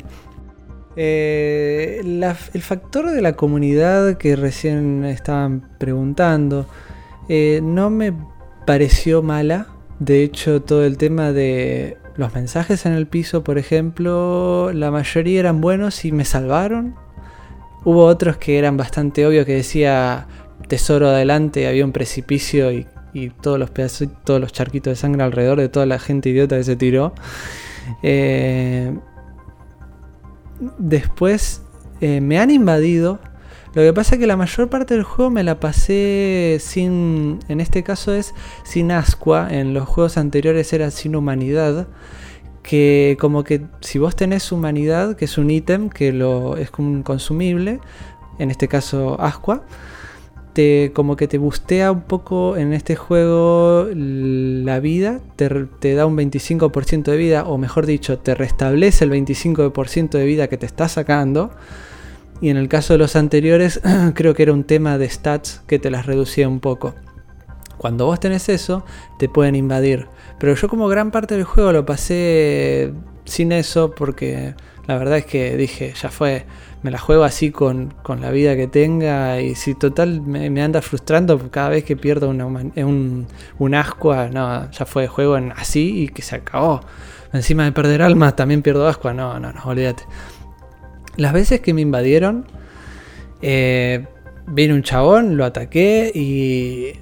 Eh, 0.97 2.01
el 2.01 2.61
factor 2.61 3.11
de 3.11 3.21
la 3.21 3.33
comunidad 3.33 4.17
que 4.17 4.35
recién 4.35 5.03
estaban 5.03 5.69
preguntando 5.77 6.65
eh, 7.27 7.59
no 7.63 7.89
me 7.89 8.13
pareció 8.65 9.21
mala. 9.21 9.67
De 9.99 10.23
hecho, 10.23 10.61
todo 10.61 10.85
el 10.85 10.97
tema 10.97 11.31
de 11.31 11.97
los 12.17 12.33
mensajes 12.33 12.85
en 12.85 12.93
el 12.93 13.07
piso, 13.07 13.43
por 13.43 13.57
ejemplo, 13.57 14.71
la 14.73 14.91
mayoría 14.91 15.39
eran 15.39 15.61
buenos 15.61 16.05
y 16.05 16.11
me 16.11 16.25
salvaron. 16.25 16.95
Hubo 17.83 18.05
otros 18.05 18.37
que 18.37 18.57
eran 18.57 18.77
bastante 18.77 19.25
obvios 19.25 19.45
que 19.45 19.53
decía 19.53 20.27
tesoro 20.67 21.07
adelante, 21.09 21.67
había 21.67 21.85
un 21.85 21.91
precipicio 21.91 22.71
y, 22.71 22.87
y 23.13 23.29
todos 23.29 23.59
los 23.59 23.69
pedazos, 23.69 24.09
todos 24.23 24.41
los 24.41 24.51
charquitos 24.51 24.91
de 24.91 24.95
sangre 24.95 25.23
alrededor 25.23 25.59
de 25.59 25.69
toda 25.69 25.85
la 25.85 25.99
gente 25.99 26.29
idiota 26.29 26.57
que 26.57 26.63
se 26.63 26.75
tiró. 26.75 27.13
Eh, 28.01 28.93
después 30.77 31.61
eh, 32.01 32.21
me 32.21 32.39
han 32.39 32.51
invadido. 32.51 33.19
Lo 33.73 33.81
que 33.81 33.91
pasa 33.93 34.15
es 34.15 34.19
que 34.19 34.27
la 34.27 34.37
mayor 34.37 34.69
parte 34.69 34.93
del 34.93 35.03
juego 35.03 35.31
me 35.31 35.43
la 35.43 35.59
pasé 35.59 36.57
sin. 36.61 37.39
En 37.49 37.59
este 37.59 37.83
caso 37.83 38.13
es 38.13 38.33
sin 38.63 38.91
ascua. 38.91 39.47
En 39.51 39.73
los 39.73 39.87
juegos 39.87 40.17
anteriores 40.17 40.71
era 40.73 40.91
sin 40.91 41.15
humanidad. 41.15 41.87
que 42.63 43.15
como 43.19 43.43
que 43.43 43.61
si 43.81 43.99
vos 43.99 44.15
tenés 44.15 44.51
humanidad, 44.51 45.15
que 45.15 45.25
es 45.25 45.37
un 45.37 45.51
ítem 45.51 45.89
que 45.89 46.11
lo, 46.11 46.57
es 46.57 46.71
como 46.71 46.89
un 46.89 47.03
consumible, 47.03 47.79
en 48.39 48.49
este 48.49 48.67
caso 48.67 49.21
Asqua, 49.21 49.63
como 50.93 51.15
que 51.15 51.27
te 51.27 51.37
bustea 51.37 51.91
un 51.91 52.01
poco 52.01 52.57
en 52.57 52.73
este 52.73 52.95
juego 52.95 53.87
la 53.93 54.79
vida, 54.79 55.19
te, 55.35 55.49
te 55.79 55.93
da 55.95 56.05
un 56.05 56.15
25% 56.17 57.03
de 57.03 57.17
vida, 57.17 57.43
o 57.45 57.57
mejor 57.57 57.85
dicho, 57.85 58.19
te 58.19 58.35
restablece 58.35 59.05
el 59.05 59.11
25% 59.11 60.09
de 60.09 60.25
vida 60.25 60.47
que 60.47 60.57
te 60.57 60.65
está 60.65 60.87
sacando. 60.87 61.51
Y 62.41 62.49
en 62.49 62.57
el 62.57 62.67
caso 62.67 62.93
de 62.93 62.99
los 62.99 63.15
anteriores, 63.15 63.81
creo 64.13 64.33
que 64.33 64.43
era 64.43 64.53
un 64.53 64.63
tema 64.63 64.97
de 64.97 65.09
stats 65.09 65.61
que 65.67 65.79
te 65.79 65.89
las 65.89 66.05
reducía 66.05 66.47
un 66.47 66.59
poco. 66.59 66.95
Cuando 67.77 68.05
vos 68.05 68.19
tenés 68.19 68.49
eso, 68.49 68.85
te 69.19 69.29
pueden 69.29 69.55
invadir. 69.55 70.07
Pero 70.39 70.55
yo 70.55 70.69
como 70.69 70.87
gran 70.87 71.11
parte 71.11 71.35
del 71.35 71.43
juego 71.43 71.71
lo 71.71 71.85
pasé 71.85 72.93
sin 73.25 73.51
eso 73.51 73.91
porque 73.91 74.55
la 74.87 74.97
verdad 74.97 75.17
es 75.17 75.25
que 75.25 75.57
dije, 75.57 75.93
ya 75.99 76.09
fue, 76.09 76.45
me 76.85 76.91
la 76.91 76.99
juego 76.99 77.23
así 77.23 77.49
con, 77.49 77.95
la 78.21 78.29
vida 78.29 78.55
que 78.55 78.67
tenga 78.67 79.41
y 79.41 79.55
si 79.55 79.73
total 79.73 80.21
me, 80.21 80.61
anda 80.61 80.83
frustrando 80.83 81.49
cada 81.49 81.69
vez 81.69 81.83
que 81.83 81.97
pierdo 81.97 82.29
una, 82.29 82.45
un, 82.45 83.25
un 83.57 83.73
ascua, 83.73 84.29
no, 84.31 84.69
ya 84.69 84.85
fue, 84.85 85.07
juego 85.07 85.35
en 85.35 85.51
así 85.51 86.03
y 86.03 86.09
que 86.09 86.21
se 86.21 86.35
acabó. 86.35 86.81
Encima 87.33 87.63
de 87.63 87.71
perder 87.71 88.03
almas 88.03 88.35
también 88.35 88.61
pierdo 88.61 88.87
ascua, 88.87 89.15
no, 89.15 89.39
no, 89.39 89.51
no, 89.51 89.63
olvídate. 89.63 90.03
Las 91.17 91.33
veces 91.33 91.59
que 91.59 91.73
me 91.73 91.81
invadieron, 91.81 92.45
eh, 93.41 94.05
vino 94.45 94.75
un 94.75 94.83
chabón, 94.83 95.37
lo 95.37 95.43
ataqué 95.43 96.11
y 96.13 96.99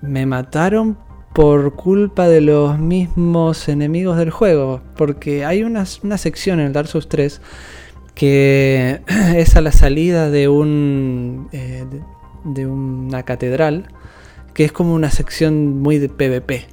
me 0.00 0.24
mataron 0.24 0.96
por 1.34 1.74
culpa 1.74 2.26
de 2.26 2.40
los 2.40 2.78
mismos 2.78 3.68
enemigos 3.68 4.16
del 4.16 4.30
juego. 4.30 4.80
Porque 4.96 5.44
hay 5.44 5.62
una, 5.62 5.84
sección 5.84 6.58
en 6.58 6.68
el 6.68 6.72
Dark 6.72 6.88
Souls 6.88 7.08
3 7.08 7.42
que 8.14 9.00
es 9.36 9.56
a 9.56 9.60
la 9.60 9.72
salida 9.72 10.30
de 10.30 10.48
un. 10.48 11.48
Eh, 11.52 11.84
de, 12.44 12.66
una 12.66 13.22
catedral. 13.24 13.88
Que 14.54 14.64
es 14.64 14.72
como 14.72 14.94
una 14.94 15.10
sección 15.10 15.80
muy 15.80 15.98
de 15.98 16.08
PvP. 16.08 16.66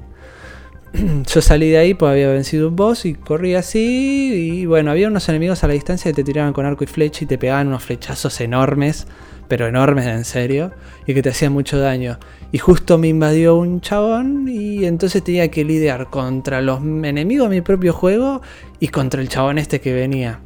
Yo 1.26 1.42
salí 1.42 1.70
de 1.70 1.78
ahí, 1.78 1.94
pues 1.94 2.12
había 2.12 2.30
vencido 2.30 2.70
un 2.70 2.76
boss 2.76 3.06
y 3.06 3.14
corrí 3.14 3.56
así. 3.56 4.60
Y 4.60 4.66
bueno, 4.66 4.92
había 4.92 5.08
unos 5.08 5.30
enemigos 5.30 5.64
a 5.64 5.68
la 5.68 5.74
distancia 5.74 6.12
que 6.12 6.16
te 6.16 6.24
tiraban 6.24 6.54
con 6.54 6.66
arco 6.66 6.84
y 6.84 6.88
flecha 6.88 7.24
y 7.24 7.28
te 7.28 7.38
pegaban 7.38 7.68
unos 7.68 7.84
flechazos 7.84 8.42
enormes 8.42 9.08
pero 9.48 9.68
enormes 9.68 10.06
en 10.06 10.26
serio, 10.26 10.72
y 11.06 11.14
que 11.14 11.22
te 11.22 11.30
hacían 11.30 11.54
mucho 11.54 11.80
daño. 11.80 12.20
Y 12.52 12.58
justo 12.58 12.98
me 12.98 13.08
invadió 13.08 13.56
un 13.56 13.82
chabón 13.82 14.48
y 14.48 14.86
entonces 14.86 15.24
tenía 15.24 15.50
que 15.50 15.64
lidiar 15.64 16.10
contra 16.10 16.62
los 16.62 16.80
enemigos 16.82 17.50
de 17.50 17.56
mi 17.58 17.62
propio 17.62 17.94
juego 17.94 18.42
y 18.80 18.90
contra 18.90 19.22
el 19.22 19.30
chabón 19.30 19.58
este 19.58 19.82
que 19.82 19.94
venía. 19.94 20.42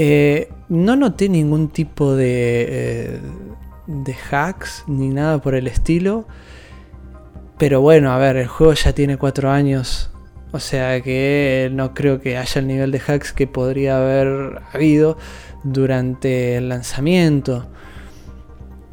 Eh, 0.00 0.48
no 0.68 0.94
noté 0.96 1.28
ningún 1.28 1.68
tipo 1.68 2.14
de, 2.14 2.66
eh, 2.68 3.20
de 3.88 4.16
hacks 4.30 4.84
ni 4.86 5.08
nada 5.08 5.42
por 5.42 5.54
el 5.54 5.66
estilo. 5.66 6.26
Pero 7.58 7.80
bueno, 7.80 8.12
a 8.12 8.18
ver, 8.18 8.36
el 8.36 8.46
juego 8.46 8.72
ya 8.74 8.92
tiene 8.92 9.16
4 9.16 9.50
años. 9.50 10.10
O 10.52 10.60
sea 10.60 11.00
que 11.02 11.68
no 11.72 11.92
creo 11.92 12.20
que 12.20 12.38
haya 12.38 12.60
el 12.60 12.68
nivel 12.68 12.92
de 12.92 13.00
hacks 13.00 13.32
que 13.32 13.46
podría 13.46 13.98
haber 13.98 14.62
habido 14.72 15.18
durante 15.64 16.56
el 16.56 16.68
lanzamiento. 16.68 17.66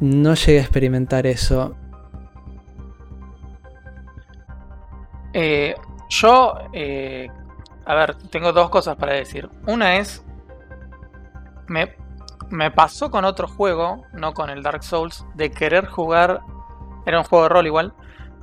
No 0.00 0.34
llegué 0.34 0.58
a 0.58 0.62
experimentar 0.62 1.26
eso. 1.26 1.76
Eh, 5.32 5.74
yo, 6.08 6.54
eh, 6.72 7.28
a 7.84 7.94
ver, 7.94 8.16
tengo 8.30 8.52
dos 8.52 8.70
cosas 8.70 8.96
para 8.96 9.12
decir. 9.12 9.48
Una 9.66 9.98
es, 9.98 10.24
me, 11.68 11.96
me 12.50 12.70
pasó 12.70 13.10
con 13.10 13.24
otro 13.24 13.48
juego, 13.48 14.04
no 14.12 14.34
con 14.34 14.50
el 14.50 14.62
Dark 14.62 14.82
Souls, 14.82 15.24
de 15.34 15.50
querer 15.50 15.86
jugar, 15.86 16.42
era 17.04 17.18
un 17.18 17.24
juego 17.24 17.44
de 17.44 17.48
rol 17.48 17.66
igual, 17.66 17.94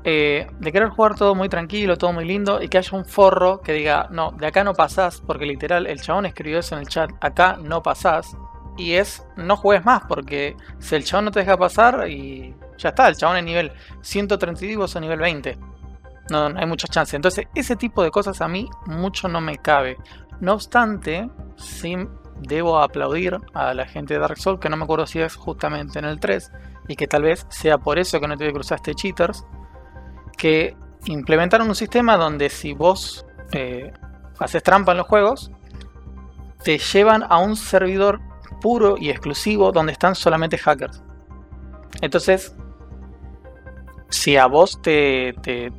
eh, 0.04 0.48
de 0.60 0.72
querer 0.72 0.90
jugar 0.90 1.16
todo 1.16 1.34
muy 1.36 1.50
tranquilo, 1.50 1.98
todo 1.98 2.12
muy 2.12 2.26
lindo, 2.26 2.62
y 2.62 2.68
que 2.68 2.78
haya 2.78 2.98
un 2.98 3.06
forro 3.06 3.62
que 3.62 3.74
diga, 3.74 4.08
no, 4.12 4.32
de 4.32 4.48
acá 4.48 4.64
no 4.64 4.74
pasás, 4.74 5.22
porque 5.22 5.46
literal 5.46 5.88
el 5.88 6.02
chabón 6.02 6.26
escribió 6.26 6.60
eso 6.60 6.76
en 6.76 6.82
el 6.82 6.88
chat, 6.88 7.12
acá 7.22 7.58
no 7.62 7.82
pasás, 7.82 8.36
y 8.78 8.94
es, 8.94 9.26
no 9.38 9.56
juegues 9.56 9.86
más, 9.86 10.04
porque 10.08 10.58
si 10.80 10.96
el 10.96 11.04
chabón 11.06 11.26
no 11.26 11.32
te 11.32 11.40
deja 11.40 11.58
pasar, 11.58 12.10
y 12.10 12.56
ya 12.78 12.90
está, 12.90 13.08
el 13.08 13.16
chabón 13.16 13.38
es 13.38 13.44
nivel 13.44 13.72
132 14.02 14.96
o 14.96 15.00
nivel 15.00 15.20
20. 15.20 15.58
No, 16.30 16.50
no 16.50 16.60
hay 16.60 16.66
muchas 16.66 16.90
chances. 16.90 17.14
Entonces, 17.14 17.48
ese 17.54 17.76
tipo 17.76 18.02
de 18.02 18.10
cosas 18.10 18.42
a 18.42 18.48
mí 18.48 18.70
mucho 18.86 19.28
no 19.28 19.42
me 19.42 19.58
cabe. 19.58 19.98
No 20.40 20.54
obstante, 20.54 21.30
sí 21.58 21.98
debo 22.40 22.80
aplaudir 22.80 23.38
a 23.54 23.74
la 23.74 23.86
gente 23.86 24.14
de 24.14 24.20
Dark 24.20 24.38
Souls, 24.38 24.60
que 24.60 24.70
no 24.70 24.78
me 24.78 24.84
acuerdo 24.84 25.06
si 25.06 25.20
es 25.20 25.36
justamente 25.36 26.00
en 26.00 26.06
el 26.06 26.20
3, 26.20 26.52
y 26.88 26.96
que 26.96 27.08
tal 27.08 27.24
vez 27.24 27.46
sea 27.50 27.78
por 27.78 28.00
eso 28.00 28.20
que 28.20 28.28
no 28.28 28.38
te 28.38 28.52
cruzaste 28.52 28.94
cheaters 28.94 29.46
que 30.38 30.76
implementaron 31.06 31.68
un 31.68 31.76
sistema 31.76 32.18
donde 32.18 32.50
si 32.50 32.74
vos 32.74 33.26
eh, 33.52 33.94
haces 34.40 34.64
trampa 34.64 34.92
en 34.92 34.98
los 34.98 35.08
juegos, 35.08 35.52
te 36.64 36.78
llevan 36.78 37.24
a 37.30 37.38
un 37.38 37.56
servidor 37.56 38.20
puro 38.62 38.96
y 38.98 39.10
exclusivo 39.10 39.72
donde 39.72 39.92
están 39.92 40.16
solamente 40.16 40.58
hackers. 40.58 41.04
Entonces, 42.02 42.56
si 44.10 44.38
a 44.38 44.46
vos 44.48 44.82
te, 44.82 45.34
te, 45.42 45.72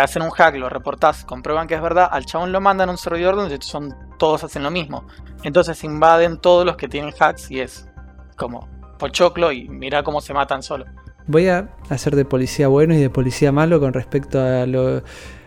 hacen 0.00 0.22
un 0.22 0.30
hack, 0.30 0.56
lo 0.56 0.68
reportás, 0.68 1.24
comprueban 1.24 1.66
que 1.66 1.74
es 1.74 1.82
verdad, 1.82 2.08
al 2.10 2.24
chabón 2.24 2.52
lo 2.52 2.60
mandan 2.60 2.88
a 2.88 2.92
un 2.92 2.98
servidor 2.98 3.36
donde 3.36 3.58
son, 3.60 3.94
todos 4.18 4.44
hacen 4.44 4.62
lo 4.62 4.70
mismo. 4.70 5.06
Entonces 5.42 5.82
invaden 5.84 6.38
todos 6.38 6.64
los 6.64 6.76
que 6.76 6.88
tienen 6.88 7.12
hacks 7.18 7.50
y 7.50 7.60
es 7.60 7.88
como 8.36 8.68
pochoclo 8.98 9.52
y 9.52 9.68
mira 9.68 10.02
cómo 10.02 10.20
se 10.20 10.34
matan 10.34 10.62
solo. 10.62 10.86
Voy 11.26 11.48
a 11.48 11.68
hacer 11.88 12.16
de 12.16 12.24
policía 12.24 12.68
bueno 12.68 12.94
y 12.94 12.98
de 12.98 13.10
policía 13.10 13.52
malo 13.52 13.80
con 13.80 13.92
respecto 13.92 14.40
a 14.40 14.66
lo, 14.66 15.02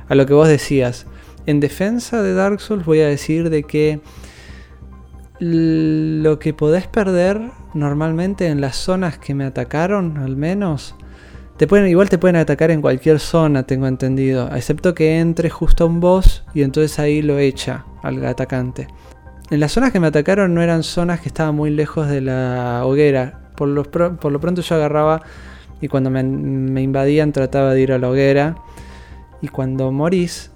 a 0.07 0.15
lo 0.15 0.25
que 0.25 0.33
vos 0.33 0.47
decías. 0.47 1.05
En 1.45 1.59
defensa 1.59 2.21
de 2.23 2.33
Dark 2.33 2.59
Souls 2.59 2.85
voy 2.85 3.01
a 3.01 3.07
decir 3.07 3.49
de 3.49 3.63
que 3.63 4.01
lo 5.39 6.39
que 6.39 6.53
podés 6.53 6.87
perder 6.87 7.41
normalmente 7.73 8.47
en 8.47 8.61
las 8.61 8.77
zonas 8.77 9.17
que 9.17 9.35
me 9.35 9.45
atacaron, 9.45 10.17
al 10.17 10.37
menos, 10.37 10.95
te 11.57 11.67
pueden, 11.67 11.87
igual 11.87 12.09
te 12.09 12.17
pueden 12.17 12.35
atacar 12.35 12.71
en 12.71 12.81
cualquier 12.81 13.19
zona, 13.19 13.63
tengo 13.63 13.87
entendido, 13.87 14.49
excepto 14.53 14.93
que 14.93 15.19
entre 15.19 15.49
justo 15.49 15.85
a 15.85 15.87
un 15.87 15.99
boss 15.99 16.43
y 16.53 16.63
entonces 16.63 16.99
ahí 16.99 17.21
lo 17.21 17.39
echa 17.39 17.85
al 18.03 18.25
atacante. 18.25 18.87
En 19.51 19.59
las 19.59 19.71
zonas 19.71 19.91
que 19.91 19.99
me 19.99 20.07
atacaron 20.07 20.53
no 20.53 20.61
eran 20.61 20.83
zonas 20.83 21.19
que 21.19 21.29
estaban 21.29 21.55
muy 21.55 21.69
lejos 21.69 22.09
de 22.09 22.19
la 22.19 22.81
hoguera. 22.83 23.51
Por 23.55 23.89
por 24.17 24.31
lo 24.31 24.39
pronto 24.39 24.61
yo 24.61 24.75
agarraba 24.75 25.21
y 25.81 25.87
cuando 25.87 26.09
me, 26.09 26.81
invadían 26.81 27.31
trataba 27.31 27.73
de 27.73 27.81
ir 27.81 27.91
a 27.91 27.99
la 27.99 28.09
hoguera. 28.09 28.55
Y 29.41 29.49
cuando 29.49 29.91
morís, 29.91 30.51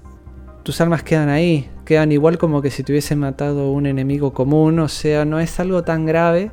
tus 0.63 0.81
almas 0.81 1.03
quedan 1.03 1.29
ahí, 1.29 1.69
quedan 1.85 2.11
igual 2.11 2.37
como 2.37 2.61
que 2.61 2.71
si 2.71 2.83
te 2.83 3.15
matado 3.15 3.71
un 3.71 3.85
enemigo 3.85 4.33
común, 4.33 4.79
o 4.79 4.87
sea, 4.87 5.25
no 5.25 5.39
es 5.39 5.59
algo 5.59 5.83
tan 5.83 6.05
grave. 6.05 6.51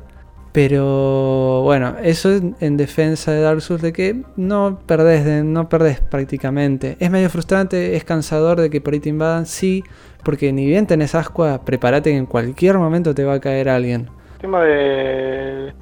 Pero 0.57 1.61
bueno, 1.61 1.97
eso 2.01 2.31
en 2.31 2.77
defensa 2.77 3.31
de 3.31 3.41
Dark 3.41 3.61
Souls 3.61 3.79
de 3.79 3.93
que 3.93 4.23
no 4.37 4.79
perdés, 4.87 5.45
no 5.45 5.69
perdés 5.69 6.01
prácticamente. 6.01 6.97
Es 6.99 7.11
medio 7.11 7.29
frustrante, 7.29 7.95
es 7.95 8.03
cansador 8.03 8.59
de 8.59 8.71
que 8.71 8.81
por 8.81 8.95
ahí 8.95 8.99
te 8.99 9.09
invadan, 9.09 9.45
sí, 9.45 9.83
porque 10.23 10.51
ni 10.51 10.65
bien 10.65 10.87
tenés 10.87 11.13
ascua, 11.13 11.63
prepárate 11.63 12.09
que 12.09 12.17
en 12.17 12.25
cualquier 12.25 12.79
momento 12.79 13.13
te 13.13 13.23
va 13.23 13.35
a 13.35 13.39
caer 13.39 13.69
alguien. 13.69 14.09
El 14.33 14.39
tema 14.39 14.63
de 14.63 15.73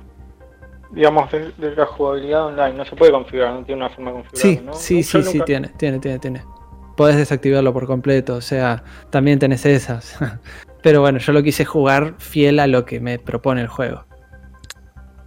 digamos, 0.92 1.32
de, 1.32 1.54
la 1.74 1.86
jugabilidad 1.86 2.48
online. 2.48 2.74
No 2.74 2.84
se 2.84 2.98
puede 2.98 3.14
configurar, 3.14 3.54
no 3.54 3.64
tiene 3.64 3.82
una 3.82 3.90
forma 3.90 4.12
de 4.12 4.18
configurarlo, 4.18 4.74
sí, 4.74 5.04
Sí, 5.04 5.04
sí, 5.04 5.24
sí, 5.24 5.42
tiene, 5.46 5.70
tiene, 5.78 6.00
tiene, 6.00 6.20
tiene. 6.20 6.44
Podés 6.98 7.16
desactivarlo 7.16 7.72
por 7.72 7.88
completo, 7.88 8.36
o 8.36 8.42
sea, 8.42 8.84
también 9.10 9.40
tenés 9.40 9.66
esas. 9.66 10.20
Pero 10.84 11.00
bueno, 11.00 11.20
yo 11.20 11.32
lo 11.32 11.42
quise 11.44 11.64
jugar 11.64 12.16
fiel 12.18 12.60
a 12.60 12.68
lo 12.68 12.84
que 12.84 13.00
me 13.00 13.20
propone 13.20 13.62
el 13.62 13.70
juego. 13.70 14.04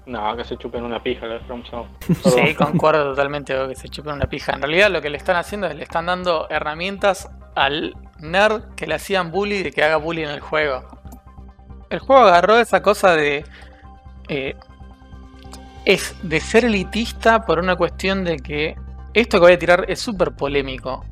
No, 0.08 0.34
que 0.34 0.42
se 0.42 0.56
chupen 0.56 0.84
una 0.84 1.02
pija 1.02 1.26
la 1.26 1.38
From 1.40 1.62
Sí, 2.08 2.54
concuerdo 2.54 3.10
totalmente 3.10 3.54
que 3.68 3.74
se 3.74 3.90
chupen 3.90 4.14
una 4.14 4.24
pija. 4.24 4.52
En 4.52 4.62
realidad 4.62 4.90
lo 4.90 5.02
que 5.02 5.10
le 5.10 5.18
están 5.18 5.36
haciendo 5.36 5.66
es 5.66 5.76
le 5.76 5.82
están 5.82 6.06
dando 6.06 6.46
herramientas 6.48 7.28
al 7.54 7.94
nerd 8.18 8.74
que 8.74 8.86
le 8.86 8.94
hacían 8.94 9.30
bully 9.30 9.62
de 9.62 9.70
que 9.70 9.84
haga 9.84 9.98
bully 9.98 10.22
en 10.22 10.30
el 10.30 10.40
juego. 10.40 10.82
El 11.90 11.98
juego 11.98 12.22
agarró 12.22 12.58
esa 12.58 12.80
cosa 12.80 13.14
de 13.14 13.44
eh, 14.28 14.56
es 15.84 16.16
de 16.22 16.40
ser 16.40 16.64
elitista 16.64 17.44
por 17.44 17.58
una 17.58 17.76
cuestión 17.76 18.24
de 18.24 18.38
que 18.38 18.76
esto 19.12 19.38
que 19.38 19.44
voy 19.44 19.52
a 19.52 19.58
tirar 19.58 19.84
es 19.88 20.00
súper 20.00 20.32
polémico. 20.32 21.04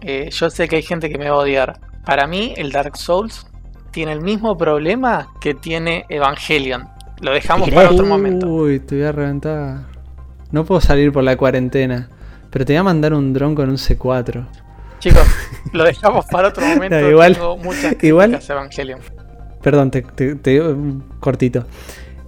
Eh, 0.00 0.30
yo 0.30 0.50
sé 0.50 0.66
que 0.66 0.76
hay 0.76 0.82
gente 0.82 1.08
que 1.08 1.16
me 1.16 1.30
va 1.30 1.36
a 1.36 1.40
odiar. 1.40 1.80
Para 2.04 2.26
mí, 2.26 2.54
el 2.56 2.72
Dark 2.72 2.96
Souls 2.96 3.46
tiene 3.92 4.10
el 4.10 4.20
mismo 4.20 4.56
problema 4.56 5.28
que 5.40 5.54
tiene 5.54 6.06
Evangelion. 6.08 6.88
Lo 7.22 7.32
dejamos 7.32 7.70
para 7.70 7.90
otro 7.90 8.04
momento. 8.04 8.46
Uy, 8.48 8.78
te 8.80 8.96
voy 8.96 9.04
a 9.04 9.12
reventar. 9.12 9.78
No 10.50 10.64
puedo 10.66 10.80
salir 10.80 11.12
por 11.12 11.24
la 11.24 11.36
cuarentena, 11.36 12.08
pero 12.50 12.64
te 12.66 12.74
voy 12.74 12.78
a 12.78 12.82
mandar 12.82 13.14
un 13.14 13.32
dron 13.32 13.54
con 13.54 13.70
un 13.70 13.76
C4. 13.76 14.44
Chicos, 14.98 15.22
lo 15.72 15.84
dejamos 15.84 16.26
para 16.26 16.48
otro 16.48 16.66
momento. 16.66 17.00
No, 17.00 17.08
igual- 17.10 17.34
Tengo 17.34 17.56
muchas 17.56 17.96
igual- 18.02 18.38
Evangelion. 18.46 19.00
Perdón, 19.62 19.90
te, 19.90 20.02
te- 20.02 20.34
te 20.34 20.50
digo 20.50 20.76
cortito. 21.20 21.64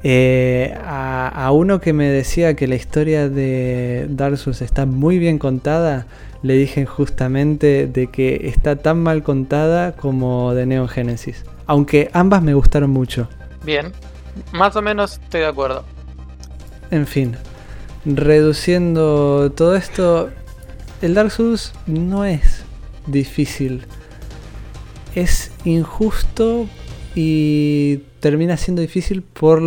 Eh, 0.06 0.74
a, 0.84 1.28
a 1.28 1.50
uno 1.50 1.80
que 1.80 1.92
me 1.92 2.06
decía 2.08 2.54
que 2.54 2.66
la 2.68 2.74
historia 2.74 3.28
de 3.28 4.06
Dark 4.10 4.36
Souls 4.36 4.60
está 4.62 4.86
muy 4.86 5.18
bien 5.18 5.38
contada, 5.38 6.06
le 6.42 6.54
dije 6.54 6.84
justamente 6.86 7.86
de 7.86 8.06
que 8.08 8.48
está 8.48 8.76
tan 8.76 9.02
mal 9.02 9.22
contada 9.22 9.92
como 9.92 10.54
de 10.54 10.66
Neon 10.66 10.88
Genesis. 10.88 11.44
Aunque 11.66 12.10
ambas 12.12 12.42
me 12.42 12.52
gustaron 12.54 12.90
mucho. 12.90 13.28
Bien, 13.64 13.92
más 14.52 14.76
o 14.76 14.82
menos 14.82 15.14
estoy 15.14 15.40
de 15.40 15.46
acuerdo. 15.46 15.84
En 16.90 17.06
fin, 17.06 17.36
reduciendo 18.04 19.50
todo 19.52 19.76
esto, 19.76 20.30
el 21.02 21.14
Dark 21.14 21.30
Souls 21.30 21.72
no 21.86 22.24
es 22.24 22.64
difícil. 23.06 23.86
Es 25.14 25.52
injusto 25.64 26.66
y 27.14 27.98
termina 28.20 28.56
siendo 28.56 28.82
difícil 28.82 29.22
por, 29.22 29.60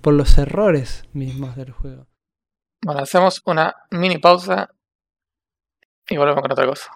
por 0.00 0.14
los 0.14 0.38
errores 0.38 1.04
mismos 1.12 1.56
del 1.56 1.72
juego. 1.72 2.06
Bueno, 2.84 3.00
hacemos 3.00 3.42
una 3.44 3.76
mini 3.90 4.18
pausa 4.18 4.70
y 6.08 6.16
volvemos 6.16 6.42
con 6.42 6.52
otra 6.52 6.66
cosa. 6.66 6.90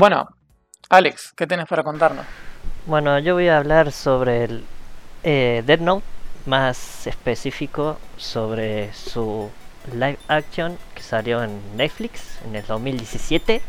Bueno, 0.00 0.30
Alex, 0.88 1.34
¿qué 1.36 1.46
tienes 1.46 1.66
para 1.66 1.82
contarnos? 1.82 2.24
Bueno, 2.86 3.18
yo 3.18 3.34
voy 3.34 3.48
a 3.48 3.58
hablar 3.58 3.92
sobre 3.92 4.44
el 4.44 4.64
eh, 5.24 5.62
Dead 5.66 5.78
Note, 5.78 6.06
más 6.46 7.06
específico 7.06 7.98
sobre 8.16 8.94
su 8.94 9.50
live 9.92 10.18
action 10.26 10.78
que 10.94 11.02
salió 11.02 11.42
en 11.42 11.76
Netflix 11.76 12.38
en 12.46 12.56
el 12.56 12.66
2017. 12.66 13.60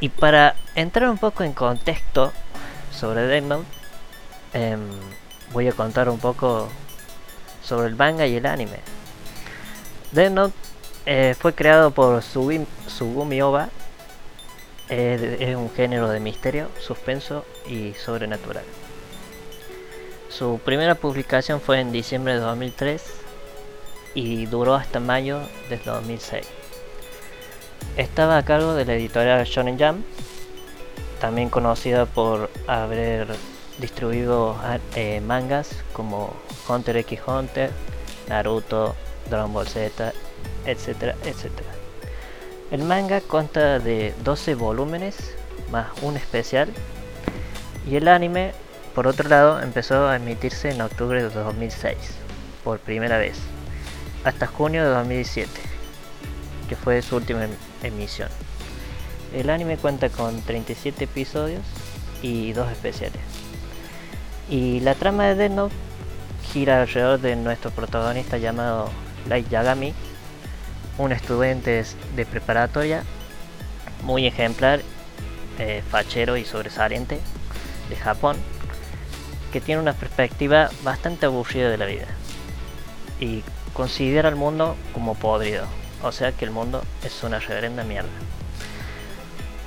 Y 0.00 0.10
para 0.10 0.56
entrar 0.74 1.08
un 1.08 1.16
poco 1.16 1.42
en 1.42 1.54
contexto 1.54 2.30
sobre 2.92 3.22
Dead 3.22 3.44
Note, 3.44 3.66
em, 4.52 4.90
voy 5.54 5.68
a 5.68 5.72
contar 5.72 6.10
un 6.10 6.18
poco 6.18 6.68
sobre 7.62 7.88
el 7.88 7.96
manga 7.96 8.26
y 8.26 8.36
el 8.36 8.44
anime. 8.44 8.80
Dead 10.12 10.30
Note 10.30 10.54
eh, 11.06 11.34
fue 11.38 11.54
creado 11.54 11.92
por 11.92 12.22
Sugumi, 12.22 13.40
Oba, 13.40 13.70
es, 14.88 15.56
un 15.56 15.70
género 15.70 16.08
de 16.08 16.20
misterio, 16.20 16.68
suspenso 16.80 17.44
y 17.66 17.94
sobrenatural. 17.94 18.64
Su 20.28 20.60
primera 20.64 20.94
publicación 20.94 21.60
fue 21.60 21.80
en 21.80 21.92
diciembre 21.92 22.34
de 22.34 22.40
2003 22.40 23.02
y 24.14 24.46
duró 24.46 24.74
hasta 24.74 25.00
mayo 25.00 25.40
del 25.68 25.82
2006. 25.84 26.46
Estaba 27.96 28.38
a 28.38 28.44
cargo 28.44 28.74
de 28.74 28.84
la 28.84 28.94
editorial 28.94 29.44
Shonen 29.44 29.78
Jump, 29.78 30.04
también 31.20 31.48
conocida 31.50 32.06
por 32.06 32.50
haber 32.66 33.28
distribuido 33.78 34.56
eh, 34.94 35.20
mangas 35.20 35.70
como 35.92 36.34
Hunter 36.68 36.96
x 36.98 37.20
Hunter, 37.26 37.70
Naruto, 38.28 38.94
Dragon 39.30 39.52
Ball 39.52 39.68
Z, 39.68 40.12
etcétera, 40.66 41.14
etcétera. 41.24 41.73
El 42.70 42.82
manga 42.82 43.20
consta 43.20 43.78
de 43.78 44.14
12 44.24 44.54
volúmenes 44.54 45.16
más 45.70 45.88
un 46.02 46.16
especial 46.16 46.68
y 47.88 47.96
el 47.96 48.08
anime, 48.08 48.52
por 48.94 49.06
otro 49.06 49.28
lado, 49.28 49.60
empezó 49.60 50.08
a 50.08 50.16
emitirse 50.16 50.70
en 50.70 50.80
octubre 50.80 51.22
de 51.22 51.28
2006 51.30 51.96
por 52.64 52.78
primera 52.78 53.18
vez 53.18 53.38
hasta 54.24 54.46
junio 54.46 54.82
de 54.82 54.90
2017, 54.90 55.50
que 56.68 56.76
fue 56.76 57.02
su 57.02 57.16
última 57.16 57.44
em- 57.44 57.50
emisión. 57.82 58.30
El 59.34 59.50
anime 59.50 59.76
cuenta 59.76 60.08
con 60.08 60.40
37 60.40 61.04
episodios 61.04 61.62
y 62.22 62.52
dos 62.54 62.70
especiales. 62.72 63.20
Y 64.48 64.80
la 64.80 64.94
trama 64.94 65.26
de 65.26 65.34
Death 65.34 65.52
Note 65.52 65.74
gira 66.52 66.80
alrededor 66.80 67.20
de 67.20 67.36
nuestro 67.36 67.70
protagonista 67.70 68.38
llamado 68.38 68.88
Light 69.28 69.48
Yagami, 69.50 69.92
un 70.98 71.12
estudiante 71.12 71.84
de 72.14 72.26
preparatoria 72.26 73.02
muy 74.02 74.26
ejemplar, 74.26 74.80
eh, 75.58 75.82
fachero 75.90 76.36
y 76.36 76.44
sobresaliente 76.44 77.20
de 77.88 77.96
Japón, 77.96 78.36
que 79.52 79.60
tiene 79.60 79.80
una 79.80 79.92
perspectiva 79.92 80.70
bastante 80.82 81.26
aburrida 81.26 81.70
de 81.70 81.78
la 81.78 81.86
vida 81.86 82.06
y 83.20 83.42
considera 83.72 84.28
al 84.28 84.36
mundo 84.36 84.76
como 84.92 85.14
podrido, 85.14 85.66
o 86.02 86.12
sea 86.12 86.32
que 86.32 86.44
el 86.44 86.50
mundo 86.50 86.82
es 87.04 87.22
una 87.22 87.38
reverenda 87.38 87.84
mierda. 87.84 88.10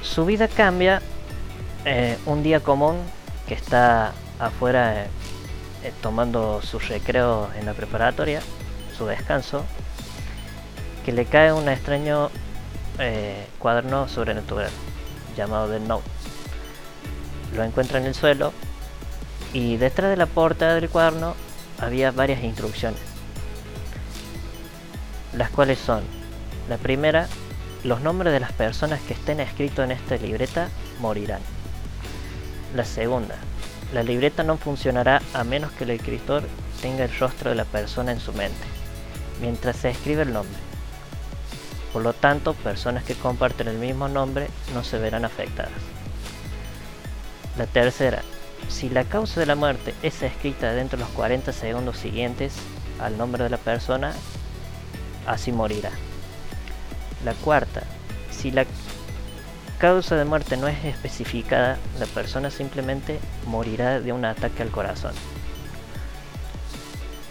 Su 0.01 0.25
vida 0.25 0.47
cambia 0.47 1.01
eh, 1.85 2.17
un 2.25 2.43
día 2.43 2.59
común 2.59 2.97
que 3.47 3.53
está 3.53 4.13
afuera 4.39 5.05
eh, 5.83 5.93
tomando 6.01 6.61
su 6.61 6.79
recreo 6.79 7.49
en 7.57 7.65
la 7.65 7.73
preparatoria, 7.73 8.41
su 8.97 9.05
descanso, 9.05 9.63
que 11.07 11.13
le 11.13 11.23
cae 11.23 11.53
un 11.53 11.69
extraño 11.69 12.29
eh, 12.99 13.47
cuaderno 13.59 14.09
sobrenatural 14.09 14.69
llamado 15.37 15.69
The 15.69 15.79
Note. 15.79 16.03
Lo 17.55 17.63
encuentra 17.63 17.99
en 17.99 18.07
el 18.07 18.13
suelo 18.13 18.51
y 19.53 19.77
detrás 19.77 20.09
de 20.09 20.17
la 20.17 20.25
portada 20.25 20.75
del 20.75 20.89
cuaderno 20.89 21.33
había 21.79 22.11
varias 22.11 22.43
instrucciones, 22.43 22.99
las 25.31 25.49
cuales 25.49 25.79
son, 25.79 26.03
la 26.67 26.75
primera, 26.75 27.29
los 27.85 28.01
nombres 28.01 28.33
de 28.33 28.41
las 28.41 28.51
personas 28.51 28.99
que 28.99 29.13
estén 29.13 29.39
escritos 29.39 29.85
en 29.85 29.91
esta 29.91 30.17
libreta 30.17 30.67
morirán. 30.99 31.39
La 32.75 32.83
segunda, 32.83 33.35
la 33.93 34.03
libreta 34.03 34.43
no 34.43 34.57
funcionará 34.57 35.21
a 35.33 35.45
menos 35.45 35.71
que 35.71 35.85
el 35.85 35.91
escritor 35.91 36.43
tenga 36.81 37.05
el 37.05 37.17
rostro 37.17 37.51
de 37.51 37.55
la 37.55 37.63
persona 37.63 38.11
en 38.11 38.19
su 38.19 38.33
mente, 38.33 38.67
mientras 39.39 39.77
se 39.77 39.89
escribe 39.89 40.23
el 40.23 40.33
nombre. 40.33 40.66
Por 41.93 42.03
lo 42.03 42.13
tanto, 42.13 42.53
personas 42.53 43.03
que 43.03 43.15
comparten 43.15 43.67
el 43.67 43.77
mismo 43.77 44.07
nombre 44.07 44.47
no 44.73 44.83
se 44.83 44.97
verán 44.99 45.25
afectadas. 45.25 45.71
La 47.57 47.65
tercera, 47.65 48.21
si 48.69 48.89
la 48.89 49.03
causa 49.03 49.39
de 49.39 49.45
la 49.45 49.55
muerte 49.55 49.95
es 50.03 50.21
escrita 50.21 50.73
dentro 50.73 50.97
de 50.97 51.05
los 51.05 51.13
40 51.13 51.51
segundos 51.53 51.97
siguientes 51.97 52.53
al 52.99 53.17
nombre 53.17 53.43
de 53.43 53.49
la 53.49 53.57
persona, 53.57 54.13
así 55.25 55.51
morirá. 55.51 55.91
La 57.25 57.33
cuarta, 57.33 57.83
si 58.31 58.51
la 58.51 58.65
causa 59.79 60.15
de 60.15 60.25
muerte 60.25 60.57
no 60.57 60.67
es 60.67 60.83
especificada, 60.85 61.77
la 61.99 62.05
persona 62.07 62.51
simplemente 62.51 63.19
morirá 63.45 63.99
de 63.99 64.11
un 64.11 64.25
ataque 64.25 64.63
al 64.63 64.69
corazón. 64.69 65.13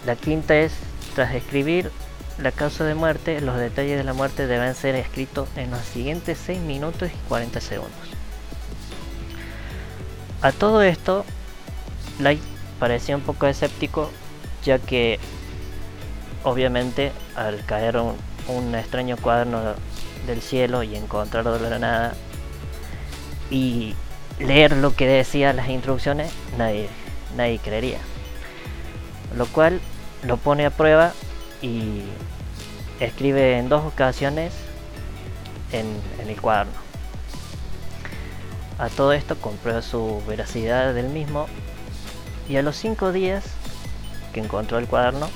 La 0.05 0.15
quinta 0.15 0.57
es, 0.57 0.73
tras 1.15 1.33
escribir 1.33 1.91
la 2.39 2.51
causa 2.51 2.83
de 2.83 2.93
muerte, 2.93 3.41
los 3.41 3.57
detalles 3.57 3.97
de 3.97 4.03
la 4.03 4.13
muerte 4.13 4.47
deben 4.47 4.75
ser 4.75 4.95
escritos 4.95 5.49
en 5.55 5.71
los 5.71 5.81
siguientes 5.81 6.37
6 6.45 6.59
minutos 6.59 7.09
y 7.09 7.27
40 7.27 7.59
segundos. 7.61 7.93
A 10.41 10.51
todo 10.51 10.83
esto, 10.83 11.25
Light 12.19 12.41
parecía 12.79 13.15
un 13.15 13.23
poco 13.23 13.47
escéptico, 13.47 14.11
ya 14.63 14.77
que 14.77 15.19
obviamente 16.43 17.11
al 17.35 17.65
caer 17.65 17.97
un, 17.97 18.75
extraño 18.75 19.17
cuaderno 19.17 19.61
del 20.27 20.41
cielo 20.41 20.83
y 20.83 20.95
encontrarlo 20.95 21.57
de 21.57 21.69
la 21.69 21.79
nada 21.79 22.13
y 23.49 23.95
leer 24.39 24.77
lo 24.77 24.95
que 24.95 25.07
decía 25.07 25.53
las 25.53 25.69
instrucciones, 25.69 26.31
nadie, 26.57 26.87
nadie 27.35 27.59
creería. 27.59 27.99
Lo 29.35 29.47
cual 29.47 29.81
lo 30.23 30.37
pone 30.37 30.65
a 30.65 30.69
prueba 30.69 31.13
y 31.61 32.03
escribe 32.99 33.57
en 33.57 33.69
dos 33.69 33.85
ocasiones 33.85 34.53
en, 35.71 35.87
el 36.27 36.39
cuaderno. 36.41 36.73
A 38.79 38.89
todo 38.89 39.13
esto 39.13 39.35
comprueba 39.37 39.81
su 39.81 40.21
veracidad 40.27 40.93
del 40.93 41.09
mismo 41.09 41.47
y 42.47 42.57
a 42.57 42.61
los 42.61 42.75
cinco 42.75 43.11
días 43.11 43.43
que 44.33 44.39
encontró 44.39 44.77
el 44.77 44.87
cuaderno 44.87 45.29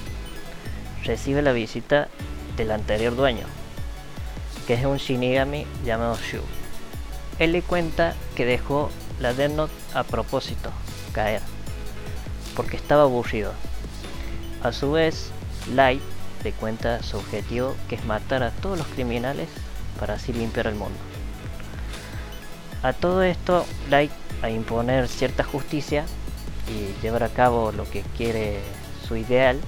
recibe 1.04 1.42
la 1.42 1.52
visita 1.52 2.08
del 2.56 2.72
anterior 2.72 3.16
dueño, 3.16 3.46
que 4.68 4.76
es 4.76 4.86
un 4.86 4.98
Shinigami 4.98 5.66
llamado 5.84 6.18
Shu. 6.18 6.42
Él 7.40 7.54
le 7.54 7.64
cuenta 7.64 8.14
que 8.36 8.46
dejó 8.46 8.92
la 9.20 9.34
Death 9.34 9.70
a 9.96 10.04
propósito 10.04 10.72
caer, 11.14 11.42
porque 12.56 12.78
estaba 12.78 13.04
aburrido. 13.04 13.54
A 14.62 14.72
su 14.72 14.92
vez, 14.92 15.32
Light 15.74 16.04
le 16.44 16.52
cuenta 16.52 17.02
su 17.04 17.18
objetivo, 17.18 17.76
que 17.88 17.96
es 17.96 18.06
matar 18.06 18.44
a 18.44 18.52
todos 18.52 18.78
los 18.78 18.88
criminales 18.88 19.50
para 20.00 20.16
así 20.16 20.34
limpiar 20.34 20.68
el 20.68 20.76
mundo. 20.76 20.98
A 22.84 22.94
todo 22.94 23.24
esto, 23.24 23.66
Light, 23.90 24.12
a 24.42 24.50
imponer 24.50 25.08
cierta 25.08 25.44
justicia 25.44 26.06
y 26.68 27.02
llevar 27.02 27.24
a 27.24 27.30
cabo 27.30 27.72
lo 27.72 27.90
que 27.90 28.02
quiere 28.18 28.60
su 29.08 29.16
ideal, 29.16 29.60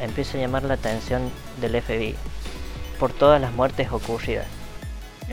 empieza 0.00 0.36
a 0.36 0.40
llamar 0.40 0.64
la 0.64 0.74
atención 0.74 1.30
del 1.60 1.80
FBI 1.80 2.14
por 2.98 3.12
todas 3.12 3.40
las 3.40 3.52
muertes 3.52 3.90
ocurridas. 3.90 4.46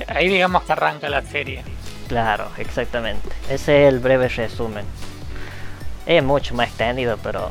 Ahí 0.07 0.29
digamos 0.29 0.63
que 0.63 0.71
arranca 0.71 1.09
la 1.09 1.21
serie. 1.21 1.63
Claro, 2.07 2.49
exactamente. 2.57 3.29
Ese 3.49 3.83
es 3.83 3.93
el 3.93 3.99
breve 3.99 4.29
resumen. 4.29 4.85
Es 6.05 6.23
mucho 6.23 6.53
más 6.53 6.67
extendido, 6.67 7.17
pero 7.17 7.49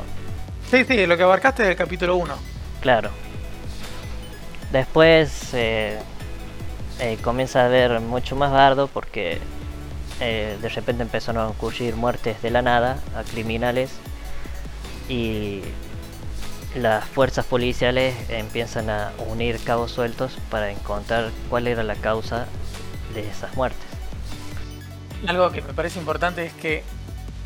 Sí, 0.71 0.83
sí, 0.83 1.05
lo 1.05 1.15
que 1.15 1.23
abarcaste 1.23 1.63
del 1.63 1.75
capítulo 1.75 2.15
1. 2.15 2.54
Claro. 2.85 3.09
Después 4.71 5.55
eh, 5.55 5.97
eh, 6.99 7.17
comienza 7.23 7.63
a 7.63 7.65
haber 7.65 7.99
mucho 7.99 8.35
más 8.35 8.51
bardo 8.51 8.87
porque 8.87 9.39
eh, 10.19 10.55
de 10.61 10.69
repente 10.69 11.01
empezaron 11.01 11.41
a 11.41 11.47
ocurrir 11.47 11.95
muertes 11.95 12.43
de 12.43 12.51
la 12.51 12.61
nada 12.61 12.99
a 13.15 13.23
criminales 13.23 13.89
y 15.09 15.61
las 16.75 17.03
fuerzas 17.05 17.47
policiales 17.47 18.13
empiezan 18.29 18.91
a 18.91 19.13
unir 19.29 19.59
cabos 19.63 19.91
sueltos 19.91 20.37
para 20.51 20.69
encontrar 20.69 21.31
cuál 21.49 21.65
era 21.65 21.81
la 21.81 21.95
causa 21.95 22.45
de 23.15 23.27
esas 23.27 23.55
muertes. 23.55 23.87
Algo 25.25 25.49
que 25.49 25.63
me 25.63 25.73
parece 25.73 25.97
importante 25.97 26.45
es 26.45 26.53
que 26.53 26.83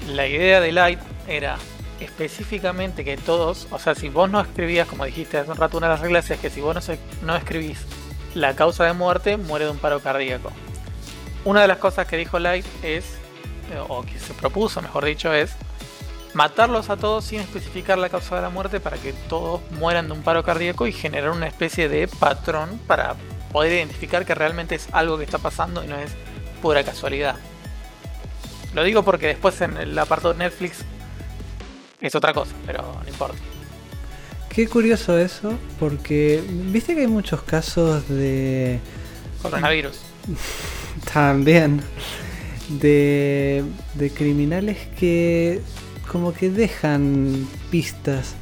la 0.06 0.28
idea 0.28 0.60
de 0.60 0.74
Light 0.74 1.00
era 1.30 1.58
específicamente 2.00 3.04
que 3.04 3.18
todos, 3.18 3.68
o 3.72 3.80
sea, 3.80 3.96
si 3.96 4.10
vos 4.10 4.30
no 4.30 4.40
escribías, 4.40 4.88
como 4.88 5.06
dijiste 5.06 5.38
hace 5.38 5.52
un 5.52 5.58
rato, 5.58 5.78
una 5.78 5.88
de 5.88 5.94
las 5.94 6.02
reglas 6.02 6.30
es 6.30 6.40
que 6.40 6.50
si 6.50 6.62
vos 6.62 6.76
no, 6.76 6.96
no 7.24 7.36
escribís 7.36 7.80
la 8.34 8.56
causa 8.56 8.86
de 8.86 8.94
muerte, 8.94 9.38
muere 9.38 9.66
de 9.66 9.72
un 9.72 9.78
paro 9.78 10.00
cardíaco. 10.00 10.52
Una 11.46 11.62
de 11.62 11.68
las 11.68 11.78
cosas 11.78 12.08
que 12.08 12.18
dijo 12.18 12.40
Light 12.40 12.66
es, 12.84 13.06
o 13.88 14.02
que 14.04 14.20
se 14.20 14.34
propuso, 14.34 14.82
mejor 14.82 15.06
dicho, 15.06 15.34
es 15.34 15.52
matarlos 16.34 16.90
a 16.90 16.98
todos 16.98 17.26
sin 17.26 17.40
especificar 17.40 17.98
la 17.98 18.10
causa 18.10 18.36
de 18.36 18.42
la 18.42 18.50
muerte 18.50 18.80
para 18.80 18.98
que 18.98 19.14
todos 19.14 19.62
mueran 19.72 20.08
de 20.08 20.14
un 20.14 20.22
paro 20.22 20.44
cardíaco 20.44 20.86
y 20.88 20.92
generar 20.92 21.32
una 21.32 21.48
especie 21.48 21.90
de 21.90 22.08
patrón 22.08 22.80
para 22.88 23.16
poder 23.52 23.74
identificar 23.74 24.26
que 24.26 24.36
realmente 24.36 24.76
es 24.76 24.88
algo 24.92 25.18
que 25.18 25.24
está 25.24 25.40
pasando 25.40 25.84
y 25.84 25.88
no 25.88 25.98
es 25.98 26.12
pura 26.62 26.84
casualidad. 26.84 27.36
Lo 28.74 28.84
digo 28.84 29.04
porque 29.04 29.28
después 29.28 29.60
en 29.62 29.78
el 29.78 29.98
apartado 29.98 30.36
Netflix 30.36 30.84
es 32.02 32.16
otra 32.16 32.34
cosa, 32.34 32.54
pero 32.66 32.82
no 33.04 33.10
importa. 33.10 33.38
Qué 34.50 34.68
curioso 34.68 35.18
eso, 35.18 35.54
porque 35.80 36.44
viste 36.48 36.96
que 36.96 37.02
hay 37.02 37.08
muchos 37.08 37.42
casos 37.44 38.08
de 38.10 38.80
Coronavirus. 39.42 40.00
también 41.14 41.82
de, 42.70 43.64
de 43.96 44.10
criminales 44.12 44.78
que 45.00 45.62
como 46.12 46.34
que 46.34 46.50
dejan 46.50 47.48
pistas, 47.70 48.36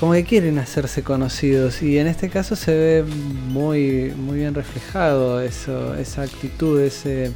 como 0.00 0.12
que 0.12 0.24
quieren 0.24 0.58
hacerse 0.58 1.02
conocidos 1.02 1.82
y 1.82 1.98
en 1.98 2.06
este 2.06 2.28
caso 2.28 2.56
se 2.56 2.74
ve 2.74 3.04
muy 3.04 4.12
muy 4.16 4.38
bien 4.38 4.54
reflejado 4.54 5.40
eso, 5.40 5.94
esa 5.94 6.22
actitud, 6.22 6.80
ese, 6.80 7.32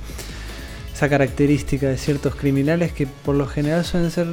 esa 0.95 1.09
característica 1.09 1.89
de 1.89 1.99
ciertos 1.99 2.35
criminales 2.35 2.93
que 2.93 3.07
por 3.07 3.37
lo 3.37 3.47
general 3.47 3.85
suelen 3.85 4.11
ser 4.11 4.27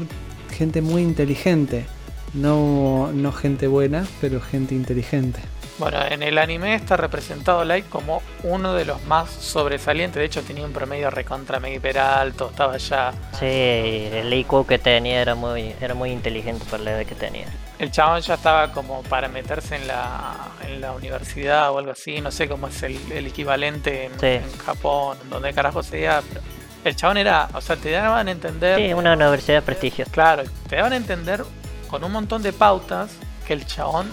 gente 0.53 0.81
muy 0.81 1.01
inteligente, 1.01 1.85
no, 2.33 3.11
no 3.13 3.31
gente 3.31 3.67
buena, 3.67 4.05
pero 4.21 4.39
gente 4.41 4.73
inteligente. 4.75 5.39
Bueno, 5.79 5.97
en 6.07 6.21
el 6.21 6.37
anime 6.37 6.75
está 6.75 6.97
representado 6.97 7.65
Light 7.65 7.89
como 7.89 8.21
uno 8.43 8.75
de 8.75 8.85
los 8.85 9.03
más 9.05 9.31
sobresalientes. 9.31 10.19
De 10.19 10.25
hecho, 10.25 10.43
tenía 10.43 10.63
un 10.65 10.71
promedio 10.71 11.09
recontra 11.09 11.59
mega 11.59 11.75
hiper 11.77 11.97
alto. 11.97 12.49
Estaba 12.51 12.77
ya. 12.77 13.11
Sí, 13.39 13.45
el 13.47 14.31
IQ 14.31 14.67
que 14.67 14.77
tenía 14.77 15.19
era 15.19 15.33
muy, 15.33 15.73
era 15.81 15.95
muy 15.95 16.11
inteligente 16.11 16.63
para 16.69 16.83
la 16.83 16.91
edad 16.91 17.05
que 17.07 17.15
tenía. 17.15 17.47
El 17.79 17.89
chabón 17.91 18.21
ya 18.21 18.35
estaba 18.35 18.71
como 18.71 19.01
para 19.03 19.27
meterse 19.29 19.75
en 19.75 19.87
la, 19.87 20.51
en 20.63 20.79
la 20.79 20.91
universidad 20.91 21.71
o 21.71 21.79
algo 21.79 21.91
así. 21.91 22.21
No 22.21 22.29
sé 22.29 22.47
cómo 22.47 22.67
es 22.67 22.83
el, 22.83 22.97
el 23.11 23.25
equivalente 23.25 24.05
en, 24.05 24.19
Sí. 24.19 24.27
en 24.27 24.57
Japón, 24.59 25.17
donde 25.31 25.53
carajo 25.53 25.81
sea. 25.81 26.21
Pero 26.29 26.41
el 26.83 26.95
chabón 26.95 27.17
era. 27.17 27.49
O 27.53 27.61
sea, 27.61 27.75
te 27.75 27.91
daban 27.91 28.27
a 28.27 28.31
entender. 28.31 28.79
Sí, 28.79 28.93
una 28.93 29.13
universidad 29.13 29.63
prestigiosa. 29.63 30.11
Claro, 30.11 30.43
te 30.67 30.75
daban 30.75 30.93
a 30.93 30.97
entender 30.97 31.43
con 31.89 32.03
un 32.03 32.11
montón 32.11 32.41
de 32.41 32.53
pautas 32.53 33.11
que 33.45 33.53
el 33.53 33.65
chabón 33.65 34.07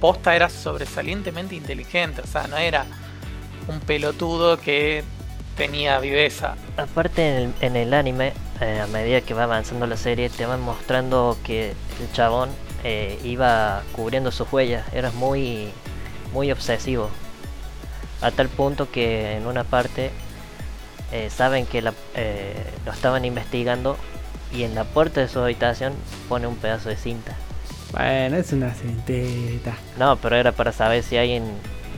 posta 0.00 0.34
era 0.34 0.48
sobresalientemente 0.48 1.54
inteligente, 1.54 2.22
o 2.22 2.26
sea, 2.26 2.46
no 2.46 2.56
era 2.56 2.86
un 3.68 3.80
pelotudo 3.80 4.58
que 4.58 5.04
tenía 5.56 5.98
viveza. 6.00 6.56
Aparte 6.76 7.28
en 7.28 7.36
el, 7.36 7.54
en 7.60 7.76
el 7.76 7.94
anime, 7.94 8.32
eh, 8.60 8.80
a 8.80 8.86
medida 8.86 9.20
que 9.20 9.34
va 9.34 9.44
avanzando 9.44 9.86
la 9.86 9.96
serie, 9.96 10.30
te 10.30 10.46
van 10.46 10.62
mostrando 10.62 11.36
que 11.44 11.74
el 12.00 12.12
chabón 12.12 12.48
eh, 12.82 13.18
iba 13.24 13.82
cubriendo 13.92 14.32
sus 14.32 14.50
huellas, 14.50 14.86
era 14.94 15.10
muy, 15.12 15.70
muy 16.32 16.50
obsesivo. 16.50 17.10
A 18.22 18.30
tal 18.30 18.48
punto 18.48 18.90
que 18.90 19.36
en 19.36 19.46
una 19.46 19.64
parte 19.64 20.10
eh, 21.12 21.28
saben 21.30 21.66
que 21.66 21.82
la- 21.82 21.94
eh, 22.14 22.54
lo 22.84 22.92
estaban 22.92 23.24
investigando 23.24 23.96
y 24.54 24.62
en 24.64 24.74
la 24.74 24.84
puerta 24.84 25.20
de 25.20 25.28
su 25.28 25.38
habitación 25.40 25.92
pone 26.28 26.46
un 26.46 26.56
pedazo 26.56 26.88
de 26.88 26.96
cinta. 26.96 27.36
Bueno, 27.92 28.36
es 28.36 28.52
una 28.52 28.72
cinteta. 28.72 29.74
No, 29.98 30.16
pero 30.16 30.36
era 30.36 30.52
para 30.52 30.72
saber 30.72 31.02
si 31.02 31.16
alguien, 31.16 31.44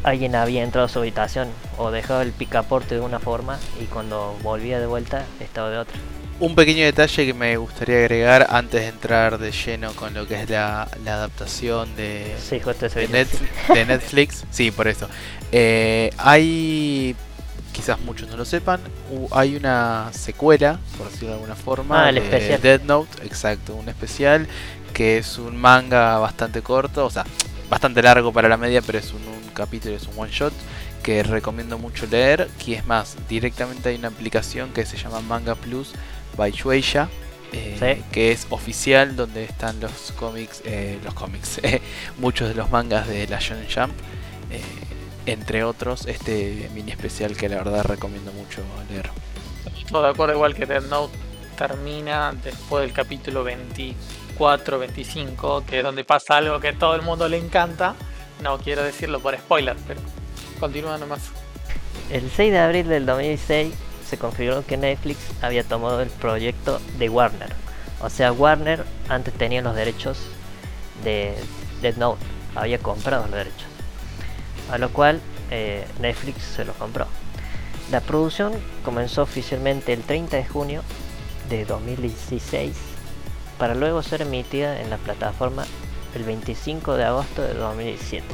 alguien 0.05 0.35
había 0.35 0.63
entrado 0.63 0.87
a 0.87 0.89
su 0.89 0.99
habitación 1.01 1.49
o 1.79 1.91
dejado 1.91 2.23
el 2.23 2.33
picaporte 2.33 2.95
de 2.95 3.01
una 3.01 3.19
forma 3.19 3.59
y 3.81 3.85
cuando 3.85 4.37
volvía 4.43 4.81
de 4.81 4.87
vuelta 4.87 5.25
estaba 5.41 5.71
de 5.71 5.79
otra. 5.79 5.97
Un 6.41 6.55
pequeño 6.57 6.85
detalle 6.85 7.27
que 7.27 7.35
me 7.35 7.57
gustaría 7.57 7.99
agregar 7.99 8.47
antes 8.51 8.81
de 8.81 8.89
entrar 8.89 9.39
de 9.39 9.53
lleno 9.53 9.93
con 9.93 10.13
lo 10.13 10.27
que 10.27 10.43
es 10.43 10.51
la, 10.51 10.89
la 11.05 11.15
adaptación 11.15 11.95
de, 11.95 12.35
Sí, 12.43 12.59
de 13.73 13.85
Netflix. 13.87 14.45
Sí, 14.51 14.71
por 14.73 14.89
eso. 14.89 15.09
Eh, 15.53 16.11
hay, 16.19 17.15
quizás 17.73 17.99
muchos 18.01 18.29
no 18.29 18.37
lo 18.37 18.45
sepan, 18.45 18.81
hay 19.33 19.57
una 19.57 20.11
secuela, 20.13 20.79
por 20.99 21.07
decirlo 21.09 21.29
de 21.31 21.35
alguna 21.35 21.55
forma, 21.57 22.05
Ah, 22.05 22.09
el 22.11 22.17
de 22.17 22.21
especial. 22.23 22.61
Death 22.61 22.83
Note, 22.83 23.27
exacto, 23.27 23.75
un 23.75 23.89
especial 23.89 24.47
que 24.93 25.19
es 25.19 25.39
un 25.39 25.57
manga 25.57 26.19
bastante 26.19 26.61
corto, 26.63 27.07
o 27.07 27.11
sea, 27.11 27.25
bastante 27.71 28.03
largo 28.03 28.33
para 28.33 28.49
la 28.49 28.57
media, 28.59 28.83
pero 28.83 28.99
es 28.99 29.13
un, 29.13 29.23
un 29.27 29.51
capítulo, 29.55 29.97
es 29.97 30.07
un 30.07 30.13
one 30.19 30.31
shot 30.31 30.53
que 31.03 31.23
recomiendo 31.23 31.79
mucho 31.79 32.07
leer, 32.07 32.49
que 32.65 32.75
es 32.75 32.87
más, 32.87 33.17
directamente 33.29 33.89
hay 33.89 33.97
una 33.97 34.09
aplicación 34.09 34.71
que 34.73 34.85
se 34.87 34.97
llama 34.99 35.21
Manga 35.21 35.55
Plus 35.55 35.93
by 36.37 36.53
Shueisha, 36.53 37.09
eh, 37.53 37.77
Sí. 37.99 38.03
que 38.13 38.33
es 38.33 38.47
oficial 38.51 39.17
donde 39.17 39.45
están 39.45 39.81
los 39.81 40.13
cómics, 40.17 40.63
eh, 40.65 40.99
los 41.05 41.13
cómics, 41.15 41.59
eh, 41.63 41.81
muchos 42.19 42.49
de 42.49 42.55
los 42.55 42.71
mangas 42.71 43.09
de 43.09 43.27
la 43.27 43.39
Shonen 43.41 43.67
Jump, 43.75 43.93
eh, 44.51 44.61
entre 45.27 45.65
otros 45.65 46.07
este 46.07 46.69
mini 46.75 46.91
especial 46.91 47.37
que 47.37 47.49
la 47.49 47.57
verdad 47.57 47.85
recomiendo 47.85 48.33
mucho 48.33 48.63
leer. 48.91 49.11
Todo 49.91 50.03
de 50.03 50.11
acuerdo, 50.11 50.35
igual 50.35 50.55
que 50.55 50.67
Death 50.67 50.89
Note 50.89 51.17
termina 51.57 52.33
después 52.43 52.83
del 52.83 52.93
capítulo 52.93 53.45
24, 53.45 54.79
25, 54.79 55.65
que 55.67 55.79
es 55.79 55.85
donde 55.85 56.05
pasa 56.05 56.39
algo 56.39 56.59
que 56.61 56.69
a 56.69 56.79
todo 56.79 56.95
el 56.95 57.03
mundo 57.03 57.29
le 57.29 57.39
encanta. 57.39 57.95
No 58.43 58.59
quiero 58.59 58.83
decirlo 58.83 59.21
por 59.21 59.37
spoiler, 59.37 59.77
pero 59.87 60.01
continúa 60.59 60.99
nomás. 60.99 61.31
El 62.11 62.31
6 62.31 62.53
de 62.53 62.59
abril 62.59 62.89
del 62.89 63.07
2016 63.07 63.75
se 64.09 64.19
confirmó 64.19 64.65
que 64.65 64.77
Netflix 64.77 65.19
había 65.41 65.65
tomado 65.65 66.01
el 66.01 66.11
proyecto 66.11 66.81
de 66.99 67.09
Warner. 67.09 67.55
O 68.01 68.11
sea, 68.11 68.33
Warner 68.33 68.85
antes 69.09 69.33
tenía 69.35 69.63
los 69.63 69.77
derechos 69.77 70.19
de 71.05 71.35
Dead 71.81 71.97
Note, 71.97 72.25
había 72.55 72.79
comprado 72.79 73.23
los 73.23 73.37
derechos. 73.37 73.72
A 74.73 74.79
lo 74.79 74.91
cual 74.93 75.21
eh, 75.53 75.87
Netflix 76.01 76.43
se 76.43 76.65
los 76.65 76.75
compró. 76.77 77.07
La 77.93 78.01
producción 78.01 78.53
comenzó 78.85 79.23
oficialmente 79.23 79.93
el 79.93 80.03
30 80.03 80.37
de 80.39 80.45
junio 80.45 80.83
de 81.49 81.65
2016 81.65 82.73
para 83.59 83.75
luego 83.75 84.03
ser 84.03 84.23
emitida 84.23 84.81
en 84.81 84.91
la 84.91 84.97
plataforma 84.97 85.65
el 86.15 86.25
25 86.25 86.97
de 86.97 87.05
agosto 87.05 87.43
de 87.43 87.55
2017. 87.55 88.25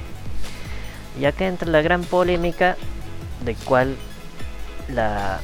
Y 1.20 1.24
acá 1.24 1.46
entra 1.46 1.68
la 1.68 1.82
gran 1.82 2.02
polémica 2.04 2.76
de 3.44 3.54
cuál 3.54 3.96
la, 4.88 5.40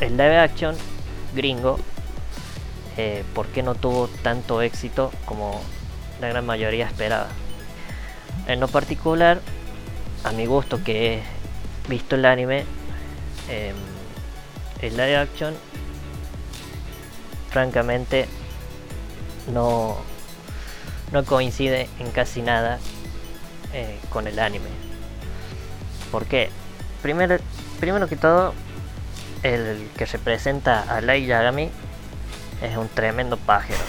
el 0.00 0.16
live 0.16 0.38
action 0.38 0.74
gringo 1.34 1.78
eh, 2.96 3.24
por 3.34 3.46
qué 3.46 3.62
no 3.62 3.74
tuvo 3.74 4.08
tanto 4.22 4.62
éxito 4.62 5.12
como 5.24 5.60
la 6.20 6.28
gran 6.28 6.44
mayoría 6.44 6.86
esperaba. 6.86 7.28
En 8.46 8.60
lo 8.60 8.68
particular, 8.68 9.40
a 10.24 10.32
mi 10.32 10.46
gusto 10.46 10.82
que 10.82 11.14
he 11.14 11.22
visto 11.88 12.16
el 12.16 12.24
anime, 12.24 12.64
em, 13.48 13.76
el 14.80 14.96
live 14.96 15.16
action 15.16 15.54
francamente 17.50 18.26
no, 19.52 19.96
no 21.12 21.24
coincide 21.24 21.88
en 21.98 22.10
casi 22.12 22.42
nada 22.42 22.78
eh, 23.72 23.98
con 24.10 24.26
el 24.26 24.38
anime. 24.38 24.68
¿Por 26.12 26.26
qué? 26.26 26.50
Primero, 27.02 27.38
primero 27.78 28.08
que 28.08 28.16
todo, 28.16 28.54
el 29.42 29.88
que 29.96 30.04
representa 30.06 30.82
a 30.82 31.00
Light 31.00 31.26
Yagami 31.26 31.70
es 32.62 32.76
un 32.76 32.88
tremendo 32.88 33.36
pájaro. 33.36 33.80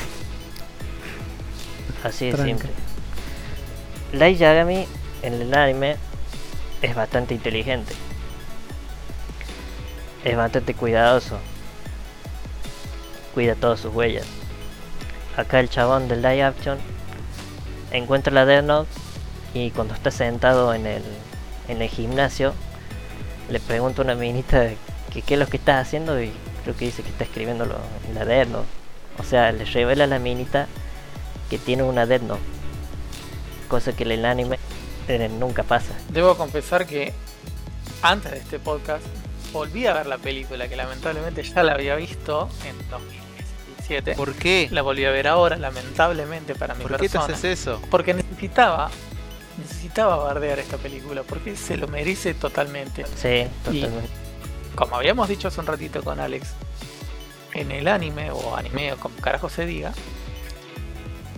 Así 2.03 2.31
de 2.31 2.37
simple. 2.37 2.69
Light 4.13 4.37
Yagami 4.37 4.87
en 5.23 5.33
el 5.33 5.53
anime 5.53 5.97
es 6.81 6.95
bastante 6.95 7.33
inteligente. 7.33 7.93
Es 10.23 10.35
bastante 10.35 10.73
cuidadoso. 10.73 11.37
Cuida 13.33 13.55
todas 13.55 13.79
sus 13.79 13.93
huellas. 13.93 14.25
Acá 15.37 15.59
el 15.59 15.69
chabón 15.69 16.07
del 16.07 16.21
live 16.21 16.43
action 16.43 16.77
encuentra 17.91 18.33
la 18.33 18.45
Death 18.45 18.65
Note 18.65 18.89
y 19.53 19.71
cuando 19.71 19.93
está 19.93 20.11
sentado 20.11 20.73
en 20.73 20.85
el, 20.85 21.03
en 21.67 21.81
el 21.81 21.89
gimnasio 21.89 22.53
le 23.49 23.59
pregunta 23.59 24.01
a 24.01 24.05
una 24.05 24.15
minita 24.15 24.69
que 25.11 25.21
qué 25.21 25.33
es 25.33 25.39
lo 25.39 25.47
que 25.47 25.57
estás 25.57 25.87
haciendo 25.87 26.21
y 26.21 26.31
creo 26.63 26.75
que 26.75 26.85
dice 26.85 27.03
que 27.03 27.09
está 27.09 27.23
escribiéndolo 27.23 27.75
en 28.07 28.15
la 28.15 28.25
Death 28.25 28.49
Note. 28.49 28.67
O 29.17 29.23
sea, 29.23 29.51
le 29.51 29.65
revela 29.65 30.05
a 30.05 30.07
la 30.07 30.19
minita 30.19 30.67
que 31.49 31.57
tiene 31.57 31.83
una 31.83 32.05
Death 32.05 32.21
Note. 32.21 32.41
Cosa 33.67 33.93
que 33.93 34.03
en 34.03 34.11
el 34.11 34.25
anime 34.25 34.59
nunca 35.39 35.63
pasa. 35.63 35.93
Debo 36.09 36.37
confesar 36.37 36.85
que 36.85 37.13
antes 38.01 38.31
de 38.31 38.37
este 38.39 38.59
podcast 38.59 39.03
volví 39.51 39.85
a 39.85 39.93
ver 39.93 40.05
la 40.07 40.17
película 40.17 40.67
que 40.67 40.75
lamentablemente 40.75 41.43
ya 41.43 41.63
la 41.63 41.73
había 41.73 41.95
visto 41.95 42.49
en 42.65 42.77
2017. 42.89 44.15
¿Por 44.15 44.33
qué? 44.33 44.69
La 44.71 44.81
volví 44.81 45.05
a 45.05 45.11
ver 45.11 45.27
ahora, 45.27 45.57
lamentablemente 45.57 46.55
para 46.55 46.75
mi 46.75 46.83
¿Por 46.83 46.91
qué 46.93 47.09
te 47.09 47.09
persona. 47.09 47.33
haces 47.33 47.59
eso? 47.59 47.81
Porque 47.89 48.13
necesitaba, 48.13 48.89
necesitaba 49.57 50.15
bardear 50.17 50.59
esta 50.59 50.77
película, 50.77 51.23
porque 51.23 51.55
se 51.55 51.77
lo 51.77 51.87
merece 51.87 52.33
totalmente. 52.33 53.05
Sí, 53.15 53.47
totalmente. 53.65 54.09
Como 54.75 54.95
habíamos 54.95 55.27
dicho 55.27 55.49
hace 55.49 55.59
un 55.59 55.67
ratito 55.67 56.01
con 56.03 56.19
Alex, 56.19 56.53
en 57.53 57.71
el 57.71 57.87
anime, 57.89 58.31
o 58.31 58.55
anime, 58.55 58.93
o 58.93 58.97
como 58.97 59.15
carajo 59.17 59.49
se 59.49 59.65
diga, 59.65 59.91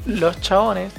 los 0.05 0.39
chabones 0.41 0.93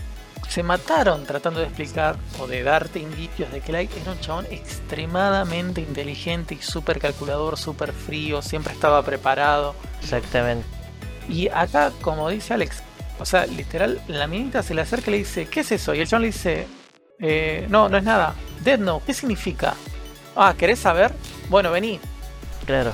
se 0.49 0.63
mataron 0.63 1.25
tratando 1.25 1.61
de 1.61 1.67
explicar 1.67 2.17
o 2.39 2.47
de 2.47 2.63
darte 2.63 2.99
indicios 2.99 3.51
de 3.53 3.61
que 3.61 3.73
Light 3.73 3.91
era 4.01 4.13
un 4.13 4.21
chabón 4.21 4.47
extremadamente 4.51 5.81
inteligente 5.81 6.55
y 6.55 6.63
súper 6.63 6.99
calculador, 7.01 7.59
súper 7.59 7.93
frío, 7.93 8.43
siempre 8.43 8.73
estaba 8.73 9.03
preparado. 9.05 9.75
Exactamente. 10.03 10.67
Y 11.29 11.49
acá, 11.49 11.93
como 12.01 12.29
dice 12.29 12.55
Alex, 12.55 12.83
o 13.19 13.25
sea, 13.25 13.47
literal, 13.47 14.01
la 14.09 14.27
minita 14.27 14.63
se 14.63 14.75
le 14.75 14.83
acerca 14.83 15.11
y 15.11 15.13
le 15.13 15.19
dice, 15.19 15.47
¿qué 15.49 15.61
es 15.61 15.73
eso? 15.73 15.95
Y 15.95 16.01
el 16.01 16.09
chabón 16.09 16.23
le 16.23 16.29
dice, 16.29 16.67
"Eh, 17.21 17.67
no, 17.71 17.89
no 17.89 17.97
es 17.97 18.05
nada. 18.05 18.35
Dead 18.63 18.79
Note, 18.79 19.05
¿qué 19.07 19.15
significa? 19.15 19.75
Ah, 20.37 20.55
¿querés 20.57 20.79
saber? 20.81 21.13
Bueno, 21.49 21.71
vení. 21.71 22.01
Claro. 22.67 22.93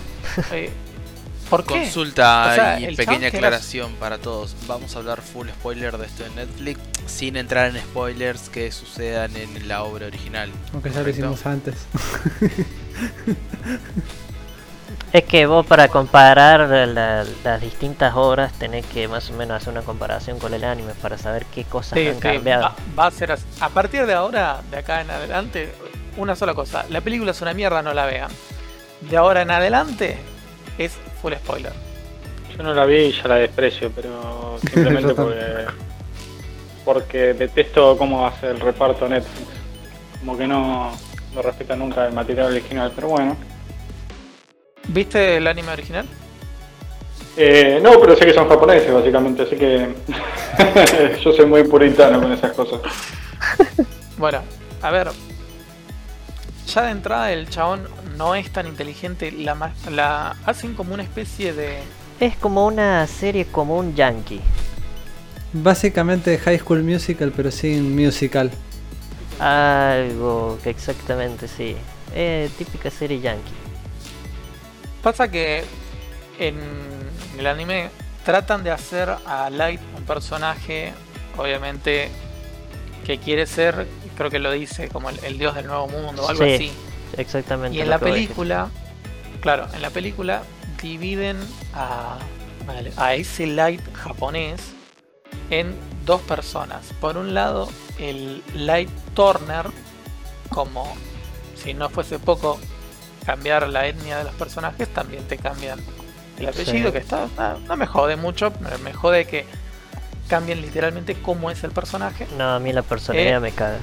Eh, 0.52 0.70
¿Por 1.50 1.64
qué? 1.64 1.80
Consulta 1.80 2.48
O 2.50 2.54
sea, 2.54 2.80
y 2.80 2.94
pequeña 2.94 3.26
aclaración 3.28 3.92
para 3.94 4.18
todos. 4.18 4.54
Vamos 4.68 4.94
a 4.94 5.00
hablar 5.00 5.20
full 5.20 5.48
spoiler 5.48 5.98
de 5.98 6.06
esto 6.06 6.24
en 6.24 6.36
Netflix 6.36 6.80
sin 7.06 7.36
entrar 7.36 7.74
en 7.74 7.82
spoilers 7.82 8.48
que 8.48 8.70
sucedan 8.70 9.36
en 9.36 9.66
la 9.68 9.82
obra 9.82 10.06
original. 10.06 10.48
Aunque 10.72 10.90
ya 10.90 11.02
lo 11.02 11.10
hicimos 11.10 11.44
antes. 11.46 11.74
Es 15.12 15.24
que 15.24 15.46
vos 15.46 15.66
para 15.66 15.88
comparar 15.88 16.68
la- 16.86 17.24
las 17.44 17.60
distintas 17.60 18.14
obras 18.14 18.52
tenés 18.52 18.86
que 18.86 19.08
más 19.08 19.28
o 19.30 19.32
menos 19.32 19.56
hacer 19.56 19.72
una 19.72 19.82
comparación 19.82 20.38
con 20.38 20.54
el 20.54 20.62
anime 20.62 20.92
para 21.02 21.18
saber 21.18 21.46
qué 21.46 21.64
cosas 21.64 21.98
Sí, 21.98 22.06
han 22.06 22.14
sí, 22.14 22.20
cambiado. 22.20 22.62
va, 22.62 22.74
va 22.96 23.06
a 23.06 23.10
ser 23.10 23.32
así. 23.32 23.44
A 23.60 23.70
partir 23.70 24.06
de 24.06 24.14
ahora, 24.14 24.60
de 24.70 24.78
acá 24.78 25.00
en 25.00 25.10
adelante, 25.10 25.72
una 26.16 26.36
sola 26.36 26.54
cosa. 26.54 26.84
La 26.90 27.00
película 27.00 27.32
es 27.32 27.40
una 27.40 27.54
mierda, 27.54 27.82
no 27.82 27.92
la 27.92 28.06
vean. 28.06 28.30
De 29.00 29.16
ahora 29.16 29.42
en 29.42 29.50
adelante 29.50 30.16
es 30.78 30.92
full 31.20 31.32
spoiler. 31.34 31.72
Yo 32.56 32.62
no 32.62 32.74
la 32.74 32.84
vi 32.84 32.96
y 32.96 33.12
ya 33.12 33.28
la 33.28 33.36
desprecio, 33.36 33.90
pero 33.94 34.58
simplemente 34.72 35.14
porque, 35.14 35.66
porque 36.84 37.18
detesto 37.34 37.96
cómo 37.96 38.26
hace 38.26 38.48
el 38.48 38.60
reparto 38.60 39.08
Netflix. 39.08 39.48
Como 40.20 40.36
que 40.36 40.46
no, 40.46 40.92
no 41.34 41.42
respeta 41.42 41.76
nunca 41.76 42.06
el 42.06 42.12
material 42.12 42.46
original, 42.52 42.92
pero 42.94 43.08
bueno. 43.08 43.36
¿Viste 44.88 45.36
el 45.36 45.46
anime 45.46 45.72
original? 45.72 46.06
Eh, 47.36 47.80
no, 47.82 47.98
pero 48.00 48.16
sé 48.16 48.26
que 48.26 48.34
son 48.34 48.48
japoneses 48.48 48.92
básicamente, 48.92 49.42
así 49.42 49.56
que 49.56 49.94
yo 51.24 51.32
soy 51.32 51.46
muy 51.46 51.64
puritano 51.64 52.20
con 52.20 52.32
esas 52.32 52.52
cosas. 52.52 52.80
Bueno, 54.18 54.42
a 54.82 54.90
ver. 54.90 55.08
Ya 56.66 56.82
de 56.82 56.90
entrada 56.90 57.32
el 57.32 57.48
chabón 57.48 57.88
no 58.16 58.34
es 58.34 58.50
tan 58.50 58.66
inteligente. 58.66 59.32
La, 59.32 59.72
la 59.90 60.36
hacen 60.44 60.74
como 60.74 60.94
una 60.94 61.02
especie 61.02 61.52
de. 61.52 61.78
Es 62.20 62.36
como 62.36 62.66
una 62.66 63.06
serie 63.06 63.46
como 63.46 63.76
un 63.78 63.94
yankee. 63.94 64.40
Básicamente 65.52 66.38
High 66.38 66.58
School 66.58 66.82
Musical, 66.82 67.32
pero 67.34 67.50
sin 67.50 67.96
musical. 67.96 68.50
Algo 69.40 70.58
que 70.62 70.70
exactamente 70.70 71.48
sí. 71.48 71.76
Eh, 72.14 72.50
típica 72.58 72.90
serie 72.90 73.20
yankee. 73.20 73.52
Pasa 75.02 75.30
que 75.30 75.64
en 76.38 76.56
el 77.38 77.46
anime 77.46 77.90
tratan 78.24 78.62
de 78.62 78.70
hacer 78.70 79.08
a 79.26 79.48
Light 79.50 79.80
un 79.96 80.04
personaje, 80.04 80.92
obviamente, 81.38 82.10
que 83.04 83.18
quiere 83.18 83.46
ser, 83.46 83.86
creo 84.20 84.30
que 84.30 84.38
lo 84.38 84.50
dice, 84.52 84.88
como 84.90 85.08
el, 85.08 85.18
el 85.24 85.38
dios 85.38 85.54
del 85.54 85.66
nuevo 85.66 85.88
mundo 85.88 86.24
o 86.24 86.28
algo 86.28 86.44
Sí, 86.44 86.52
así. 86.52 86.72
Exactamente. 87.16 87.78
Y 87.78 87.80
en 87.80 87.88
la 87.88 87.98
película, 87.98 88.68
claro, 89.40 89.66
en 89.72 89.80
la 89.80 89.88
película 89.88 90.42
dividen 90.82 91.38
a, 91.72 92.18
a- 92.98 93.14
ese 93.14 93.46
Light 93.46 93.80
japonés 93.94 94.60
en 95.48 95.74
dos 96.04 96.20
personas. 96.20 96.82
Por 97.00 97.16
un 97.16 97.32
lado, 97.32 97.70
el 97.98 98.42
Light 98.54 98.90
Turner, 99.14 99.64
como 100.50 100.94
si 101.56 101.72
no 101.72 101.88
fuese 101.88 102.18
poco 102.18 102.60
cambiar 103.24 103.70
la 103.70 103.86
etnia 103.86 104.18
de 104.18 104.24
los 104.24 104.34
personajes, 104.34 104.86
también 104.92 105.26
te 105.28 105.38
cambian 105.38 105.78
el 106.38 106.46
apellido, 106.46 106.88
Sí. 106.88 106.92
que 106.92 106.98
está, 106.98 107.26
no, 107.38 107.58
no 107.60 107.76
me 107.78 107.86
jode 107.86 108.16
mucho, 108.16 108.52
me 108.84 108.92
jode 108.92 109.24
que 109.26 109.46
cambien 110.28 110.60
literalmente 110.60 111.14
cómo 111.22 111.50
es 111.50 111.64
el 111.64 111.70
personaje. 111.70 112.26
No, 112.36 112.50
a 112.56 112.58
mí 112.60 112.70
la 112.70 112.82
personalidad 112.82 113.38
Eh, 113.38 113.40
me 113.40 113.52
caga. 113.52 113.78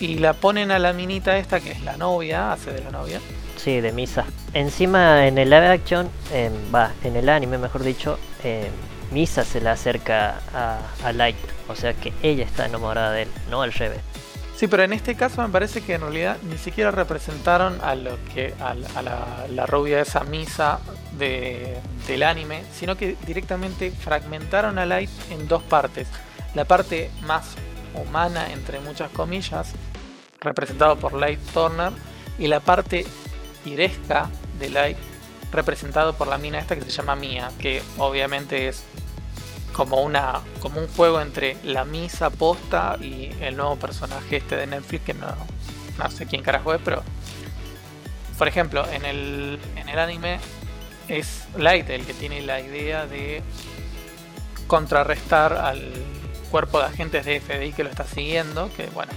Y 0.00 0.18
la 0.18 0.32
ponen 0.34 0.70
a 0.70 0.78
la 0.78 0.92
minita 0.92 1.36
esta, 1.38 1.60
que 1.60 1.72
es 1.72 1.82
la 1.82 1.96
novia, 1.96 2.52
hace 2.52 2.72
de 2.72 2.82
la 2.84 2.90
novia. 2.90 3.20
Sí, 3.56 3.80
de 3.80 3.90
Misa. 3.92 4.24
Encima 4.54 5.26
en 5.26 5.38
el 5.38 5.50
live 5.50 5.66
action, 5.68 6.08
va, 6.74 6.92
en 7.02 7.16
el 7.16 7.28
anime 7.28 7.58
mejor 7.58 7.82
dicho, 7.82 8.18
em, 8.44 8.68
Misa 9.10 9.42
se 9.44 9.60
le 9.60 9.70
acerca 9.70 10.36
a, 10.54 10.78
a 11.04 11.12
Light. 11.12 11.36
O 11.68 11.74
sea 11.74 11.92
que 11.94 12.12
ella 12.22 12.44
está 12.44 12.66
enamorada 12.66 13.10
de 13.12 13.22
él, 13.22 13.28
no 13.50 13.62
al 13.62 13.72
revés. 13.72 14.00
Sí, 14.56 14.66
pero 14.68 14.82
en 14.82 14.92
este 14.92 15.14
caso 15.14 15.42
me 15.42 15.48
parece 15.50 15.82
que 15.82 15.94
en 15.94 16.00
realidad 16.02 16.36
ni 16.42 16.58
siquiera 16.58 16.90
representaron 16.90 17.78
a 17.82 17.94
lo 17.94 18.18
que 18.34 18.54
a, 18.60 18.74
la- 18.74 18.88
a 18.96 19.02
la, 19.02 19.46
la 19.50 19.66
rubia 19.66 20.00
esa 20.00 20.24
misa 20.24 20.80
de, 21.18 21.76
del 22.06 22.22
anime, 22.22 22.62
sino 22.72 22.96
que 22.96 23.16
directamente 23.26 23.90
fragmentaron 23.90 24.78
a 24.78 24.86
Light 24.86 25.10
en 25.30 25.46
dos 25.48 25.62
partes. 25.62 26.08
La 26.54 26.64
parte 26.64 27.10
más 27.22 27.54
humana, 27.94 28.52
entre 28.52 28.80
muchas 28.80 29.10
comillas, 29.10 29.72
representado 30.40 30.96
por 30.96 31.14
Light 31.14 31.40
Turner, 31.52 31.92
y 32.38 32.46
la 32.46 32.60
parte 32.60 33.06
iresca 33.64 34.30
de 34.58 34.70
Light, 34.70 34.98
representado 35.50 36.14
por 36.14 36.28
la 36.28 36.38
mina 36.38 36.58
esta 36.58 36.76
que 36.76 36.82
se 36.82 36.90
llama 36.90 37.16
Mia, 37.16 37.50
que 37.58 37.82
obviamente 37.96 38.68
es 38.68 38.84
como 39.72 40.02
una 40.02 40.40
como 40.60 40.80
un 40.80 40.88
juego 40.88 41.20
entre 41.20 41.56
la 41.62 41.84
misa 41.84 42.30
posta 42.30 42.96
y 43.00 43.30
el 43.40 43.56
nuevo 43.56 43.76
personaje 43.76 44.38
este 44.38 44.56
de 44.56 44.66
Netflix 44.66 45.04
que 45.04 45.14
no, 45.14 45.28
no 45.98 46.10
sé 46.10 46.26
quién 46.26 46.42
carajo 46.42 46.74
es, 46.74 46.80
pero 46.84 47.02
por 48.38 48.46
ejemplo, 48.46 48.86
en 48.92 49.04
el, 49.04 49.58
en 49.74 49.88
el 49.88 49.98
anime 49.98 50.38
es 51.08 51.44
Light 51.56 51.90
el 51.90 52.06
que 52.06 52.14
tiene 52.14 52.40
la 52.42 52.60
idea 52.60 53.06
de 53.06 53.42
contrarrestar 54.68 55.54
al 55.54 55.92
cuerpo 56.50 56.78
de 56.78 56.86
agentes 56.86 57.24
de 57.24 57.40
FBI 57.40 57.72
que 57.72 57.82
lo 57.82 57.90
está 57.90 58.04
siguiendo, 58.04 58.70
que 58.76 58.86
bueno, 58.86 59.12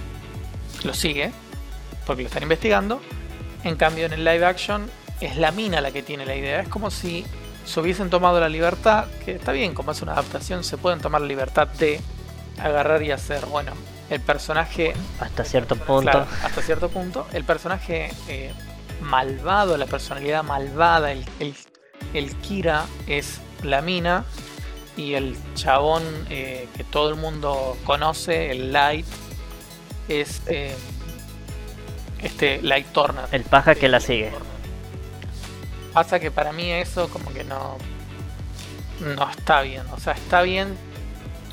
lo 0.84 0.94
sigue, 0.94 1.32
porque 2.06 2.22
lo 2.22 2.28
están 2.28 2.42
investigando. 2.42 3.00
En 3.64 3.76
cambio, 3.76 4.06
en 4.06 4.12
el 4.12 4.24
live 4.24 4.44
action 4.44 4.90
es 5.20 5.36
la 5.36 5.52
mina 5.52 5.80
la 5.80 5.90
que 5.92 6.02
tiene 6.02 6.26
la 6.26 6.34
idea. 6.34 6.60
Es 6.60 6.68
como 6.68 6.90
si 6.90 7.24
se 7.64 7.80
hubiesen 7.80 8.10
tomado 8.10 8.40
la 8.40 8.48
libertad, 8.48 9.06
que 9.24 9.32
está 9.32 9.52
bien, 9.52 9.74
como 9.74 9.92
es 9.92 10.02
una 10.02 10.12
adaptación, 10.12 10.64
se 10.64 10.76
pueden 10.76 11.00
tomar 11.00 11.20
la 11.20 11.28
libertad 11.28 11.68
de 11.68 12.00
agarrar 12.58 13.02
y 13.02 13.12
hacer, 13.12 13.46
bueno, 13.46 13.72
el 14.10 14.20
personaje... 14.20 14.94
Hasta 15.20 15.44
cierto 15.44 15.76
punto. 15.76 16.10
Claro, 16.10 16.26
hasta 16.44 16.60
cierto 16.60 16.88
punto. 16.88 17.26
El 17.32 17.44
personaje 17.44 18.10
eh, 18.28 18.52
malvado, 19.00 19.76
la 19.76 19.86
personalidad 19.86 20.42
malvada, 20.42 21.12
el, 21.12 21.24
el, 21.38 21.54
el 22.14 22.36
Kira 22.36 22.86
es 23.06 23.40
la 23.62 23.80
mina 23.80 24.24
y 24.96 25.14
el 25.14 25.36
chabón 25.54 26.02
eh, 26.28 26.68
que 26.76 26.84
todo 26.84 27.08
el 27.08 27.16
mundo 27.16 27.76
conoce, 27.84 28.50
el 28.50 28.72
Light, 28.72 29.06
es 30.08 30.42
eh, 30.46 30.74
este 32.22 32.60
Light 32.62 32.86
Turner. 32.92 33.24
El 33.32 33.42
paja 33.44 33.74
que 33.74 33.88
la 33.88 34.00
sigue. 34.00 34.30
Pasa 35.92 36.18
que 36.20 36.30
para 36.30 36.52
mí 36.52 36.70
eso 36.70 37.08
como 37.08 37.32
que 37.32 37.44
no 37.44 37.76
no 39.00 39.28
está 39.30 39.62
bien, 39.62 39.82
o 39.92 39.98
sea, 39.98 40.12
está 40.12 40.42
bien, 40.42 40.76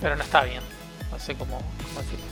pero 0.01 0.15
no 0.15 0.23
está 0.23 0.43
bien. 0.43 0.61
No 1.11 1.19
sé 1.19 1.35
cómo, 1.35 1.57
cómo 1.57 2.01
decirlo. 2.01 2.25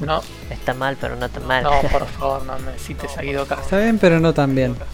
No, 0.00 0.22
Está 0.50 0.74
mal, 0.74 0.96
pero 1.00 1.14
no 1.16 1.28
tan 1.28 1.46
mal. 1.46 1.62
no, 1.62 1.80
por 1.82 2.06
favor, 2.18 2.44
no 2.44 2.58
me 2.58 2.76
cites 2.78 3.12
seguido 3.12 3.42
acá. 3.42 3.58
Está 3.62 3.78
bien, 3.78 3.98
pero 3.98 4.18
no 4.20 4.34
tan 4.34 4.54
bien. 4.54 4.76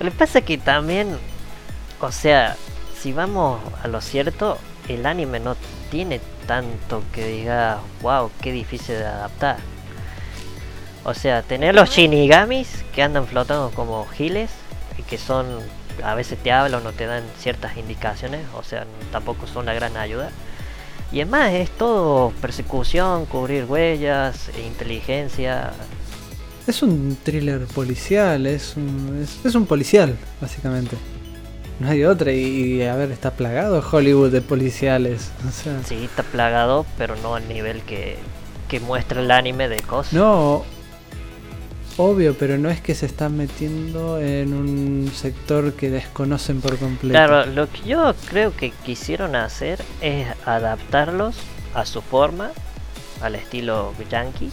Lo 0.00 0.10
que 0.10 0.16
pasa 0.16 0.40
es 0.40 0.44
que 0.44 0.58
también, 0.58 1.16
o 2.00 2.10
sea, 2.10 2.56
si 3.00 3.12
vamos 3.12 3.60
a 3.82 3.88
lo 3.88 4.00
cierto, 4.00 4.58
el 4.88 5.06
anime 5.06 5.38
no 5.40 5.56
tiene 5.90 6.20
tanto 6.46 7.02
que 7.12 7.26
diga, 7.26 7.80
wow, 8.02 8.30
qué 8.40 8.52
difícil 8.52 8.96
de 8.96 9.06
adaptar. 9.06 9.56
O 11.04 11.12
sea, 11.14 11.42
tener 11.42 11.74
los 11.74 11.90
shinigamis 11.90 12.84
que 12.94 13.02
andan 13.02 13.26
flotando 13.26 13.70
como 13.74 14.06
giles 14.06 14.50
y 14.98 15.02
que 15.02 15.18
son, 15.18 15.46
a 16.02 16.14
veces 16.14 16.38
te 16.42 16.50
hablan 16.50 16.86
o 16.86 16.92
te 16.92 17.06
dan 17.06 17.24
ciertas 17.38 17.76
indicaciones, 17.76 18.46
o 18.54 18.62
sea, 18.62 18.86
tampoco 19.12 19.46
son 19.46 19.66
la 19.66 19.74
gran 19.74 19.96
ayuda. 19.96 20.30
Y 21.12 21.20
además 21.20 21.52
es 21.52 21.70
todo 21.70 22.30
persecución, 22.40 23.26
cubrir 23.26 23.66
huellas, 23.66 24.48
e 24.56 24.66
inteligencia, 24.66 25.72
Es 26.66 26.82
un 26.82 27.16
thriller 27.22 27.66
policial, 27.66 28.46
es 28.46 28.74
un, 28.76 29.20
es, 29.22 29.44
es 29.44 29.54
un 29.54 29.66
policial, 29.66 30.16
básicamente. 30.40 30.96
No 31.80 31.88
hay 31.90 32.04
otra, 32.04 32.32
y, 32.32 32.38
y, 32.76 32.82
a 32.82 32.94
ver, 32.94 33.10
está 33.10 33.32
plagado 33.32 33.84
Hollywood 33.90 34.30
de 34.30 34.40
policiales. 34.40 35.32
O 35.48 35.50
sea, 35.50 35.82
Sí, 35.84 36.04
está 36.04 36.22
plagado, 36.22 36.86
pero 36.96 37.16
no 37.16 37.34
al 37.34 37.48
nivel 37.48 37.82
que, 37.82 38.16
que 38.68 38.78
muestra 38.80 39.20
el 39.20 39.30
anime 39.30 39.68
de 39.68 39.80
cosas. 39.82 40.12
no, 40.12 40.64
obvio, 41.96 42.34
pero 42.38 42.58
no 42.58 42.70
es 42.70 42.80
que 42.80 42.94
se 42.94 43.06
están 43.06 43.36
metiendo 43.36 44.20
en 44.20 44.52
un 44.54 45.10
sector 45.14 45.72
que 45.74 45.90
desconocen 45.90 46.60
por 46.60 46.76
completo. 46.78 47.12
Claro, 47.12 47.46
lo 47.46 47.68
que 47.70 47.82
yo 47.88 48.14
creo 48.28 48.54
que 48.56 48.70
quisieron 48.84 49.34
hacer 49.36 49.80
es 50.00 50.26
adaptarlos 50.46 51.36
a 51.74 51.84
su 51.86 52.02
forma, 52.02 52.50
al 53.20 53.34
estilo 53.34 53.92
yankee, 54.10 54.50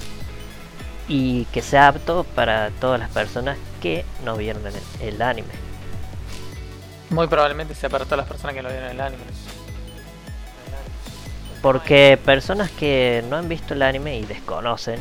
y 1.07 1.45
que 1.45 1.61
sea 1.61 1.89
apto 1.89 2.23
para 2.35 2.69
todas 2.79 2.99
las 2.99 3.09
personas 3.09 3.57
que 3.81 4.05
no 4.25 4.37
vieron 4.37 4.63
el, 4.67 4.73
el 5.07 5.21
anime. 5.21 5.49
Muy 7.11 7.27
probablemente 7.27 7.75
sea 7.75 7.89
para 7.89 8.05
todas 8.05 8.19
las 8.19 8.27
personas 8.27 8.55
que 8.55 8.61
lo 8.61 8.69
vieron 8.69 8.87
en 8.87 8.95
el 8.95 9.01
anime. 9.01 9.23
Porque 11.61 12.17
personas 12.23 12.71
que 12.71 13.23
no 13.29 13.35
han 13.35 13.49
visto 13.49 13.73
el 13.73 13.81
anime 13.81 14.17
y 14.17 14.25
desconocen, 14.25 14.97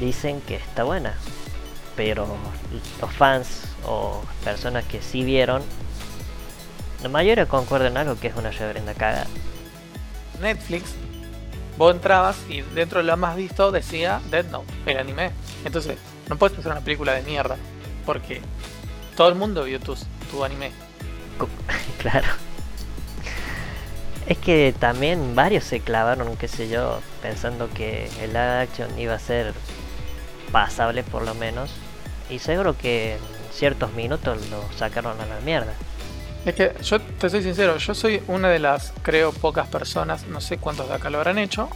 dicen 0.00 0.40
que 0.40 0.56
está 0.56 0.82
buena. 0.82 1.14
Pero 1.94 2.26
los 3.00 3.12
fans 3.12 3.64
o 3.86 4.22
personas 4.42 4.84
que 4.84 5.02
sí 5.02 5.22
vieron, 5.24 5.62
la 7.02 7.10
mayoría 7.10 7.46
concuerdan 7.46 7.92
en 7.92 7.98
algo 7.98 8.18
que 8.18 8.28
es 8.28 8.36
una 8.36 8.50
reverenda 8.50 8.94
cagada. 8.94 9.26
Netflix, 10.40 10.94
vos 11.76 11.94
entrabas 11.94 12.36
y 12.48 12.62
dentro 12.62 13.00
de 13.00 13.04
lo 13.04 13.16
más 13.18 13.36
visto 13.36 13.70
decía 13.70 14.22
Dead 14.30 14.46
Note, 14.46 14.72
el 14.86 14.98
anime. 14.98 15.32
Entonces, 15.66 15.98
no 16.30 16.36
puedes 16.36 16.58
hacer 16.58 16.72
una 16.72 16.80
película 16.80 17.12
de 17.12 17.22
mierda, 17.22 17.56
porque 18.06 18.40
todo 19.16 19.28
el 19.28 19.34
mundo 19.34 19.64
vio 19.64 19.78
tu, 19.78 19.94
tu 20.30 20.42
anime. 20.42 20.72
Claro. 21.98 22.26
Es 24.26 24.38
que 24.38 24.74
también 24.78 25.34
varios 25.34 25.64
se 25.64 25.80
clavaron, 25.80 26.36
qué 26.36 26.48
sé 26.48 26.68
yo, 26.68 27.00
pensando 27.22 27.68
que 27.70 28.08
el 28.22 28.28
live 28.28 28.62
action 28.62 28.98
iba 28.98 29.14
a 29.14 29.18
ser 29.18 29.54
pasable 30.50 31.02
por 31.02 31.22
lo 31.24 31.34
menos. 31.34 31.70
Y 32.30 32.38
seguro 32.38 32.76
que 32.76 33.14
en 33.14 33.20
ciertos 33.52 33.92
minutos 33.92 34.38
lo 34.50 34.62
sacaron 34.76 35.20
a 35.20 35.26
la 35.26 35.40
mierda. 35.40 35.74
Es 36.46 36.54
que 36.54 36.72
yo 36.82 37.00
te 37.00 37.30
soy 37.30 37.42
sincero, 37.42 37.76
yo 37.78 37.94
soy 37.94 38.22
una 38.28 38.48
de 38.48 38.58
las, 38.58 38.92
creo, 39.02 39.32
pocas 39.32 39.66
personas, 39.66 40.26
no 40.26 40.40
sé 40.40 40.58
cuántos 40.58 40.88
de 40.88 40.94
acá 40.94 41.08
lo 41.08 41.18
habrán 41.18 41.38
hecho, 41.38 41.68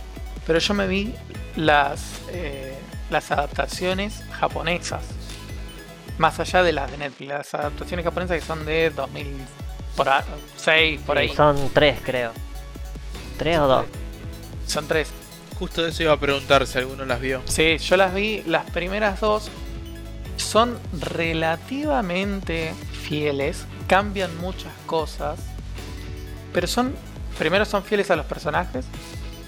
pero 0.46 0.58
yo 0.58 0.74
me 0.74 0.86
vi 0.86 1.14
las, 1.56 2.20
eh, 2.30 2.74
las 3.10 3.30
adaptaciones 3.30 4.22
japonesas. 4.30 5.02
Más 6.18 6.38
allá 6.40 6.62
de 6.62 6.72
las 6.72 6.90
de 6.90 6.98
Netflix, 6.98 7.28
las 7.28 7.54
adaptaciones 7.54 8.04
japonesas 8.04 8.40
que 8.40 8.46
son 8.46 8.64
de 8.66 8.90
2006, 8.90 11.00
por 11.06 11.16
Sí, 11.16 11.18
ahí. 11.18 11.34
Son 11.34 11.70
tres, 11.72 11.98
creo. 12.04 12.32
¿Tres 13.36 13.58
o 13.58 13.66
dos? 13.68 13.86
Son 14.66 14.86
tres. 14.86 15.10
Justo 15.58 15.82
de 15.82 15.90
eso 15.90 16.02
iba 16.04 16.12
a 16.12 16.20
preguntar 16.20 16.66
si 16.66 16.78
alguno 16.78 17.04
las 17.04 17.20
vio. 17.20 17.42
Sí, 17.46 17.78
yo 17.78 17.96
las 17.96 18.14
vi, 18.14 18.42
las 18.46 18.68
primeras 18.70 19.20
dos 19.20 19.50
son 20.36 20.78
relativamente 20.92 22.72
fieles, 23.02 23.64
cambian 23.88 24.36
muchas 24.38 24.72
cosas, 24.86 25.40
pero 26.52 26.66
son, 26.66 26.94
primero 27.38 27.64
son 27.64 27.82
fieles 27.82 28.10
a 28.10 28.16
los 28.16 28.26
personajes, 28.26 28.84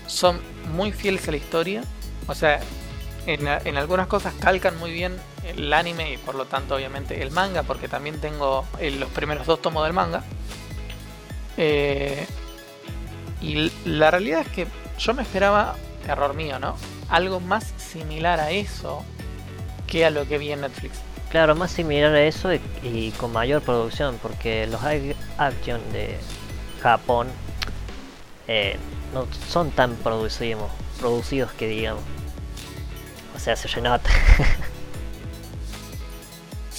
son 0.06 0.40
muy 0.72 0.92
fieles 0.92 1.26
a 1.28 1.30
la 1.30 1.36
historia, 1.36 1.82
o 2.26 2.34
sea, 2.34 2.60
en, 3.26 3.46
en 3.46 3.76
algunas 3.76 4.08
cosas 4.08 4.34
calcan 4.40 4.76
muy 4.78 4.90
bien 4.92 5.16
el 5.44 5.72
anime 5.72 6.12
y 6.12 6.16
por 6.18 6.34
lo 6.34 6.44
tanto 6.44 6.74
obviamente 6.74 7.22
el 7.22 7.30
manga, 7.30 7.62
porque 7.62 7.88
también 7.88 8.20
tengo 8.20 8.64
eh, 8.78 8.90
los 8.90 9.08
primeros 9.10 9.46
dos 9.46 9.60
tomos 9.62 9.84
del 9.84 9.92
manga. 9.92 10.22
Eh, 11.56 12.26
y 13.40 13.70
la 13.84 14.10
realidad 14.10 14.42
es 14.42 14.48
que 14.48 14.66
yo 14.98 15.14
me 15.14 15.22
esperaba, 15.22 15.76
error 16.06 16.34
mío, 16.34 16.58
¿no? 16.58 16.76
Algo 17.08 17.40
más 17.40 17.72
similar 17.76 18.38
a 18.40 18.50
eso 18.50 19.04
que 19.86 20.04
a 20.04 20.10
lo 20.10 20.26
que 20.26 20.38
vi 20.38 20.52
en 20.52 20.60
Netflix. 20.60 20.98
Claro, 21.30 21.54
más 21.54 21.70
similar 21.70 22.12
a 22.14 22.22
eso 22.22 22.50
y, 22.52 23.12
con 23.16 23.32
mayor 23.32 23.62
producción, 23.62 24.18
porque 24.20 24.66
los 24.66 24.80
action 25.38 25.80
de 25.92 26.18
Japón 26.82 27.28
eh, 28.48 28.76
no 29.14 29.26
son 29.48 29.70
tan 29.70 29.94
producidos, 29.96 30.70
producidos 30.98 31.52
que 31.52 31.68
digamos. 31.68 32.02
O 33.34 33.38
sea, 33.38 33.56
se 33.56 33.68
renota. 33.68 34.10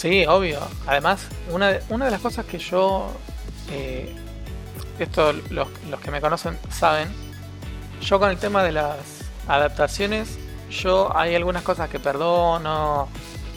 Sí, 0.02 0.26
obvio. 0.26 0.60
Además, 0.88 1.28
una 1.52 1.74
de, 1.74 1.84
una 1.90 2.06
de 2.06 2.12
las 2.12 2.22
cosas 2.22 2.44
que 2.48 2.58
yo, 2.58 3.12
eh, 3.70 4.12
esto 4.98 5.32
los, 5.52 5.68
que 6.04 6.10
me 6.10 6.20
conocen 6.20 6.58
saben, 6.72 7.08
yo 8.02 8.20
con 8.20 8.32
el 8.32 8.40
tema 8.40 8.64
de 8.64 8.72
las 8.72 8.98
adaptaciones, 9.48 10.40
yo 10.72 11.16
hay 11.16 11.36
algunas 11.36 11.62
cosas 11.62 11.88
que 11.88 12.00
perdono, 12.00 13.10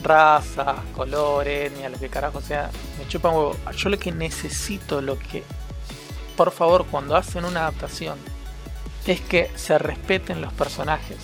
razas, 0.03 0.81
colores, 0.95 1.73
ni 1.79 1.85
a 1.85 1.89
lo 1.89 1.99
que 1.99 2.11
carajo 2.11 2.43
sea, 2.43 2.71
me 2.99 3.09
chupa 3.09 3.31
un 3.31 3.37
huevo. 3.37 3.57
Yo 3.75 3.89
lo 3.89 3.99
que 3.99 4.13
necesito, 4.13 5.01
lo 5.01 5.19
que, 5.19 5.45
por 6.37 6.51
favor, 6.51 6.85
cuando 6.91 7.17
hacen 7.17 7.47
una 7.47 7.61
adaptación, 7.61 8.19
es 9.07 9.23
que 9.23 9.51
se 9.55 9.79
respeten 9.79 10.43
los 10.43 10.53
personajes. 10.53 11.17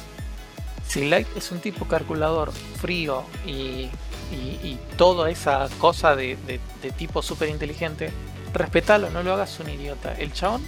Si 0.88 1.10
Light 1.10 1.28
es 1.36 1.52
un 1.52 1.60
tipo 1.60 1.84
calculador, 1.84 2.52
frío 2.80 3.24
y 3.46 3.90
y, 4.30 4.66
y 4.66 4.78
toda 4.96 5.30
esa 5.30 5.68
cosa 5.78 6.14
de, 6.16 6.36
de- 6.46 6.60
de 6.82 6.90
tipo 6.92 7.22
súper 7.22 7.48
inteligente, 7.48 8.10
respetalo, 8.52 9.10
no 9.10 9.22
lo 9.22 9.34
hagas 9.34 9.58
un 9.60 9.68
idiota. 9.70 10.14
El 10.14 10.32
chabón 10.32 10.62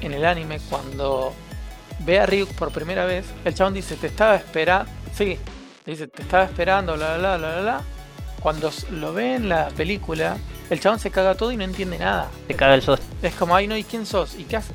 en 0.00 0.12
el 0.12 0.24
anime, 0.24 0.60
cuando 0.70 1.32
ve 2.00 2.18
a 2.20 2.26
Ryuk 2.26 2.50
por 2.54 2.70
primera 2.72 3.04
vez, 3.04 3.26
el 3.44 3.54
chabón 3.54 3.74
dice: 3.74 3.96
Te 3.96 4.06
estaba 4.08 4.36
esperando. 4.36 4.90
Sí, 5.14 5.38
dice: 5.86 6.08
Te 6.08 6.22
estaba 6.22 6.44
esperando, 6.44 6.94
bla 6.96 7.18
bla 7.18 7.36
bla 7.36 7.50
bla 7.52 7.60
bla. 7.62 7.82
Cuando 8.40 8.70
lo 8.92 9.12
ve 9.12 9.34
en 9.34 9.48
la 9.50 9.68
película, 9.68 10.36
el 10.70 10.80
chabón 10.80 10.98
se 10.98 11.10
caga 11.10 11.34
todo 11.34 11.52
y 11.52 11.56
no 11.58 11.64
entiende 11.64 11.98
nada. 11.98 12.30
Te 12.48 12.54
caga 12.54 12.74
el 12.74 12.82
susto. 12.82 13.04
Es 13.22 13.34
como, 13.34 13.54
ay 13.54 13.66
no, 13.66 13.76
¿y 13.76 13.84
quién 13.84 14.06
sos? 14.06 14.34
¿Y 14.36 14.44
qué 14.44 14.56
haces? 14.56 14.72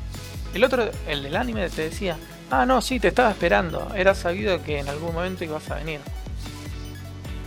El 0.54 0.64
otro, 0.64 0.90
el 1.08 1.24
del 1.24 1.36
anime, 1.36 1.68
te 1.70 1.82
decía, 1.90 2.18
ah, 2.52 2.66
no, 2.66 2.80
sí, 2.82 3.00
te 3.00 3.08
estaba 3.08 3.32
esperando. 3.32 3.92
Era 3.96 4.14
sabido 4.14 4.62
que 4.64 4.80
en 4.80 4.88
algún 4.88 5.14
momento 5.16 5.44
ibas 5.44 5.70
a 5.72 5.76
venir. 5.76 6.00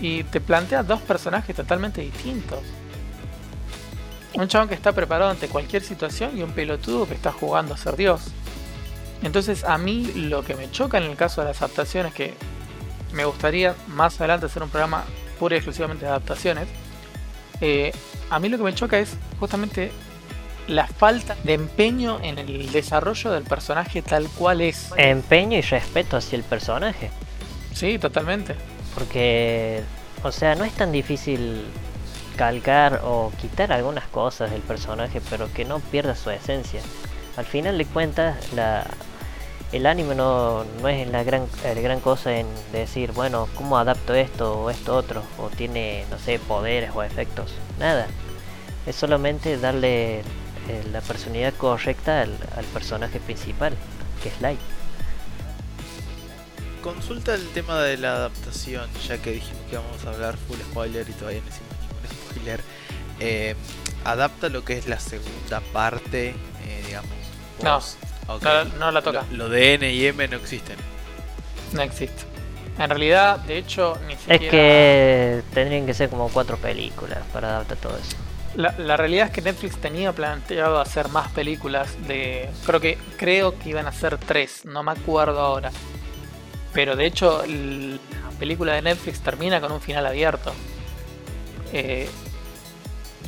Y 0.00 0.24
te 0.24 0.40
plantea 0.40 0.82
dos 0.82 1.00
personajes 1.00 1.54
totalmente 1.56 2.00
distintos. 2.00 2.60
Un 4.34 4.46
chabón 4.46 4.68
que 4.68 4.74
está 4.74 4.92
preparado 4.92 5.30
ante 5.30 5.48
cualquier 5.48 5.82
situación 5.82 6.38
y 6.38 6.42
un 6.42 6.52
pelotudo 6.52 7.08
que 7.08 7.14
está 7.14 7.32
jugando 7.32 7.74
a 7.74 7.76
ser 7.76 7.96
Dios. 7.96 8.30
Entonces 9.22 9.64
a 9.64 9.78
mí 9.78 10.12
lo 10.14 10.44
que 10.44 10.54
me 10.54 10.70
choca 10.70 10.98
en 10.98 11.04
el 11.04 11.16
caso 11.16 11.40
de 11.40 11.48
las 11.48 11.62
adaptaciones, 11.62 12.14
que 12.14 12.34
me 13.12 13.24
gustaría 13.24 13.74
más 13.88 14.20
adelante 14.20 14.46
hacer 14.46 14.62
un 14.62 14.70
programa 14.70 15.04
pura 15.38 15.56
y 15.56 15.58
exclusivamente 15.58 16.04
de 16.04 16.10
adaptaciones, 16.10 16.68
eh, 17.60 17.92
a 18.30 18.38
mí 18.38 18.48
lo 18.48 18.58
que 18.58 18.64
me 18.64 18.74
choca 18.74 18.98
es 18.98 19.16
justamente 19.40 19.90
la 20.68 20.86
falta 20.86 21.36
de 21.44 21.54
empeño 21.54 22.20
en 22.22 22.38
el 22.38 22.70
desarrollo 22.70 23.32
del 23.32 23.44
personaje 23.44 24.02
tal 24.02 24.28
cual 24.28 24.60
es. 24.60 24.90
Empeño 24.96 25.58
y 25.58 25.62
respeto 25.62 26.16
hacia 26.16 26.36
el 26.36 26.44
personaje. 26.44 27.10
Sí, 27.74 27.98
totalmente. 27.98 28.54
Porque, 28.98 29.84
o 30.24 30.32
sea, 30.32 30.56
no 30.56 30.64
es 30.64 30.72
tan 30.72 30.90
difícil 30.90 31.66
calcar 32.34 33.02
o 33.04 33.30
quitar 33.40 33.72
algunas 33.72 34.08
cosas 34.08 34.50
del 34.50 34.60
personaje, 34.60 35.20
pero 35.30 35.52
que 35.52 35.64
no 35.64 35.78
pierda 35.78 36.16
su 36.16 36.30
esencia. 36.30 36.82
Al 37.36 37.44
final 37.44 37.78
de 37.78 37.84
cuentas, 37.84 38.52
la, 38.54 38.84
el 39.70 39.86
anime 39.86 40.16
no, 40.16 40.64
no 40.82 40.88
es 40.88 41.06
la 41.06 41.22
gran, 41.22 41.46
gran 41.76 42.00
cosa 42.00 42.38
en 42.38 42.48
decir, 42.72 43.12
bueno, 43.12 43.48
¿cómo 43.54 43.78
adapto 43.78 44.16
esto 44.16 44.62
o 44.62 44.68
esto 44.68 44.96
otro? 44.96 45.22
O 45.38 45.48
tiene, 45.48 46.04
no 46.10 46.18
sé, 46.18 46.40
poderes 46.40 46.90
o 46.92 47.04
efectos. 47.04 47.54
Nada. 47.78 48.08
Es 48.84 48.96
solamente 48.96 49.58
darle 49.58 50.18
eh, 50.18 50.22
la 50.90 51.02
personalidad 51.02 51.54
correcta 51.54 52.22
al, 52.22 52.64
personaje 52.74 53.20
principal, 53.20 53.74
que 54.24 54.30
es 54.30 54.40
Light. 54.40 54.58
Consulta 56.82 57.34
el 57.34 57.46
tema 57.48 57.80
de 57.80 57.96
la 57.96 58.14
adaptación, 58.14 58.88
ya 59.06 59.18
que 59.18 59.32
dijimos 59.32 59.62
que 59.68 59.72
íbamos 59.72 60.04
a 60.04 60.10
hablar 60.10 60.36
full 60.36 60.58
spoiler 60.70 61.08
y 61.08 61.12
todavía 61.12 61.40
no 61.40 61.48
hicimos 61.48 61.72
ningún 61.80 62.30
spoiler. 62.30 62.60
Eh, 63.20 63.54
adapta 64.04 64.48
lo 64.48 64.64
que 64.64 64.78
es 64.78 64.86
la 64.86 65.00
segunda 65.00 65.60
parte, 65.72 66.28
eh, 66.28 66.82
digamos. 66.86 67.10
No, 67.62 67.80
no, 68.78 68.92
la 68.92 69.02
toca. 69.02 69.24
Lo, 69.32 69.48
de 69.48 69.74
N 69.74 69.92
y 69.92 70.06
M 70.06 70.28
no 70.28 70.36
existen. 70.36 70.76
No 71.72 71.82
existe. 71.82 72.24
En 72.78 72.90
realidad, 72.90 73.38
de 73.40 73.58
hecho, 73.58 73.98
ni 74.06 74.14
siquiera. 74.14 74.44
Es 74.44 74.50
que 74.50 75.42
tendrían 75.52 75.84
que 75.84 75.94
ser 75.94 76.08
como 76.08 76.28
cuatro 76.28 76.56
películas 76.58 77.18
para 77.32 77.48
adaptar 77.48 77.78
todo 77.78 77.96
eso. 77.96 78.16
La, 78.54 78.96
realidad 78.96 79.26
es 79.26 79.32
que 79.32 79.42
Netflix 79.42 79.76
tenía 79.76 80.12
planteado 80.12 80.80
hacer 80.80 81.08
más 81.08 81.30
películas 81.30 81.96
de. 82.08 82.48
Creo 82.66 82.80
que 82.80 82.98
creo 83.16 83.58
que 83.58 83.68
iban 83.68 83.86
a 83.86 83.92
ser 83.92 84.18
tres, 84.18 84.64
no 84.64 84.82
me 84.82 84.92
acuerdo 84.92 85.40
ahora. 85.40 85.70
Pero 86.72 86.96
de 86.96 87.06
hecho, 87.06 87.42
la 87.46 88.30
película 88.38 88.74
de 88.74 88.82
Netflix 88.82 89.20
termina 89.20 89.60
con 89.60 89.72
un 89.72 89.80
final 89.80 90.06
abierto. 90.06 90.52
Eh, 91.72 92.08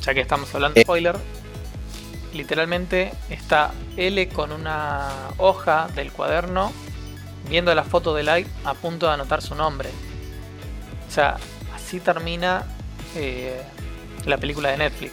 ya 0.00 0.14
que 0.14 0.20
estamos 0.20 0.54
hablando 0.54 0.74
de 0.74 0.82
spoiler, 0.82 1.16
literalmente 2.32 3.12
está 3.28 3.72
L 3.96 4.28
con 4.28 4.52
una 4.52 5.08
hoja 5.38 5.88
del 5.94 6.12
cuaderno 6.12 6.72
viendo 7.48 7.74
la 7.74 7.84
foto 7.84 8.14
de 8.14 8.22
Light 8.22 8.48
a 8.64 8.74
punto 8.74 9.06
de 9.06 9.12
anotar 9.12 9.42
su 9.42 9.54
nombre. 9.54 9.90
O 11.08 11.12
sea, 11.12 11.36
así 11.74 12.00
termina 12.00 12.64
eh, 13.16 13.60
la 14.26 14.38
película 14.38 14.70
de 14.70 14.78
Netflix. 14.78 15.12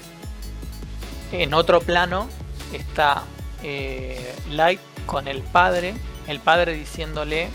En 1.32 1.53
otro 1.53 1.82
plano 1.82 2.30
está 2.71 3.23
eh, 3.63 4.36
Light 4.51 4.80
con 5.05 5.28
el 5.28 5.41
padre, 5.41 5.95
el 6.28 6.39
padre 6.39 6.73
diciéndole 6.73 7.49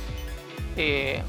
eh, 0.77 1.23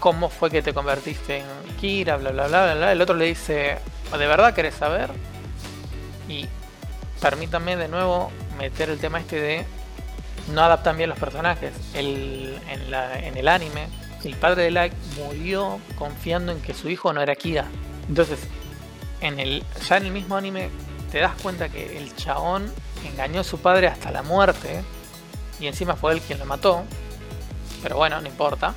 cómo 0.00 0.28
fue 0.30 0.50
que 0.50 0.62
te 0.62 0.72
convertiste 0.72 1.38
en 1.38 1.76
Kira, 1.80 2.16
bla 2.16 2.30
bla 2.30 2.48
bla 2.48 2.74
bla. 2.74 2.92
El 2.92 3.00
otro 3.00 3.16
le 3.16 3.26
dice, 3.26 3.78
¿de 4.16 4.26
verdad 4.26 4.54
querés 4.54 4.74
saber? 4.74 5.10
Y 6.28 6.46
permítame 7.20 7.76
de 7.76 7.88
nuevo 7.88 8.30
meter 8.58 8.90
el 8.90 8.98
tema 8.98 9.20
este 9.20 9.40
de 9.40 9.64
no 10.52 10.62
adaptan 10.62 10.96
bien 10.96 11.10
los 11.10 11.18
personajes. 11.18 11.72
en, 11.94 13.36
el 13.36 13.48
anime, 13.48 13.86
el 14.24 14.36
padre 14.36 14.64
de 14.64 14.70
Light 14.70 14.92
murió 15.16 15.78
confiando 15.96 16.52
en 16.52 16.60
que 16.60 16.74
su 16.74 16.88
hijo 16.88 17.12
no 17.12 17.20
era 17.20 17.34
Kira. 17.34 17.66
Entonces, 18.08 18.40
ya 19.20 19.96
en 19.96 20.06
el 20.06 20.12
mismo 20.12 20.36
anime 20.36 20.70
te 21.10 21.18
das 21.18 21.34
cuenta 21.42 21.68
que 21.68 21.96
el 21.96 22.14
chabón 22.16 22.70
engañó 23.04 23.40
a 23.40 23.44
su 23.44 23.58
padre 23.58 23.88
hasta 23.88 24.10
la 24.10 24.22
muerte 24.22 24.82
y 25.60 25.66
encima 25.66 25.96
fue 25.96 26.12
él 26.12 26.20
quien 26.20 26.38
lo 26.38 26.44
mató. 26.44 26.84
Pero 27.82 27.96
bueno, 27.96 28.20
no 28.20 28.26
importa. 28.26 28.74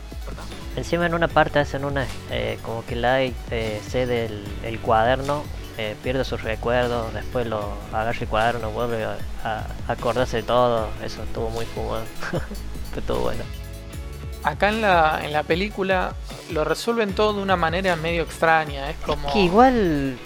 Encima 0.76 1.06
en 1.06 1.14
una 1.14 1.28
parte 1.28 1.60
hacen 1.60 1.84
una 1.84 2.06
eh, 2.30 2.58
como 2.64 2.86
que 2.86 2.96
Light 2.96 3.36
eh, 3.52 3.82
cede 3.86 4.30
el, 4.64 4.80
cuaderno, 4.80 5.44
eh, 5.78 5.96
pierde 6.02 6.24
sus 6.24 6.44
recuerdos, 6.44 7.14
después 7.14 7.46
lo 7.46 7.74
agarra 7.92 8.18
el 8.18 8.28
cuaderno, 8.28 8.72
vuelve 8.72 9.04
a, 9.04 9.66
acordarse 9.88 10.38
de 10.38 10.44
todo. 10.44 10.88
Eso 11.04 11.24
estuvo 11.24 11.50
muy 11.50 11.66
fumado. 11.66 12.04
Fue 12.94 13.02
todo 13.02 13.20
bueno. 13.22 13.44
Acá 14.44 14.70
en 14.70 14.82
la, 14.82 15.22
en 15.24 15.34
la 15.34 15.44
película 15.44 16.14
lo 16.52 16.64
resuelven 16.64 17.14
todo 17.14 17.34
de 17.34 17.42
una 17.42 17.58
manera 17.58 17.96
medio 17.96 18.24
extraña. 18.24 18.90
Es 18.90 18.98
como. 19.06 19.30
igual 19.36 20.18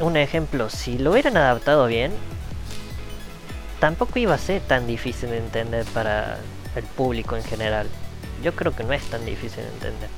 un 0.00 0.16
ejemplo, 0.16 0.68
si 0.68 0.98
lo 0.98 1.12
hubieran 1.12 1.36
adaptado 1.36 1.86
bien, 1.86 2.12
tampoco 3.78 4.18
iba 4.18 4.34
a 4.34 4.38
ser 4.38 4.60
tan 4.62 4.86
difícil 4.86 5.30
de 5.30 5.38
entender 5.38 5.84
para 5.86 6.38
el 6.76 6.84
público 6.84 7.36
en 7.36 7.44
general. 7.44 7.88
Yo 8.42 8.54
creo 8.54 8.74
que 8.74 8.84
no 8.84 8.92
es 8.92 9.02
tan 9.04 9.24
difícil 9.24 9.62
de 9.64 9.70
entender. 9.70 10.10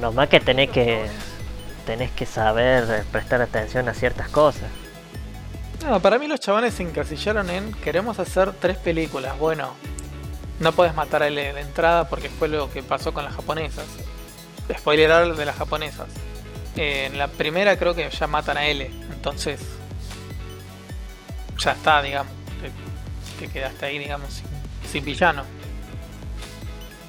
Nomás 0.00 0.28
que 0.28 0.40
tenés 0.40 0.70
que 0.70 1.06
tenés 1.86 2.10
que 2.12 2.24
saber 2.24 3.04
prestar 3.12 3.42
atención 3.42 3.88
a 3.88 3.94
ciertas 3.94 4.28
cosas. 4.28 4.70
No, 5.86 6.00
para 6.00 6.18
mí 6.18 6.26
los 6.26 6.40
chavales 6.40 6.74
se 6.74 6.82
encasillaron 6.82 7.50
en 7.50 7.72
queremos 7.74 8.18
hacer 8.18 8.52
tres 8.52 8.78
películas. 8.78 9.38
Bueno, 9.38 9.74
no 10.60 10.72
puedes 10.72 10.94
matar 10.94 11.22
a 11.22 11.26
L 11.26 11.52
de 11.52 11.60
entrada 11.60 12.08
porque 12.08 12.30
fue 12.30 12.48
lo 12.48 12.70
que 12.70 12.82
pasó 12.82 13.12
con 13.12 13.24
las 13.24 13.34
japonesas. 13.34 13.84
Spoiler 14.72 15.34
de 15.34 15.44
las 15.44 15.56
japonesas 15.56 16.08
en 16.76 17.18
la 17.18 17.28
primera 17.28 17.76
creo 17.76 17.94
que 17.94 18.08
ya 18.10 18.26
matan 18.26 18.56
a 18.56 18.66
L, 18.66 18.90
entonces 19.12 19.60
ya 21.58 21.72
está, 21.72 22.02
digamos, 22.02 22.32
que, 23.38 23.48
quedaste 23.48 23.86
ahí, 23.86 23.98
digamos, 23.98 24.42
sin, 24.90 25.04
villano. 25.04 25.44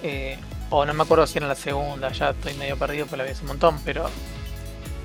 Eh, 0.03 0.37
o 0.69 0.85
no 0.85 0.93
me 0.93 1.03
acuerdo 1.03 1.27
si 1.27 1.37
era 1.37 1.47
la 1.47 1.55
segunda, 1.55 2.11
ya 2.11 2.31
estoy 2.31 2.53
medio 2.55 2.77
perdido 2.77 3.05
por 3.05 3.17
la 3.17 3.23
vez 3.23 3.41
un 3.41 3.47
montón, 3.47 3.79
pero 3.85 4.09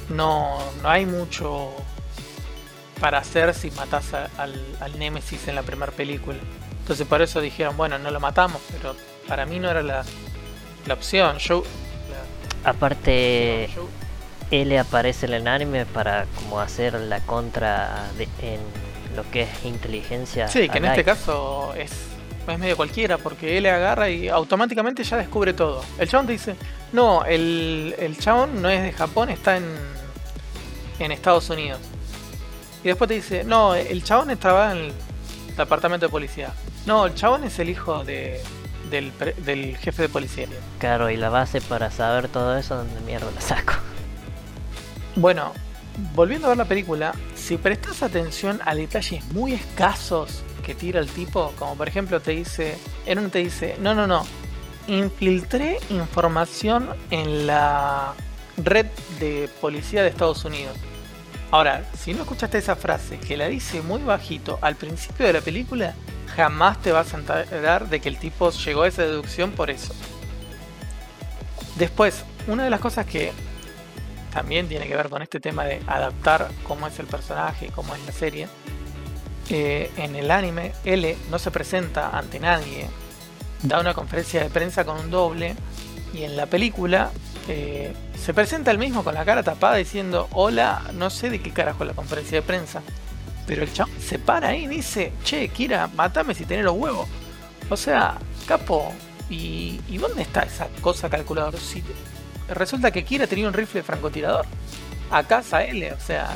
no, 0.08 0.58
no 0.82 0.88
hay 0.88 1.06
mucho 1.06 1.70
para 3.00 3.18
hacer 3.18 3.54
si 3.54 3.70
matas 3.70 4.12
al, 4.14 4.60
al 4.80 4.98
Nemesis 4.98 5.48
en 5.48 5.54
la 5.54 5.62
primera 5.62 5.92
película. 5.92 6.38
Entonces 6.80 7.06
por 7.06 7.22
eso 7.22 7.40
dijeron, 7.40 7.76
bueno, 7.76 7.98
no 7.98 8.10
lo 8.10 8.20
matamos, 8.20 8.60
pero 8.72 8.96
para 9.28 9.46
mí 9.46 9.58
no 9.58 9.70
era 9.70 9.82
la, 9.82 10.04
la 10.86 10.94
opción. 10.94 11.38
Yo, 11.38 11.62
Aparte, 12.64 13.70
L 14.50 14.78
aparece 14.78 15.26
en 15.26 15.34
el 15.34 15.48
anime 15.48 15.86
para 15.86 16.26
como 16.36 16.60
hacer 16.60 16.94
la 16.94 17.20
contra 17.20 18.10
de, 18.18 18.24
en 18.42 18.60
lo 19.16 19.28
que 19.30 19.42
es 19.42 19.64
inteligencia. 19.64 20.48
Sí, 20.48 20.68
que 20.68 20.78
en 20.78 20.84
este 20.84 21.04
caso 21.04 21.74
es, 21.74 21.90
es 22.46 22.58
medio 22.58 22.76
cualquiera, 22.76 23.18
porque 23.18 23.58
L 23.58 23.70
agarra 23.70 24.08
y 24.08 24.28
automáticamente 24.28 25.04
ya 25.04 25.16
descubre 25.16 25.52
todo. 25.52 25.84
El 25.98 26.08
chabón 26.08 26.26
te 26.26 26.32
dice, 26.32 26.56
no, 26.92 27.24
el, 27.24 27.94
el 27.98 28.18
chabón 28.18 28.60
no 28.60 28.68
es 28.68 28.82
de 28.82 28.92
Japón, 28.92 29.30
está 29.30 29.56
en, 29.56 29.64
en 30.98 31.12
Estados 31.12 31.48
Unidos. 31.50 31.80
Y 32.82 32.88
después 32.88 33.08
te 33.08 33.14
dice, 33.14 33.44
no, 33.44 33.74
el 33.74 34.02
chabón 34.02 34.30
estaba 34.30 34.72
en 34.72 34.78
el 34.78 34.92
departamento 35.56 36.06
de 36.06 36.10
policía. 36.10 36.52
No, 36.86 37.06
el 37.06 37.14
chabón 37.14 37.44
es 37.44 37.58
el 37.58 37.68
hijo 37.68 38.04
de, 38.04 38.40
del, 38.90 39.12
del 39.44 39.76
jefe 39.76 40.02
de 40.02 40.08
policía. 40.08 40.48
Claro, 40.78 41.10
y 41.10 41.16
la 41.16 41.28
base 41.28 41.60
para 41.60 41.90
saber 41.90 42.28
todo 42.28 42.56
eso, 42.56 42.76
¿dónde 42.76 43.00
mierda 43.00 43.30
la 43.34 43.40
saco? 43.40 43.74
Bueno, 45.16 45.52
volviendo 46.14 46.46
a 46.46 46.50
ver 46.50 46.58
la 46.58 46.64
película, 46.64 47.12
si 47.34 47.58
prestas 47.58 48.02
atención 48.02 48.60
a 48.64 48.74
detalles 48.74 49.24
muy 49.32 49.52
escasos 49.52 50.42
tira 50.74 51.00
el 51.00 51.08
tipo, 51.08 51.52
como 51.58 51.76
por 51.76 51.88
ejemplo 51.88 52.20
te 52.20 52.32
dice, 52.32 52.78
en 53.06 53.18
uno 53.18 53.28
te 53.28 53.40
dice, 53.40 53.76
no, 53.80 53.94
no, 53.94 54.06
no, 54.06 54.24
infiltré 54.86 55.78
información 55.90 56.88
en 57.10 57.46
la 57.46 58.14
red 58.56 58.86
de 59.18 59.48
policía 59.60 60.02
de 60.02 60.08
Estados 60.08 60.44
Unidos. 60.44 60.76
Ahora, 61.50 61.84
si 61.98 62.14
no 62.14 62.22
escuchaste 62.22 62.58
esa 62.58 62.76
frase 62.76 63.18
que 63.18 63.36
la 63.36 63.48
dice 63.48 63.82
muy 63.82 64.02
bajito 64.02 64.58
al 64.62 64.76
principio 64.76 65.26
de 65.26 65.32
la 65.32 65.40
película, 65.40 65.94
jamás 66.36 66.80
te 66.80 66.92
vas 66.92 67.12
a 67.12 67.18
enterar 67.18 67.88
de 67.88 68.00
que 68.00 68.08
el 68.08 68.18
tipo 68.18 68.50
llegó 68.50 68.82
a 68.82 68.88
esa 68.88 69.02
deducción 69.02 69.50
por 69.50 69.70
eso. 69.70 69.92
Después, 71.76 72.24
una 72.46 72.64
de 72.64 72.70
las 72.70 72.80
cosas 72.80 73.06
que 73.06 73.32
también 74.32 74.68
tiene 74.68 74.86
que 74.86 74.94
ver 74.94 75.08
con 75.08 75.22
este 75.22 75.40
tema 75.40 75.64
de 75.64 75.82
adaptar 75.86 76.48
cómo 76.62 76.86
es 76.86 76.98
el 76.98 77.06
personaje 77.06 77.70
cómo 77.74 77.94
es 77.94 78.06
la 78.06 78.12
serie. 78.12 78.48
En 79.52 80.14
el 80.14 80.30
anime, 80.30 80.72
L 80.84 81.16
no 81.28 81.38
se 81.40 81.50
presenta 81.50 82.16
ante 82.16 82.38
nadie, 82.38 82.86
da 83.62 83.80
una 83.80 83.94
conferencia 83.94 84.42
de 84.42 84.48
prensa 84.48 84.84
con 84.84 84.98
un 84.98 85.10
doble 85.10 85.56
y 86.14 86.22
en 86.22 86.36
la 86.36 86.46
película 86.46 87.10
eh, 87.48 87.92
se 88.16 88.32
presenta 88.32 88.70
el 88.70 88.78
mismo 88.78 89.02
con 89.02 89.14
la 89.14 89.24
cara 89.24 89.42
tapada 89.42 89.74
diciendo 89.76 90.28
hola, 90.32 90.82
no 90.94 91.10
sé 91.10 91.30
de 91.30 91.40
qué 91.40 91.50
carajo 91.50 91.84
la 91.84 91.94
conferencia 91.94 92.40
de 92.40 92.42
prensa. 92.42 92.82
Pero 93.46 93.64
el 93.64 93.72
chabón 93.72 93.94
se 94.00 94.20
para 94.20 94.48
ahí 94.48 94.64
y 94.64 94.68
dice, 94.68 95.12
che, 95.24 95.48
Kira, 95.48 95.88
matame 95.96 96.34
si 96.34 96.44
tenés 96.44 96.64
los 96.64 96.76
huevos. 96.76 97.08
O 97.68 97.76
sea, 97.76 98.18
capo, 98.46 98.92
¿y, 99.28 99.80
dónde 99.98 100.22
está 100.22 100.42
esa 100.42 100.68
cosa 100.80 101.10
calculadora? 101.10 101.58
Si, 101.58 101.82
resulta 102.48 102.92
que 102.92 103.04
Kira 103.04 103.26
tenía 103.26 103.48
un 103.48 103.54
rifle 103.54 103.82
francotirador. 103.82 104.46
A 105.10 105.24
casa 105.24 105.64
L, 105.64 105.92
o 105.92 105.98
sea... 105.98 106.28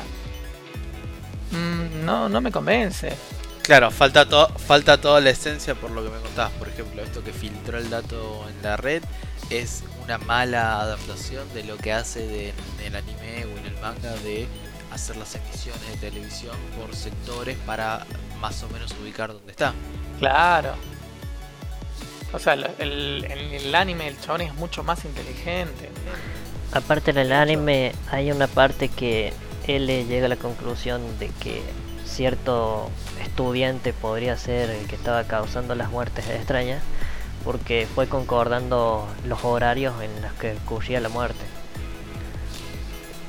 Mm, 1.51 2.05
no, 2.05 2.29
no 2.29 2.41
me 2.41 2.51
convence. 2.51 3.15
Claro, 3.61 3.89
falta, 3.89 4.25
falta 4.47 5.01
toda 5.01 5.19
la 5.21 5.31
esencia 5.31 5.73
por 5.73 5.89
lo 5.91 6.03
que 6.03 6.09
me 6.09 6.19
contabas. 6.19 6.51
Por 6.53 6.69
ejemplo, 6.69 7.01
esto 7.01 7.23
que 7.23 7.33
filtró 7.33 7.79
el 7.79 7.89
dato 7.89 8.45
en 8.47 8.61
la 8.61 8.77
red 8.77 9.03
es 9.49 9.83
una 10.03 10.17
mala 10.19 10.81
adaptación 10.81 11.51
de 11.53 11.63
lo 11.63 11.77
que 11.77 11.91
hace 11.91 12.49
en 12.49 12.85
el 12.85 12.95
anime 12.95 13.45
o 13.45 13.57
en 13.57 13.65
el 13.65 13.81
manga 13.81 14.13
de 14.17 14.47
hacer 14.91 15.17
las 15.17 15.35
emisiones 15.35 15.81
de 15.89 16.09
televisión 16.09 16.55
por 16.79 16.95
sectores 16.95 17.57
para 17.65 18.05
más 18.39 18.61
o 18.61 18.69
menos 18.69 18.93
ubicar 19.01 19.33
dónde 19.33 19.51
está. 19.51 19.73
Claro. 20.19 20.75
O 22.33 22.39
sea, 22.39 22.53
el, 22.53 23.25
el 23.25 23.73
anime 23.73 24.07
el 24.07 24.19
chabón 24.19 24.41
es 24.41 24.53
mucho 24.55 24.83
más 24.83 25.05
inteligente. 25.05 25.89
Aparte 26.71 27.11
en 27.11 27.17
el 27.17 27.31
anime 27.31 27.93
hay 28.11 28.31
una 28.31 28.47
parte 28.47 28.89
que 28.89 29.33
él 29.67 29.87
llega 30.07 30.25
a 30.25 30.29
la 30.29 30.35
conclusión 30.35 31.19
de 31.19 31.29
que 31.29 31.61
cierto 32.05 32.89
estudiante 33.21 33.93
podría 33.93 34.37
ser 34.37 34.69
el 34.69 34.87
que 34.87 34.95
estaba 34.95 35.23
causando 35.25 35.75
las 35.75 35.89
muertes 35.89 36.29
extrañas 36.29 36.81
porque 37.43 37.87
fue 37.93 38.07
concordando 38.07 39.07
los 39.25 39.43
horarios 39.43 39.93
en 40.01 40.21
los 40.21 40.33
que 40.33 40.57
ocurría 40.65 40.99
la 40.99 41.09
muerte 41.09 41.45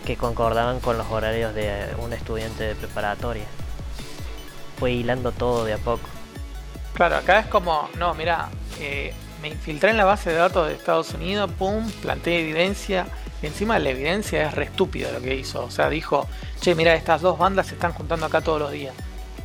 que 0.07 0.17
concordaban 0.17 0.81
con 0.81 0.97
los 0.97 1.11
horarios 1.11 1.55
de 1.55 1.89
un 1.99 2.13
estudiante 2.13 2.63
de 2.63 2.75
preparatoria. 2.77 3.45
Fue 4.79 4.93
hilando 4.93 5.33
todo 5.33 5.65
de 5.65 5.75
a 5.75 5.79
poco. 5.79 6.09
Claro 6.95 7.17
acá 7.17 7.41
es 7.41 7.47
como 7.47 7.91
no 7.99 8.15
mira 8.15 8.49
eh, 8.81 9.13
me 9.43 9.49
infiltré 9.49 9.91
en 9.91 9.99
la 9.99 10.05
base 10.05 10.31
de 10.31 10.37
datos 10.37 10.69
de 10.69 10.75
Estados 10.75 11.13
Unidos 11.13 11.51
pum 11.59 11.91
planteé 12.01 12.41
evidencia 12.41 13.07
y 13.43 13.47
encima 13.47 13.79
la 13.79 13.91
evidencia 13.91 14.47
es 14.47 14.55
re 14.55 14.65
estúpida 14.65 15.13
lo 15.13 15.21
que 15.21 15.35
hizo 15.35 15.65
o 15.65 15.71
sea 15.71 15.89
dijo 15.91 16.27
che 16.61 16.75
mira 16.75 16.95
estas 16.95 17.21
dos 17.21 17.39
bandas 17.39 17.67
se 17.67 17.75
están 17.75 17.93
juntando 17.93 18.27
acá 18.27 18.41
todos 18.41 18.61
los 18.61 18.73
días 18.73 18.95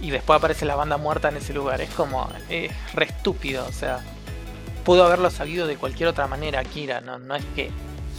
y 0.01 0.09
después 0.09 0.37
aparece 0.37 0.65
la 0.65 0.75
banda 0.75 0.97
muerta 0.97 1.29
en 1.29 1.37
ese 1.37 1.53
lugar. 1.53 1.79
Es 1.79 1.91
como, 1.91 2.27
es 2.49 2.71
re 2.93 3.05
estúpido, 3.05 3.65
o 3.67 3.71
sea, 3.71 3.99
pudo 4.83 5.05
haberlo 5.05 5.29
sabido 5.29 5.67
de 5.67 5.77
cualquier 5.77 6.09
otra 6.09 6.27
manera, 6.27 6.63
Kira, 6.63 7.01
no, 7.01 7.19
no 7.19 7.35
es 7.35 7.45
que, 7.55 7.71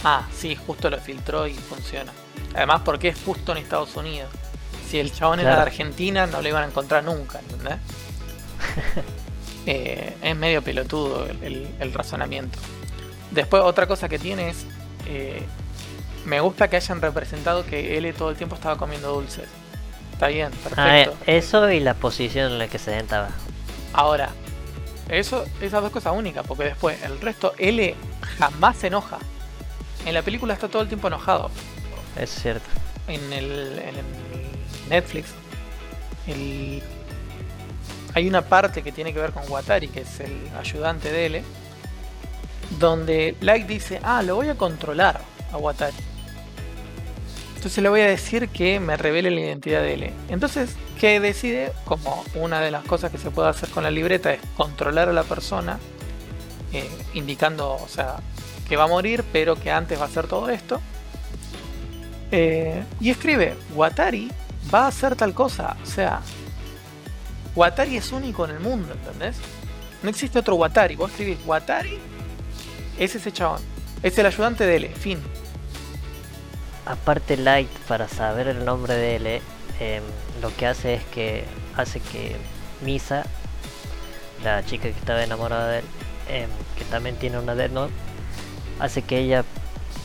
ah, 0.03 0.27
sí, 0.33 0.55
justo 0.55 0.89
lo 0.89 0.97
filtró 0.99 1.45
y 1.45 1.53
funciona. 1.53 2.11
Además, 2.55 2.81
porque 2.85 3.09
es 3.09 3.17
justo 3.23 3.51
en 3.51 3.57
Estados 3.59 3.95
Unidos. 3.95 4.29
Si 4.87 4.99
el 4.99 5.11
chabón 5.11 5.39
era 5.39 5.55
de 5.55 5.61
Argentina, 5.61 6.25
no 6.25 6.41
lo 6.41 6.47
iban 6.47 6.63
a 6.63 6.67
encontrar 6.67 7.03
nunca, 7.03 7.39
¿entendés? 7.39 7.77
Eh, 9.65 10.17
es 10.21 10.35
medio 10.35 10.61
pelotudo 10.61 11.25
el, 11.25 11.93
razonamiento. 11.93 12.59
Después, 13.31 13.63
otra 13.63 13.87
cosa 13.87 14.09
que 14.09 14.19
tiene 14.19 14.49
es. 14.49 14.65
Eh, 15.07 15.41
me 16.25 16.39
gusta 16.39 16.69
que 16.69 16.77
hayan 16.77 17.01
representado 17.01 17.65
que 17.65 17.97
él 17.97 18.13
todo 18.15 18.29
el 18.29 18.35
tiempo 18.35 18.55
estaba 18.55 18.77
comiendo 18.77 19.13
dulces. 19.13 19.47
Está 20.13 20.27
bien, 20.27 20.51
perfecto. 20.51 21.17
Eso 21.25 21.69
y 21.71 21.79
la 21.79 21.95
posición 21.95 22.53
en 22.53 22.59
la 22.59 22.67
que 22.67 22.79
se 22.79 22.97
sentaba. 22.97 23.29
Ahora, 23.93 24.29
eso, 25.09 25.45
esas 25.61 25.81
dos 25.81 25.91
cosas 25.91 26.13
únicas, 26.15 26.45
porque 26.47 26.65
después 26.65 27.01
el 27.03 27.19
resto, 27.19 27.53
L 27.57 27.95
jamás 28.37 28.77
se 28.77 28.87
enoja. 28.87 29.17
En 30.05 30.13
la 30.13 30.21
película 30.21 30.53
está 30.53 30.67
todo 30.67 30.81
el 30.81 30.87
tiempo 30.87 31.07
enojado. 31.07 31.49
Es 32.17 32.29
cierto. 32.29 32.67
En 33.07 33.33
el, 33.33 33.81
Netflix, 34.89 35.29
hay 38.13 38.27
una 38.27 38.43
parte 38.43 38.83
que 38.83 38.91
tiene 38.91 39.13
que 39.13 39.19
ver 39.19 39.31
con 39.31 39.49
Watari, 39.49 39.87
que 39.87 40.01
es 40.01 40.19
el 40.19 40.49
ayudante 40.57 41.11
de 41.11 41.25
L, 41.25 41.43
donde 42.79 43.35
Light 43.41 43.67
dice, 43.67 43.99
ah, 44.03 44.21
lo 44.21 44.35
voy 44.35 44.49
a 44.49 44.55
controlar 44.55 45.21
a 45.51 45.57
Watari. 45.57 45.95
Entonces 47.63 47.81
le 47.81 47.87
voy 47.87 48.01
a 48.01 48.07
decir 48.07 48.49
que 48.49 48.81
me 48.81 48.97
revele 48.97 49.31
la 49.31 49.39
identidad 49.39 49.81
de 49.81 49.93
L. 49.93 50.13
Entonces, 50.27 50.75
¿qué 50.99 51.21
decide? 51.21 51.71
Como 51.85 52.25
una 52.35 52.59
de 52.59 52.71
las 52.71 52.83
cosas 52.83 53.09
que 53.09 53.17
se 53.17 53.31
puede 53.31 53.47
hacer 53.47 53.69
con 53.69 53.83
la 53.83 53.89
libreta 53.89 54.33
es 54.33 54.41
controlar 54.57 55.07
a 55.07 55.13
la 55.13 55.23
persona, 55.23 55.79
eh, 56.73 56.89
indicando, 57.13 57.75
o 57.75 57.87
sea, 57.87 58.17
que 58.67 58.75
va 58.75 58.83
a 58.83 58.87
morir, 58.87 59.23
pero 59.31 59.55
que 59.55 59.71
antes 59.71 59.97
va 59.97 60.03
a 60.03 60.07
hacer 60.07 60.27
todo 60.27 60.49
esto. 60.49 60.81
Eh, 62.31 62.83
y 62.99 63.09
escribe, 63.09 63.55
Watari 63.73 64.29
va 64.73 64.83
a 64.83 64.87
hacer 64.87 65.15
tal 65.15 65.33
cosa. 65.33 65.77
O 65.81 65.85
sea, 65.85 66.19
Watari 67.55 67.95
es 67.95 68.11
único 68.11 68.43
en 68.43 68.51
el 68.51 68.59
mundo, 68.59 68.91
¿entendés? 68.91 69.37
No 70.01 70.09
existe 70.09 70.37
otro 70.37 70.55
Watari. 70.55 70.97
Vos 70.97 71.11
escribís 71.11 71.37
Watari, 71.45 71.97
es 72.99 73.15
ese 73.15 73.31
chabón. 73.31 73.61
Es 74.01 74.17
el 74.17 74.25
ayudante 74.25 74.65
de 74.65 74.75
L, 74.75 74.89
fin 74.89 75.21
aparte 76.85 77.37
Light 77.37 77.69
para 77.87 78.07
saber 78.07 78.47
el 78.47 78.65
nombre 78.65 78.95
de 78.95 79.15
él 79.15 79.41
em, 79.79 80.03
lo 80.41 80.55
que 80.55 80.67
hace 80.67 80.95
es 80.95 81.03
que 81.05 81.45
hace 81.75 81.99
que 81.99 82.35
Misa 82.81 83.25
la 84.43 84.63
chica 84.65 84.83
que 84.83 84.89
estaba 84.89 85.23
enamorada 85.23 85.69
de 85.69 85.79
él 85.79 85.85
em, 86.29 86.49
que 86.77 86.85
también 86.85 87.15
tiene 87.15 87.39
una 87.39 87.55
Death 87.55 87.71
Note 87.71 87.93
hace 88.79 89.01
que 89.01 89.19
ella 89.19 89.45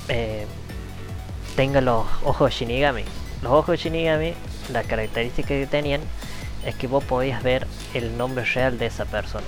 em, 0.09 0.47
tenga 1.57 1.81
los 1.81 2.07
ojos 2.25 2.53
Shinigami. 2.55 3.05
Los 3.43 3.53
ojos 3.53 3.81
Shinigami 3.81 4.35
la 4.73 4.85
característica 4.85 5.49
que 5.49 5.67
tenían 5.67 6.01
es 6.65 6.75
que 6.75 6.87
vos 6.87 7.03
podías 7.03 7.43
ver 7.43 7.67
el 7.95 8.17
nombre 8.17 8.45
real 8.45 8.79
de 8.79 8.87
esa 8.87 9.05
persona. 9.07 9.47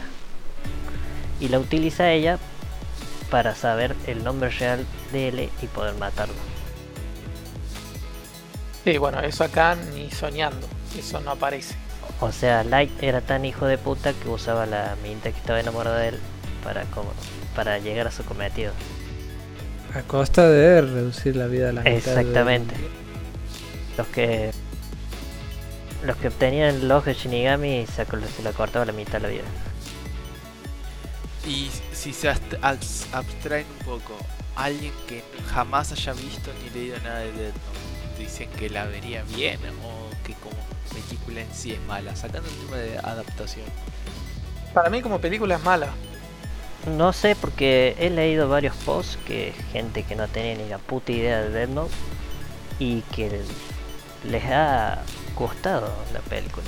Y 1.39 1.49
la 1.49 1.59
utiliza 1.59 2.11
ella 2.11 2.39
para 3.31 3.55
saber 3.55 3.95
el 4.07 4.25
nombre 4.25 4.51
real 4.51 4.85
de 5.13 5.29
él 5.29 5.51
y 5.63 5.67
poder 5.67 5.95
matarlo 5.95 6.50
Sí, 8.85 8.99
bueno, 8.99 9.21
eso 9.21 9.45
acá 9.45 9.77
ni 9.95 10.11
soñando, 10.11 10.67
eso 10.99 11.21
no 11.21 11.33
aparece. 11.33 11.75
O 12.21 12.33
sea, 12.33 12.65
Light 12.65 13.03
era 13.03 13.21
tan 13.21 13.45
hijo 13.45 13.67
de 13.67 13.79
puta 13.79 14.13
que 14.13 14.29
usaba 14.29 14.67
la 14.67 14.97
minta 15.03 15.31
que 15.31 15.39
estaba 15.39 15.61
enamorada 15.61 15.99
de 15.99 16.09
él 16.09 16.19
para 16.65 16.85
como 16.85 17.13
para 17.55 17.79
llegar 17.79 18.07
a 18.07 18.11
su 18.11 18.25
cometido. 18.25 18.73
A 19.95 20.03
costa 20.03 20.49
de 20.49 20.81
reducir 20.83 21.37
la 21.37 21.47
vida 21.47 21.71
a 21.71 21.73
la 21.73 21.81
mitad. 21.83 21.95
Exactamente. 21.95 22.75
Los 23.97 24.07
que 24.09 24.51
los 26.05 26.17
que 26.17 26.29
obtenían 26.29 26.77
el 26.77 26.91
ojo 26.91 27.07
de 27.07 27.15
Shinigami 27.15 27.87
se, 27.87 28.07
se 28.07 28.43
le 28.43 28.51
cortaba 28.53 28.85
la 28.85 28.93
mitad 28.93 29.15
de 29.15 29.21
la 29.21 29.29
vida. 29.29 29.45
Y 31.47 31.71
si 31.93 32.13
se 32.13 32.29
abstraen 32.29 33.67
un 33.79 33.85
poco, 33.85 34.17
alguien 34.57 34.93
que 35.07 35.23
jamás 35.53 35.93
haya 35.93 36.13
visto 36.13 36.51
ni 36.63 36.71
leído 36.71 36.99
nada 37.01 37.21
de 37.21 37.33
Death 37.33 37.55
dicen 38.21 38.49
que 38.51 38.69
la 38.69 38.85
vería 38.85 39.25
bien 39.25 39.59
o 39.85 40.25
que 40.25 40.35
como 40.35 40.57
película 40.93 41.41
en 41.41 41.53
sí 41.53 41.73
es 41.73 41.81
mala, 41.83 42.15
sacando 42.15 42.49
el 42.49 42.55
tema 42.67 42.77
de 42.77 42.99
adaptación. 42.99 43.67
Para 44.75 44.91
mí 44.91 45.03
como 45.03 45.21
película 45.21 45.57
es 45.57 45.63
mala. 45.65 45.89
No 46.97 47.13
sé 47.13 47.37
porque 47.37 47.97
he 47.99 48.11
leído 48.11 48.49
varios 48.49 48.75
posts 48.77 49.19
que 49.27 49.53
gente 49.73 50.03
que 50.03 50.17
no 50.17 50.29
tenía 50.29 50.55
ni 50.57 50.69
la 50.69 50.79
puta 50.79 51.13
idea 51.13 51.43
de 51.43 51.51
Death 51.51 51.69
Note 51.71 51.95
y 52.79 53.03
que 53.03 53.43
les 54.25 54.45
ha 54.45 55.03
gustado 55.37 55.93
la 56.13 56.21
película. 56.21 56.67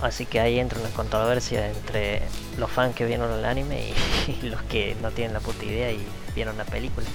Así 0.00 0.26
que 0.26 0.38
ahí 0.38 0.58
entra 0.58 0.78
una 0.80 0.90
controversia 0.90 1.68
entre 1.68 2.22
los 2.58 2.70
fans 2.70 2.94
que 2.94 3.06
vieron 3.06 3.32
el 3.32 3.44
anime 3.44 3.92
y 4.28 4.46
los 4.46 4.62
que 4.62 4.96
no 5.00 5.10
tienen 5.10 5.32
la 5.34 5.40
puta 5.40 5.64
idea 5.64 5.90
y 5.90 6.04
vieron 6.34 6.56
la 6.58 6.64
película. 6.64 7.06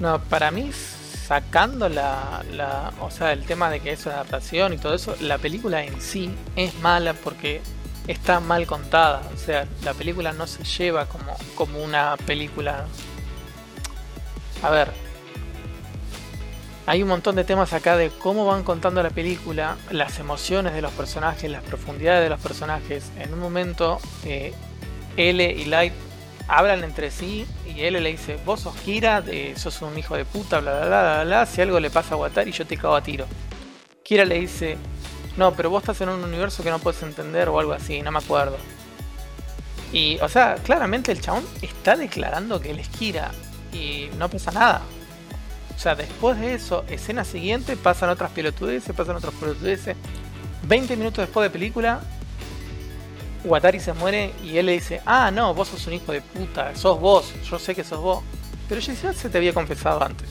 No, 0.00 0.18
para 0.18 0.50
mí, 0.50 0.70
sacando 0.72 1.88
la, 1.88 2.42
o 3.00 3.10
sea, 3.10 3.32
el 3.32 3.44
tema 3.44 3.70
de 3.70 3.80
que 3.80 3.92
es 3.92 4.04
una 4.06 4.16
adaptación 4.16 4.72
y 4.72 4.78
todo 4.78 4.94
eso, 4.94 5.16
la 5.20 5.38
película 5.38 5.84
en 5.84 6.00
sí 6.00 6.34
es 6.56 6.74
mala 6.80 7.14
porque 7.14 7.62
está 8.06 8.40
mal 8.40 8.66
contada. 8.66 9.22
O 9.34 9.38
sea, 9.38 9.66
la 9.82 9.94
película 9.94 10.32
no 10.32 10.46
se 10.46 10.64
lleva 10.64 11.06
como, 11.06 11.36
como 11.54 11.82
una 11.82 12.16
película. 12.26 12.86
A 14.62 14.70
ver. 14.70 15.04
Hay 16.86 17.02
un 17.02 17.08
montón 17.08 17.34
de 17.34 17.44
temas 17.44 17.72
acá 17.72 17.96
de 17.96 18.10
cómo 18.10 18.44
van 18.44 18.62
contando 18.62 19.02
la 19.02 19.08
película, 19.08 19.78
las 19.90 20.18
emociones 20.18 20.74
de 20.74 20.82
los 20.82 20.92
personajes, 20.92 21.50
las 21.50 21.62
profundidades 21.62 22.22
de 22.22 22.28
los 22.28 22.40
personajes. 22.40 23.10
En 23.18 23.32
un 23.32 23.40
momento, 23.40 24.00
eh, 24.26 24.52
L 25.16 25.50
y 25.50 25.64
Light 25.64 25.94
hablan 26.48 26.84
entre 26.84 27.10
sí 27.10 27.46
y 27.66 27.82
él 27.82 27.94
le 27.94 28.10
dice, 28.10 28.38
vos 28.44 28.60
sos 28.60 28.74
Kira, 28.76 29.22
sos 29.56 29.82
un 29.82 29.98
hijo 29.98 30.16
de 30.16 30.24
puta, 30.24 30.60
bla 30.60 30.72
bla 30.72 30.86
bla 30.86 31.02
bla 31.02 31.24
bla, 31.24 31.46
si 31.46 31.60
algo 31.60 31.80
le 31.80 31.90
pasa 31.90 32.14
a 32.14 32.18
Watari 32.18 32.52
yo 32.52 32.66
te 32.66 32.76
cago 32.76 32.96
a 32.96 33.02
tiro. 33.02 33.26
Kira 34.02 34.24
le 34.24 34.40
dice, 34.40 34.76
no, 35.36 35.52
pero 35.52 35.70
vos 35.70 35.82
estás 35.82 36.00
en 36.02 36.10
un 36.10 36.22
universo 36.22 36.62
que 36.62 36.70
no 36.70 36.78
puedes 36.78 37.02
entender 37.02 37.48
o 37.48 37.58
algo 37.58 37.72
así, 37.72 38.02
no 38.02 38.12
me 38.12 38.18
acuerdo. 38.18 38.56
Y, 39.92 40.18
o 40.20 40.28
sea, 40.28 40.56
claramente 40.56 41.12
el 41.12 41.20
chabón 41.20 41.44
está 41.62 41.96
declarando 41.96 42.60
que 42.60 42.70
él 42.70 42.78
es 42.78 42.88
Kira 42.88 43.30
y 43.72 44.08
no 44.18 44.28
pasa 44.28 44.50
nada. 44.50 44.82
O 45.74 45.78
sea, 45.78 45.94
después 45.94 46.38
de 46.38 46.54
eso, 46.54 46.84
escena 46.88 47.24
siguiente, 47.24 47.76
pasan 47.76 48.10
otras 48.10 48.30
pelotudeces, 48.30 48.94
pasan 48.94 49.16
otras 49.16 49.34
pelotudeces. 49.34 49.96
20 50.66 50.96
minutos 50.96 51.24
después 51.24 51.44
de 51.44 51.50
película, 51.50 52.00
Watari 53.44 53.78
se 53.78 53.92
muere 53.92 54.32
y 54.42 54.56
él 54.56 54.66
le 54.66 54.72
dice, 54.72 55.00
ah, 55.04 55.30
no, 55.30 55.54
vos 55.54 55.68
sos 55.68 55.86
un 55.86 55.92
hijo 55.94 56.12
de 56.12 56.22
puta, 56.22 56.74
sos 56.74 56.98
vos, 56.98 57.32
yo 57.48 57.58
sé 57.58 57.74
que 57.74 57.84
sos 57.84 58.00
vos. 58.00 58.22
Pero 58.68 58.80
ya 58.80 59.12
se 59.12 59.28
te 59.28 59.38
había 59.38 59.52
confesado 59.52 60.02
antes. 60.02 60.28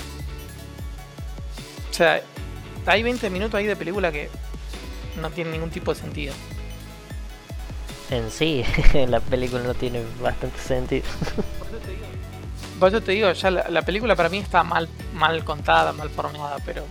O 1.91 1.93
sea, 1.93 2.21
hay 2.87 3.03
20 3.03 3.29
minutos 3.29 3.55
ahí 3.55 3.67
de 3.67 3.75
película 3.75 4.11
que 4.11 4.29
no 5.21 5.29
tiene 5.29 5.51
ningún 5.51 5.69
tipo 5.69 5.93
de 5.93 5.99
sentido. 5.99 6.33
En 8.09 8.31
sí, 8.31 8.63
la 9.07 9.19
película 9.19 9.61
no 9.61 9.75
tiene 9.75 10.03
bastante 10.19 10.59
sentido. 10.59 11.05
Por 12.79 12.89
eso 12.89 13.01
te 13.01 13.11
digo, 13.11 13.31
ya 13.31 13.51
la, 13.51 13.69
la, 13.69 13.83
película 13.83 14.15
para 14.15 14.29
mí 14.29 14.39
está 14.39 14.63
mal, 14.63 14.89
mal 15.13 15.43
contada, 15.45 15.93
mal 15.93 16.09
formada, 16.09 16.57
pero 16.65 16.83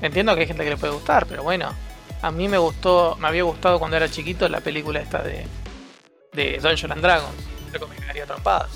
entiendo 0.00 0.34
que 0.34 0.42
hay 0.42 0.46
gente 0.46 0.62
que 0.62 0.70
le 0.70 0.76
puede 0.76 0.92
gustar, 0.92 1.26
pero 1.26 1.42
bueno, 1.42 1.74
a 2.22 2.30
mí 2.30 2.48
me 2.48 2.58
gustó, 2.58 3.16
me 3.18 3.28
había 3.28 3.42
gustado 3.42 3.78
cuando 3.78 3.96
era 3.96 4.10
chiquito 4.10 4.48
la 4.48 4.60
película 4.60 5.00
esta 5.00 5.22
de, 5.22 5.46
de 6.32 6.58
Dungeons 6.58 6.92
and 6.92 7.02
Dragons. 7.02 7.34
Creo 7.70 7.88
que 7.88 7.94
me 7.94 8.00
quedaría 8.00 8.26
trompada. 8.26 8.68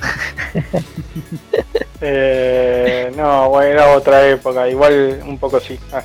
eh, 2.00 3.12
no, 3.16 3.48
bueno, 3.48 3.70
era 3.70 3.96
otra 3.96 4.26
época, 4.28 4.68
igual 4.68 5.22
un 5.24 5.38
poco 5.38 5.60
sí. 5.60 5.78
Ah. 5.92 6.04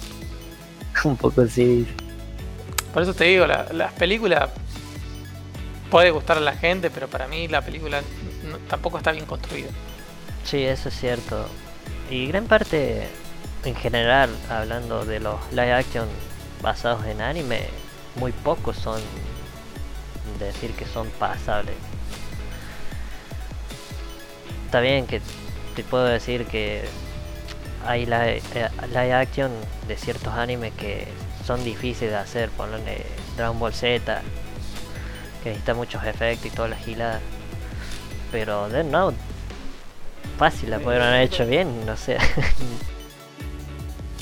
un 1.04 1.16
poco 1.16 1.46
sí. 1.46 1.86
Por 2.92 3.02
eso 3.02 3.14
te 3.14 3.24
digo, 3.24 3.46
la, 3.46 3.66
las 3.72 3.92
películas 3.92 4.50
puede 5.90 6.10
gustar 6.10 6.38
a 6.38 6.40
la 6.40 6.54
gente, 6.54 6.90
pero 6.90 7.08
para 7.08 7.28
mí 7.28 7.48
la 7.48 7.62
película 7.62 8.02
no, 8.44 8.58
tampoco 8.68 8.98
está 8.98 9.12
bien 9.12 9.26
construida. 9.26 9.70
Sí, 10.44 10.64
eso 10.64 10.88
es 10.88 10.98
cierto. 10.98 11.46
Y 12.10 12.26
gran 12.26 12.46
parte 12.46 13.08
en 13.66 13.74
general, 13.74 14.30
hablando 14.48 15.04
de 15.04 15.18
los 15.18 15.40
live 15.50 15.72
action 15.72 16.08
basados 16.62 17.04
en 17.06 17.20
anime, 17.20 17.68
muy 18.14 18.30
pocos 18.30 18.76
son 18.76 19.00
decir 20.38 20.72
que 20.72 20.86
son 20.86 21.08
pasables. 21.18 21.74
Está 24.66 24.80
bien 24.80 25.06
que 25.06 25.20
te 25.74 25.82
puedo 25.82 26.04
decir 26.04 26.46
que 26.46 26.84
hay 27.84 28.06
live, 28.06 28.40
eh, 28.54 28.68
live 28.88 29.12
action 29.14 29.50
de 29.88 29.96
ciertos 29.96 30.32
animes 30.34 30.72
que 30.74 31.08
son 31.44 31.64
difíciles 31.64 32.12
de 32.12 32.18
hacer, 32.18 32.50
ponerle 32.50 33.04
Dragon 33.36 33.58
Ball 33.58 33.74
Z, 33.74 34.22
que 35.42 35.48
necesita 35.48 35.74
muchos 35.74 36.04
efectos 36.04 36.46
y 36.46 36.50
toda 36.50 36.68
la 36.68 36.76
gilada. 36.76 37.20
Pero 38.30 38.68
Dead 38.68 38.84
Note, 38.84 39.16
fácil 40.38 40.70
la 40.70 40.78
pudieron 40.78 41.08
haber 41.08 41.22
hecho 41.22 41.44
bien, 41.46 41.84
no 41.84 41.96
sé. 41.96 42.16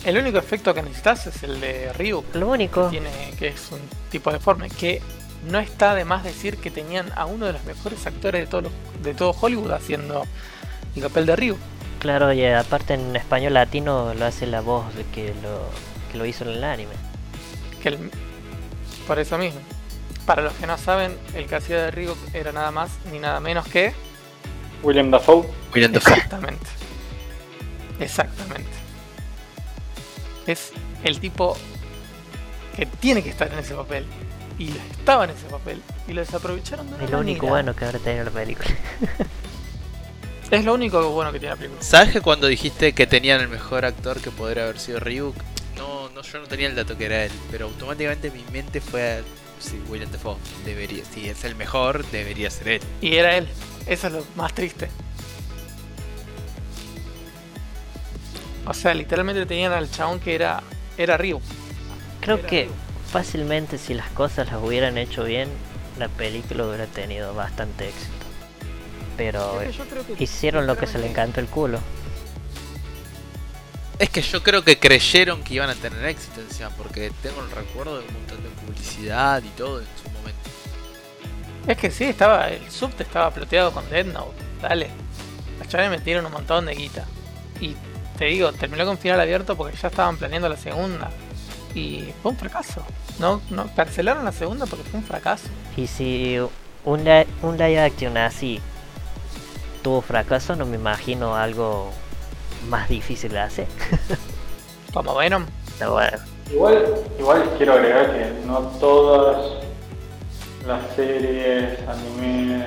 El 0.04 0.18
único 0.18 0.36
efecto 0.36 0.74
que 0.74 0.82
necesitas 0.82 1.26
es 1.26 1.42
el 1.42 1.60
de 1.60 1.92
Ryu. 1.94 2.22
Lo 2.34 2.48
único. 2.48 2.90
Que, 2.90 3.00
tiene, 3.00 3.10
que 3.38 3.48
es 3.48 3.72
un 3.72 3.80
tipo 4.10 4.30
deforme. 4.30 4.68
Que 4.68 5.00
no 5.50 5.58
está 5.58 5.94
de 5.94 6.04
más 6.04 6.22
decir 6.24 6.58
que 6.58 6.70
tenían 6.70 7.10
a 7.16 7.24
uno 7.24 7.46
de 7.46 7.54
los 7.54 7.64
mejores 7.64 8.06
actores 8.06 8.42
de 8.42 8.46
todo, 8.46 8.70
de 9.02 9.14
todo 9.14 9.34
Hollywood 9.38 9.72
haciendo 9.72 10.26
el 10.94 11.02
papel 11.02 11.24
de 11.24 11.36
Ryu. 11.36 11.56
Claro, 12.00 12.34
y 12.34 12.44
aparte 12.44 12.94
en 12.94 13.16
español 13.16 13.54
latino 13.54 14.12
lo 14.12 14.26
hace 14.26 14.46
la 14.46 14.60
voz 14.60 14.94
de 14.94 15.04
que 15.04 15.32
lo, 15.42 15.70
que 16.12 16.18
lo 16.18 16.26
hizo 16.26 16.44
en 16.44 16.50
el 16.50 16.64
anime. 16.64 16.92
Que 17.82 17.88
el, 17.88 18.10
por 19.06 19.18
eso 19.18 19.38
mismo. 19.38 19.60
Para 20.26 20.42
los 20.42 20.52
que 20.54 20.66
no 20.66 20.76
saben, 20.76 21.16
el 21.34 21.46
que 21.46 21.54
hacía 21.54 21.82
de 21.82 21.90
Ryu 21.90 22.14
era 22.34 22.52
nada 22.52 22.70
más 22.70 22.90
ni 23.10 23.18
nada 23.20 23.40
menos 23.40 23.66
que. 23.68 23.94
William 24.82 25.10
Dafoe. 25.10 25.46
William 25.74 25.92
Dafoe. 25.92 26.12
Exactamente. 26.12 26.66
Exactamente 28.00 28.83
es 30.52 30.72
el 31.02 31.20
tipo 31.20 31.56
que 32.76 32.86
tiene 32.86 33.22
que 33.22 33.30
estar 33.30 33.52
en 33.52 33.58
ese 33.58 33.74
papel. 33.74 34.04
Y 34.58 34.70
estaba 34.70 35.24
en 35.24 35.30
ese 35.30 35.46
papel. 35.46 35.82
Y 36.06 36.12
lo 36.12 36.20
desaprovecharon 36.20 36.88
de 36.88 36.94
una 36.94 37.04
Es 37.04 37.10
lo 37.10 37.18
único 37.20 37.46
manera. 37.46 37.50
bueno 37.62 37.76
que 37.76 37.84
habrá 37.84 37.98
tenido 37.98 38.24
la 38.24 38.30
película. 38.30 38.70
Es 40.50 40.64
lo 40.64 40.74
único 40.74 41.10
bueno 41.10 41.32
que 41.32 41.40
tiene 41.40 41.54
la 41.54 41.58
película. 41.58 41.82
¿Sabes 41.82 42.12
que 42.12 42.20
cuando 42.20 42.46
dijiste 42.46 42.92
que 42.92 43.06
tenían 43.06 43.40
el 43.40 43.48
mejor 43.48 43.84
actor 43.84 44.20
que 44.20 44.30
podría 44.30 44.64
haber 44.64 44.78
sido 44.78 45.00
Ryuk? 45.00 45.34
No, 45.76 46.08
no, 46.10 46.22
yo 46.22 46.38
no 46.38 46.46
tenía 46.46 46.68
el 46.68 46.76
dato 46.76 46.96
que 46.96 47.06
era 47.06 47.24
él, 47.24 47.32
pero 47.50 47.66
automáticamente 47.66 48.30
mi 48.30 48.44
mente 48.52 48.80
fue 48.80 49.02
a 49.18 49.22
sí, 49.58 49.80
William 49.88 50.10
Dafoe. 50.12 50.36
Debería, 50.64 51.04
si 51.04 51.28
es 51.28 51.42
el 51.44 51.56
mejor, 51.56 52.04
debería 52.10 52.50
ser 52.50 52.68
él. 52.68 52.82
Y 53.00 53.16
era 53.16 53.36
él. 53.36 53.48
Eso 53.86 54.06
es 54.06 54.12
lo 54.12 54.24
más 54.36 54.54
triste. 54.54 54.88
O 58.66 58.74
sea, 58.74 58.94
literalmente 58.94 59.44
tenían 59.46 59.72
al 59.72 59.90
chabón 59.90 60.20
que 60.20 60.34
era, 60.34 60.62
era 60.96 61.16
Ryu. 61.16 61.40
Creo 62.20 62.38
Era 62.38 62.46
que 62.48 62.64
Ryu. 62.64 62.72
fácilmente 63.12 63.78
si 63.78 63.94
las 63.94 64.08
cosas 64.10 64.50
las 64.50 64.62
hubieran 64.62 64.96
hecho 64.98 65.24
bien, 65.24 65.48
la 65.98 66.08
película 66.08 66.66
hubiera 66.66 66.86
tenido 66.86 67.34
bastante 67.34 67.88
éxito. 67.88 68.12
Pero 69.16 69.60
Es 69.60 69.76
que 69.76 70.14
que- 70.14 70.24
hicieron 70.24 70.66
lo 70.66 70.76
que 70.76 70.86
se 70.86 70.98
le 70.98 71.08
encantó 71.08 71.40
el 71.40 71.46
culo. 71.46 71.78
Es 73.98 74.10
que 74.10 74.22
yo 74.22 74.42
creo 74.42 74.64
que 74.64 74.78
creyeron 74.78 75.44
que 75.44 75.54
iban 75.54 75.70
a 75.70 75.74
tener 75.76 76.04
éxito 76.06 76.40
encima, 76.40 76.70
porque 76.70 77.12
tengo 77.22 77.40
el 77.44 77.50
recuerdo 77.52 78.00
de 78.00 78.06
un 78.08 78.12
montón 78.14 78.42
de 78.42 78.48
publicidad 78.48 79.40
y 79.42 79.48
todo 79.50 79.78
en 79.80 79.86
su 80.02 80.10
momento. 80.10 80.50
Es 81.68 81.76
que 81.78 81.90
sí, 81.92 82.04
estaba, 82.04 82.48
el 82.48 82.68
subte 82.72 83.04
estaba 83.04 83.30
ploteado 83.30 83.70
con 83.72 83.88
Dead 83.90 84.04
Note. 84.04 84.34
Dale. 84.60 84.88
Los 85.60 85.68
chavales 85.68 85.92
metieron 85.96 86.26
un 86.26 86.32
montón 86.32 86.66
de 86.66 86.74
guita. 86.74 87.04
Y 87.60 87.76
te 88.18 88.26
digo, 88.26 88.52
terminó 88.52 88.84
con 88.86 88.98
final 88.98 89.20
abierto 89.20 89.56
porque 89.56 89.76
ya 89.76 89.88
estaban 89.88 90.16
planeando 90.16 90.48
la 90.48 90.56
segunda. 90.56 91.10
Y 91.74 92.12
fue 92.22 92.30
un 92.32 92.36
fracaso. 92.38 92.82
No, 93.18 93.40
no, 93.50 93.66
cancelaron 93.74 94.24
la 94.24 94.32
segunda 94.32 94.66
porque 94.66 94.84
fue 94.84 95.00
un 95.00 95.06
fracaso. 95.06 95.48
Y 95.76 95.86
si 95.86 96.38
un, 96.84 97.04
li- 97.04 97.26
un 97.42 97.56
live 97.56 97.80
action 97.80 98.16
así 98.16 98.60
tuvo 99.82 100.00
fracaso, 100.00 100.54
no 100.56 100.66
me 100.66 100.76
imagino 100.76 101.34
algo 101.36 101.90
más 102.68 102.88
difícil 102.88 103.32
de 103.32 103.40
hacer. 103.40 103.66
Como 104.94 105.14
Venom. 105.16 105.44
Pero 105.78 105.92
bueno, 105.94 106.18
Igual, 106.52 106.84
igual 107.18 107.50
quiero 107.56 107.72
agregar 107.72 108.12
que 108.12 108.46
no 108.46 108.58
todas 108.78 109.54
las 110.66 110.94
series, 110.94 111.78
anime, 111.88 112.64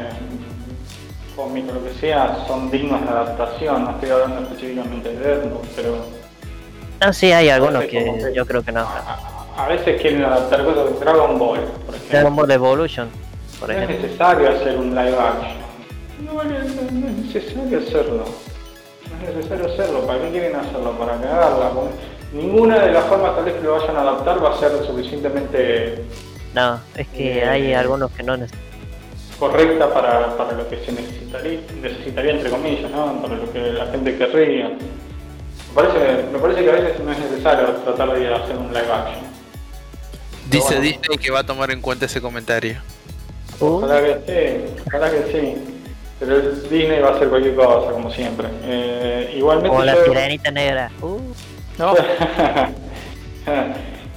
que 1.47 1.99
sea, 1.99 2.43
son 2.47 2.71
dignos 2.71 3.01
de 3.03 3.09
adaptación. 3.09 3.83
No 3.83 3.91
estoy 3.91 4.09
hablando 4.09 4.41
específicamente 4.41 5.13
de 5.13 5.45
Note, 5.45 5.67
pero 5.75 5.97
no, 6.99 7.13
sí 7.13 7.31
hay 7.31 7.49
algunos 7.49 7.83
que 7.83 7.89
que- 7.89 8.31
yo 8.33 8.45
creo 8.45 8.63
que 8.63 8.71
no. 8.71 8.79
a, 8.81 9.63
a 9.63 9.67
veces 9.67 10.01
quieren 10.01 10.23
adaptar 10.23 10.65
cosas 10.65 10.85
de 10.93 10.99
Dragon 10.99 11.37
Ball, 11.37 11.59
por 11.85 11.93
ejemplo. 11.95 12.09
Dragon 12.11 12.35
Ball 12.35 12.51
Evolution, 12.51 13.09
por 13.59 13.69
no 13.69 13.75
es 13.75 13.83
ejemplo. 13.83 14.07
necesario 14.07 14.49
hacer 14.49 14.77
un 14.77 14.89
live 14.95 15.15
action. 15.17 15.57
No, 16.25 16.33
no, 16.33 16.43
no- 16.43 17.07
es 17.07 17.25
necesario 17.35 17.79
hacerlo. 17.79 18.23
No 19.21 19.27
es 19.29 19.35
necesario 19.35 19.65
hacerlo. 19.67 20.07
¿Para 20.07 20.19
qué 20.21 20.31
quieren 20.31 20.55
hacerlo? 20.55 20.91
Para 20.97 21.17
cagarla. 21.21 21.71
Ninguna 22.33 22.79
de 22.79 22.91
las 22.91 23.05
formas 23.05 23.35
tal 23.35 23.45
vez 23.45 23.53
que 23.53 23.61
lo 23.61 23.73
vayan 23.79 23.95
a 23.95 24.01
adaptar 24.01 24.43
va 24.43 24.53
a 24.53 24.59
ser 24.59 24.71
suficientemente 24.85 26.03
No, 26.53 26.79
es 26.95 27.07
que 27.09 27.39
Eh, 27.39 27.45
hay 27.47 27.73
algunos 27.73 28.11
que 28.11 28.23
no 28.23 28.35
neces- 28.35 28.51
correcta 29.39 29.93
para, 29.93 30.35
para 30.37 30.53
lo 30.53 30.67
que 30.69 30.77
se 30.83 30.91
necesitaría, 30.91 31.59
necesitaría, 31.81 32.31
entre 32.31 32.49
comillas, 32.49 32.89
¿no? 32.91 33.21
para 33.21 33.35
lo 33.35 33.51
que 33.51 33.59
la 33.59 33.85
gente 33.87 34.17
querría. 34.17 34.69
Me 34.69 35.73
parece, 35.75 36.23
me 36.31 36.39
parece 36.39 36.63
que 36.63 36.69
a 36.69 36.73
veces 36.73 36.99
no 37.01 37.11
es 37.11 37.19
necesario 37.19 37.67
tratar 37.67 38.13
de 38.17 38.33
hacer 38.33 38.57
un 38.57 38.67
live 38.73 38.91
action. 38.91 39.25
Dice 40.49 40.65
bueno. 40.75 40.81
Disney 40.81 41.17
que 41.19 41.31
va 41.31 41.39
a 41.39 41.45
tomar 41.45 41.71
en 41.71 41.81
cuenta 41.81 42.05
ese 42.05 42.21
comentario. 42.21 42.77
Ojalá 43.59 44.01
que 44.01 44.17
sí, 44.27 44.81
ojalá 44.87 45.11
que 45.11 45.23
sí. 45.31 45.55
Pero 46.19 46.35
el 46.37 46.61
Disney 46.69 46.99
va 46.99 47.09
a 47.09 47.15
hacer 47.15 47.29
cualquier 47.29 47.55
cosa, 47.55 47.91
como 47.91 48.09
siempre. 48.11 48.47
Eh, 48.63 49.35
igualmente 49.37 49.69
como 49.69 49.83
la 49.83 49.93
yo- 49.95 50.05
sirenita 50.05 50.49
negra. 50.51 50.89
Uh, 51.01 51.19
No, 51.77 51.93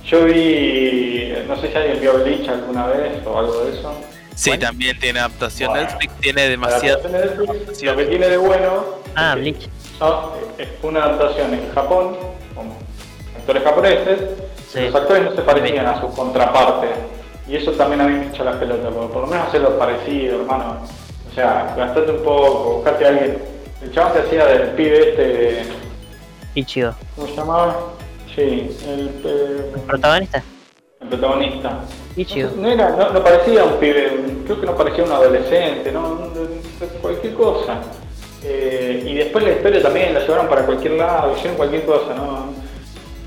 Yo 0.07 0.25
vi, 0.25 1.33
no 1.47 1.57
sé 1.61 1.69
si 1.71 1.77
alguien 1.77 2.01
vio 2.01 2.15
Bleach 2.25 2.49
alguna 2.49 2.87
vez 2.87 3.25
o 3.27 3.39
algo 3.39 3.65
de 3.65 3.79
eso. 3.79 3.93
Sí, 4.41 4.49
¿Cuál? 4.51 4.61
también 4.61 4.99
tiene 4.99 5.19
adaptación. 5.19 5.69
Bueno. 5.69 5.87
Netflix 5.87 6.15
tiene 6.21 6.45
La 6.45 6.49
demasiado. 6.49 6.99
de 7.03 7.09
Netflix, 7.11 7.83
lo 7.83 7.95
que 7.97 8.05
tiene 8.07 8.29
de 8.29 8.37
bueno 8.39 8.85
ah, 9.15 9.37
es 9.39 9.55
que 9.59 9.67
son- 9.99 10.31
es 10.57 10.69
una 10.83 11.05
adaptación 11.05 11.53
en 11.53 11.71
Japón, 11.75 12.17
con 12.55 12.69
actores 13.37 13.63
japoneses, 13.63 14.21
Sí. 14.73 14.81
los 14.81 14.95
actores 14.95 15.25
no 15.25 15.37
se 15.37 15.43
parecían 15.43 15.85
a 15.87 16.01
sus 16.01 16.15
contrapartes 16.15 16.91
Y 17.49 17.57
eso 17.57 17.73
también 17.73 18.01
a 18.01 18.05
mí 18.05 18.15
me 18.15 18.29
echa 18.29 18.45
la 18.45 18.59
pelota, 18.59 18.89
porque 18.89 19.13
por 19.13 19.23
lo 19.23 19.27
menos 19.27 19.49
hacerlo 19.49 19.77
parecido, 19.79 20.41
hermano. 20.43 20.87
O 21.31 21.35
sea, 21.35 21.75
gastate 21.77 22.13
un 22.13 22.23
poco, 22.23 22.75
buscate 22.77 23.05
a 23.05 23.09
alguien. 23.09 23.39
El 23.83 23.93
chaval 23.93 24.13
se 24.15 24.19
hacía 24.21 24.47
del 24.47 24.69
pibe 24.71 25.11
este. 25.11 25.63
Ichigo. 26.55 26.95
¿Cómo 27.17 27.27
se 27.27 27.35
llamaba? 27.35 27.77
Sí, 28.35 28.71
el, 28.87 29.21
eh, 29.25 29.73
¿El 29.75 29.81
protagonista? 29.83 30.43
Protagonista. 31.11 31.81
Ichigo. 32.17 32.51
No, 32.57 32.69
era, 32.71 32.91
no, 32.91 33.11
no 33.11 33.23
parecía 33.23 33.65
un 33.65 33.75
pibe, 33.79 34.21
creo 34.45 34.61
que 34.61 34.67
no 34.67 34.77
parecía 34.77 35.05
un 35.05 35.13
adolescente, 35.13 35.93
no, 35.93 36.19
cualquier 37.03 37.35
cosa. 37.35 37.79
Eh, 38.43 39.03
y 39.07 39.15
después 39.15 39.45
la 39.45 39.51
historia 39.51 39.83
también 39.83 40.15
la 40.15 40.21
llevaron 40.21 40.49
para 40.49 40.65
cualquier 40.65 40.95
lado, 40.95 41.35
hicieron 41.37 41.57
cualquier 41.57 41.85
cosa, 41.85 42.15
¿no? 42.15 42.47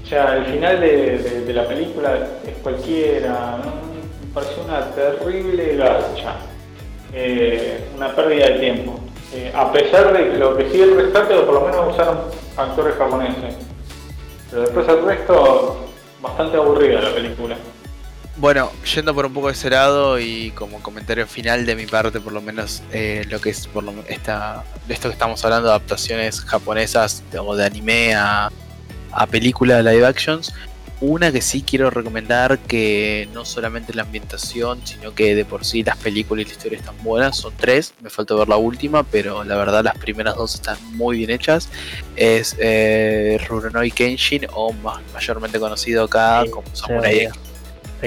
O 0.04 0.06
sea, 0.08 0.36
el 0.38 0.46
final 0.46 0.80
de, 0.82 1.18
de- 1.20 1.42
de 1.46 1.54
la 1.54 1.66
película 1.68 2.18
es 2.46 2.56
cualquiera, 2.64 3.58
¿no? 3.64 3.72
Me 4.26 4.34
pareció 4.34 4.64
una 4.64 4.90
terrible 4.92 5.76
garcha, 5.78 6.36
Eh, 7.16 7.80
una 7.96 8.16
pérdida 8.16 8.48
de 8.50 8.60
tiempo. 8.60 9.00
Eh, 9.36 9.52
a 9.56 9.72
pesar 9.72 10.12
de 10.18 10.32
que 10.32 10.38
lo 10.38 10.58
que 10.58 10.70
sí 10.72 10.82
el 10.82 10.96
rescate, 10.96 11.36
por 11.42 11.54
lo 11.54 11.62
menos 11.62 11.94
usaron 11.94 12.18
actores 12.58 12.96
japoneses. 12.96 13.56
Pero 14.50 14.62
después 14.64 14.88
el 14.88 15.06
resto, 15.06 15.78
bastante 16.22 16.58
aburrida 16.58 17.02
la 17.02 17.14
película. 17.14 17.56
Bueno, 18.36 18.72
yendo 18.96 19.14
por 19.14 19.28
un 19.28 19.34
poco 19.34 19.48
de 19.48 19.54
ese 19.54 19.70
lado 19.70 20.20
y 20.20 20.50
como 20.52 20.82
comentario 20.82 21.28
final 21.28 21.68
de 21.68 21.76
mi 21.76 21.86
parte, 21.86 22.20
por 22.20 22.34
lo 22.34 22.42
menos 22.42 22.82
eh, 22.92 23.26
lo 23.30 23.40
que 23.40 23.52
es 23.52 23.68
por 23.68 23.84
lo, 23.84 23.94
esta, 24.08 24.64
de 24.88 24.94
esto 24.96 25.08
que 25.10 25.14
estamos 25.14 25.44
hablando, 25.46 25.70
adaptaciones 25.70 26.42
japonesas 26.42 27.22
de- 27.32 27.38
o 27.38 27.56
de 27.56 27.64
anime 27.66 28.16
a, 28.16 28.50
a 29.12 29.28
películas 29.28 29.84
live 29.86 30.04
actions, 30.06 30.52
una 31.00 31.32
que 31.32 31.42
sí 31.42 31.62
quiero 31.62 31.92
recomendar 31.92 32.58
que 32.58 33.30
no 33.34 33.46
solamente 33.46 33.94
la 33.94 34.02
ambientación, 34.02 34.82
sino 34.84 35.14
que 35.14 35.36
de 35.36 35.46
por 35.46 35.64
sí 35.64 35.84
las 35.84 35.98
películas 35.98 36.46
y 36.46 36.48
la 36.48 36.54
historia 36.54 36.80
están 36.80 36.96
buenas, 37.04 37.38
son 37.38 37.54
tres, 37.56 37.94
me 38.02 38.10
falta 38.10 38.34
ver 38.34 38.48
la 38.50 38.58
última, 38.58 39.04
pero 39.04 39.44
la 39.44 39.58
verdad 39.58 39.84
las 39.84 39.98
primeras 40.00 40.36
dos 40.38 40.56
están 40.56 40.78
muy 40.96 41.18
bien 41.18 41.30
hechas, 41.30 41.70
es 42.16 42.56
eh, 42.58 43.38
Rurouni 43.48 43.92
Kenshin 43.92 44.48
o 44.54 44.74
más, 44.74 45.02
mayormente 45.14 45.60
conocido 45.60 46.06
acá 46.06 46.42
Sí, 46.46 46.50
como 46.50 46.76
Samurai. 46.76 47.30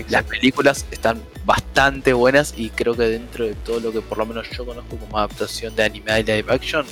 Las 0.09 0.25
películas 0.25 0.85
están 0.91 1.23
bastante 1.45 2.13
buenas 2.13 2.55
y 2.57 2.71
creo 2.71 2.95
que 2.95 3.05
dentro 3.05 3.47
de 3.47 3.55
todo 3.55 3.81
lo 3.81 3.93
que 3.93 4.01
por 4.01 4.19
lo 4.19 4.27
menos 4.27 4.49
yo 4.51 4.67
conozco 4.67 4.97
como 4.97 5.19
adaptación 5.19 5.75
de 5.75 5.85
anime 5.85 6.21
y 6.21 6.23
live 6.23 6.53
action, 6.53 6.85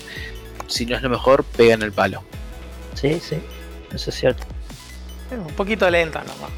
si 0.69 0.87
no 0.87 0.97
es 0.97 1.03
lo 1.03 1.11
mejor, 1.11 1.45
pegan 1.45 1.83
el 1.83 1.93
palo. 1.93 2.23
Sí, 2.95 3.21
sí, 3.21 3.37
eso 3.93 4.11
es 4.11 4.17
cierto. 4.17 4.45
Es 5.31 5.39
un 5.39 5.55
poquito 5.55 5.89
lenta 5.91 6.21
nomás. 6.21 6.51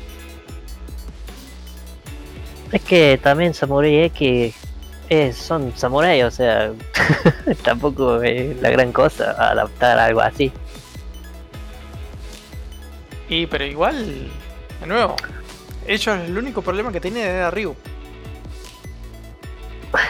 Es 2.72 2.82
que 2.82 3.18
también 3.22 3.54
Samurai 3.54 4.04
X 4.04 4.54
es, 5.08 5.36
son 5.36 5.72
samurai, 5.76 6.22
o 6.22 6.30
sea, 6.30 6.72
tampoco 7.62 8.22
es 8.22 8.60
la 8.60 8.70
gran 8.70 8.92
cosa 8.92 9.32
adaptar 9.32 9.98
algo 9.98 10.20
así. 10.20 10.52
Y 13.28 13.46
pero 13.46 13.64
igual, 13.64 14.28
de 14.80 14.86
nuevo, 14.86 15.16
ellos 15.88 16.18
el 16.18 16.36
único 16.36 16.62
problema 16.62 16.92
que 16.92 17.00
tenían 17.00 17.26
era 17.28 17.50
Ryu. 17.50 17.74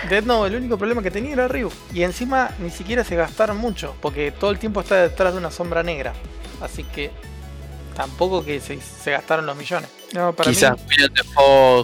Dead 0.08 0.24
Note 0.24 0.48
el 0.48 0.56
único 0.56 0.78
problema 0.78 1.02
que 1.02 1.10
tenía 1.10 1.32
era 1.32 1.48
Ryu. 1.48 1.70
Y 1.92 2.02
encima 2.02 2.50
ni 2.58 2.70
siquiera 2.70 3.04
se 3.04 3.16
gastaron 3.16 3.56
mucho, 3.56 3.94
porque 4.00 4.32
todo 4.32 4.50
el 4.50 4.58
tiempo 4.58 4.80
está 4.80 5.02
detrás 5.02 5.32
de 5.32 5.38
una 5.38 5.50
sombra 5.50 5.82
negra. 5.82 6.12
Así 6.60 6.84
que 6.84 7.10
tampoco 7.94 8.44
que 8.44 8.60
se, 8.60 8.80
se 8.80 9.10
gastaron 9.12 9.46
los 9.46 9.56
millones. 9.56 9.88
No, 10.12 10.32
para 10.32 10.50
Quizás 10.50 10.76
mí, 10.88 10.96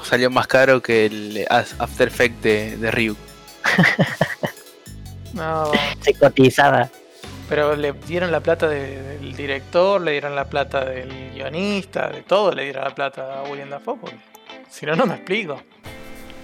salió 0.05 0.31
más 0.31 0.47
caro 0.47 0.81
que 0.81 1.07
el 1.07 1.47
After 1.51 2.09
Effect 2.09 2.43
de, 2.43 2.77
de 2.77 2.91
Ryu. 2.91 3.17
no, 5.35 5.71
Se 6.01 6.15
cotizaba. 6.15 6.91
Pero 7.53 7.77
le 7.77 7.93
dieron 7.93 8.33
la 8.33 8.41
plata 8.41 8.67
de- 8.67 9.03
del 9.19 9.37
director, 9.37 10.01
le 10.01 10.13
dieron 10.13 10.35
la 10.35 10.47
plata 10.47 10.87
del 10.87 11.33
guionista, 11.35 12.09
de 12.09 12.23
todo 12.23 12.51
le 12.55 12.65
dieron 12.65 12.83
la 12.83 12.95
plata 12.95 13.41
a 13.41 13.43
William 13.43 13.69
Dafoe. 13.69 13.99
porque 14.01 14.17
Si 14.71 14.87
no, 14.87 14.97
no 14.97 15.05
me 15.05 15.17
explico. 15.17 15.61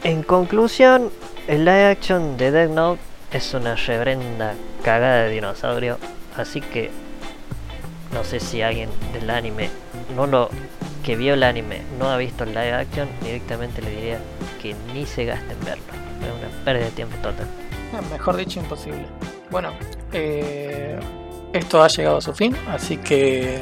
En 0.05 0.23
conclusión, 0.23 1.11
el 1.47 1.65
live 1.65 1.87
action 1.87 2.37
de 2.37 2.51
Death 2.51 2.71
Note 2.73 3.01
es 3.33 3.55
una 3.55 3.75
reverenda 3.75 4.53
cagada 4.85 5.23
de 5.23 5.31
dinosaurio, 5.31 5.97
así 6.37 6.61
que 6.61 6.91
no 8.13 8.23
sé 8.23 8.39
si 8.39 8.61
alguien 8.61 8.91
del 9.15 9.31
anime 9.31 9.71
no 10.15 10.27
lo 10.27 10.51
que 11.03 11.17
vio 11.17 11.33
el 11.33 11.43
anime 11.43 11.81
no 11.99 12.11
ha 12.11 12.19
visto 12.19 12.45
el 12.45 12.51
live 12.51 12.75
action, 12.75 13.09
directamente 13.23 13.81
le 13.81 13.91
diría 13.93 14.19
que 14.61 14.75
ni 14.93 15.07
se 15.07 15.25
gaste 15.25 15.55
en 15.55 15.61
verlo. 15.65 15.85
Es 16.21 16.29
una 16.51 16.65
pérdida 16.67 16.85
de 16.85 16.91
tiempo 16.91 17.17
total. 17.23 17.47
Ah, 17.95 18.03
Mejor 18.13 18.37
dicho, 18.37 18.61
imposible. 18.61 19.07
Bueno, 19.51 19.71
eh, 20.13 20.99
esto 21.53 21.83
ha 21.83 21.89
llegado 21.89 22.19
a 22.19 22.21
su 22.21 22.33
fin, 22.33 22.57
así 22.69 22.97
que 22.99 23.61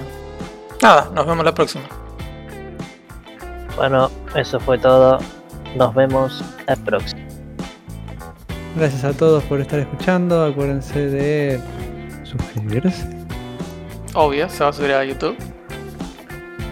nada, 0.83 1.11
nos 1.15 1.27
vemos 1.27 1.45
la 1.45 1.55
próxima. 1.55 1.85
Bueno, 3.77 4.11
eso 4.35 4.59
fue 4.59 4.79
todo. 4.79 5.19
Nos 5.77 5.95
vemos 5.95 6.43
la 6.67 6.77
próxima. 6.77 7.21
Gracias 8.77 9.05
a 9.05 9.13
todos 9.13 9.43
por 9.45 9.61
estar 9.61 9.79
escuchando. 9.79 10.45
Acuérdense 10.45 10.99
de 11.09 11.61
suscribirse. 12.25 13.07
Obvio, 14.15 14.49
se 14.49 14.65
va 14.65 14.71
a 14.71 14.73
subir 14.73 14.93
a 14.93 15.05
YouTube. 15.05 15.37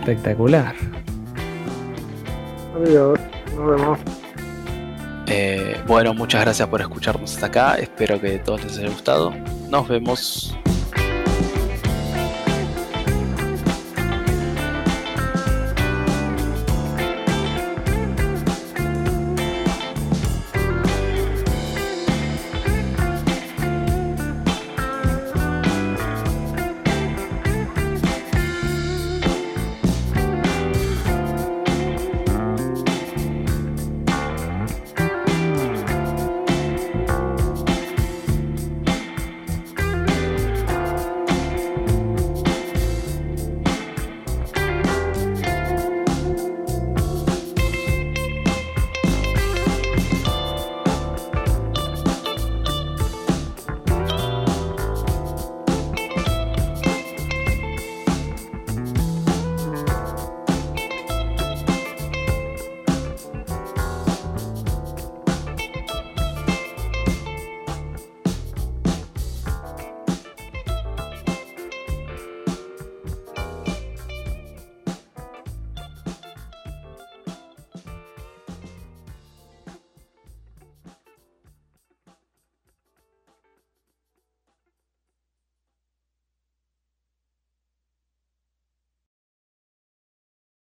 Espectacular. 0.01 0.75
Adiós, 2.75 3.19
nos 3.57 3.71
vemos. 3.71 4.24
Eh, 5.27 5.81
bueno, 5.87 6.15
muchas 6.15 6.43
gracias 6.43 6.69
por 6.69 6.81
escucharnos 6.81 7.35
hasta 7.35 7.47
acá. 7.47 7.75
Espero 7.77 8.21
que 8.21 8.37
a 8.37 8.43
todos 8.43 8.65
les 8.65 8.79
haya 8.79 8.89
gustado. 8.89 9.33
Nos 9.69 9.89
vemos. 9.89 10.57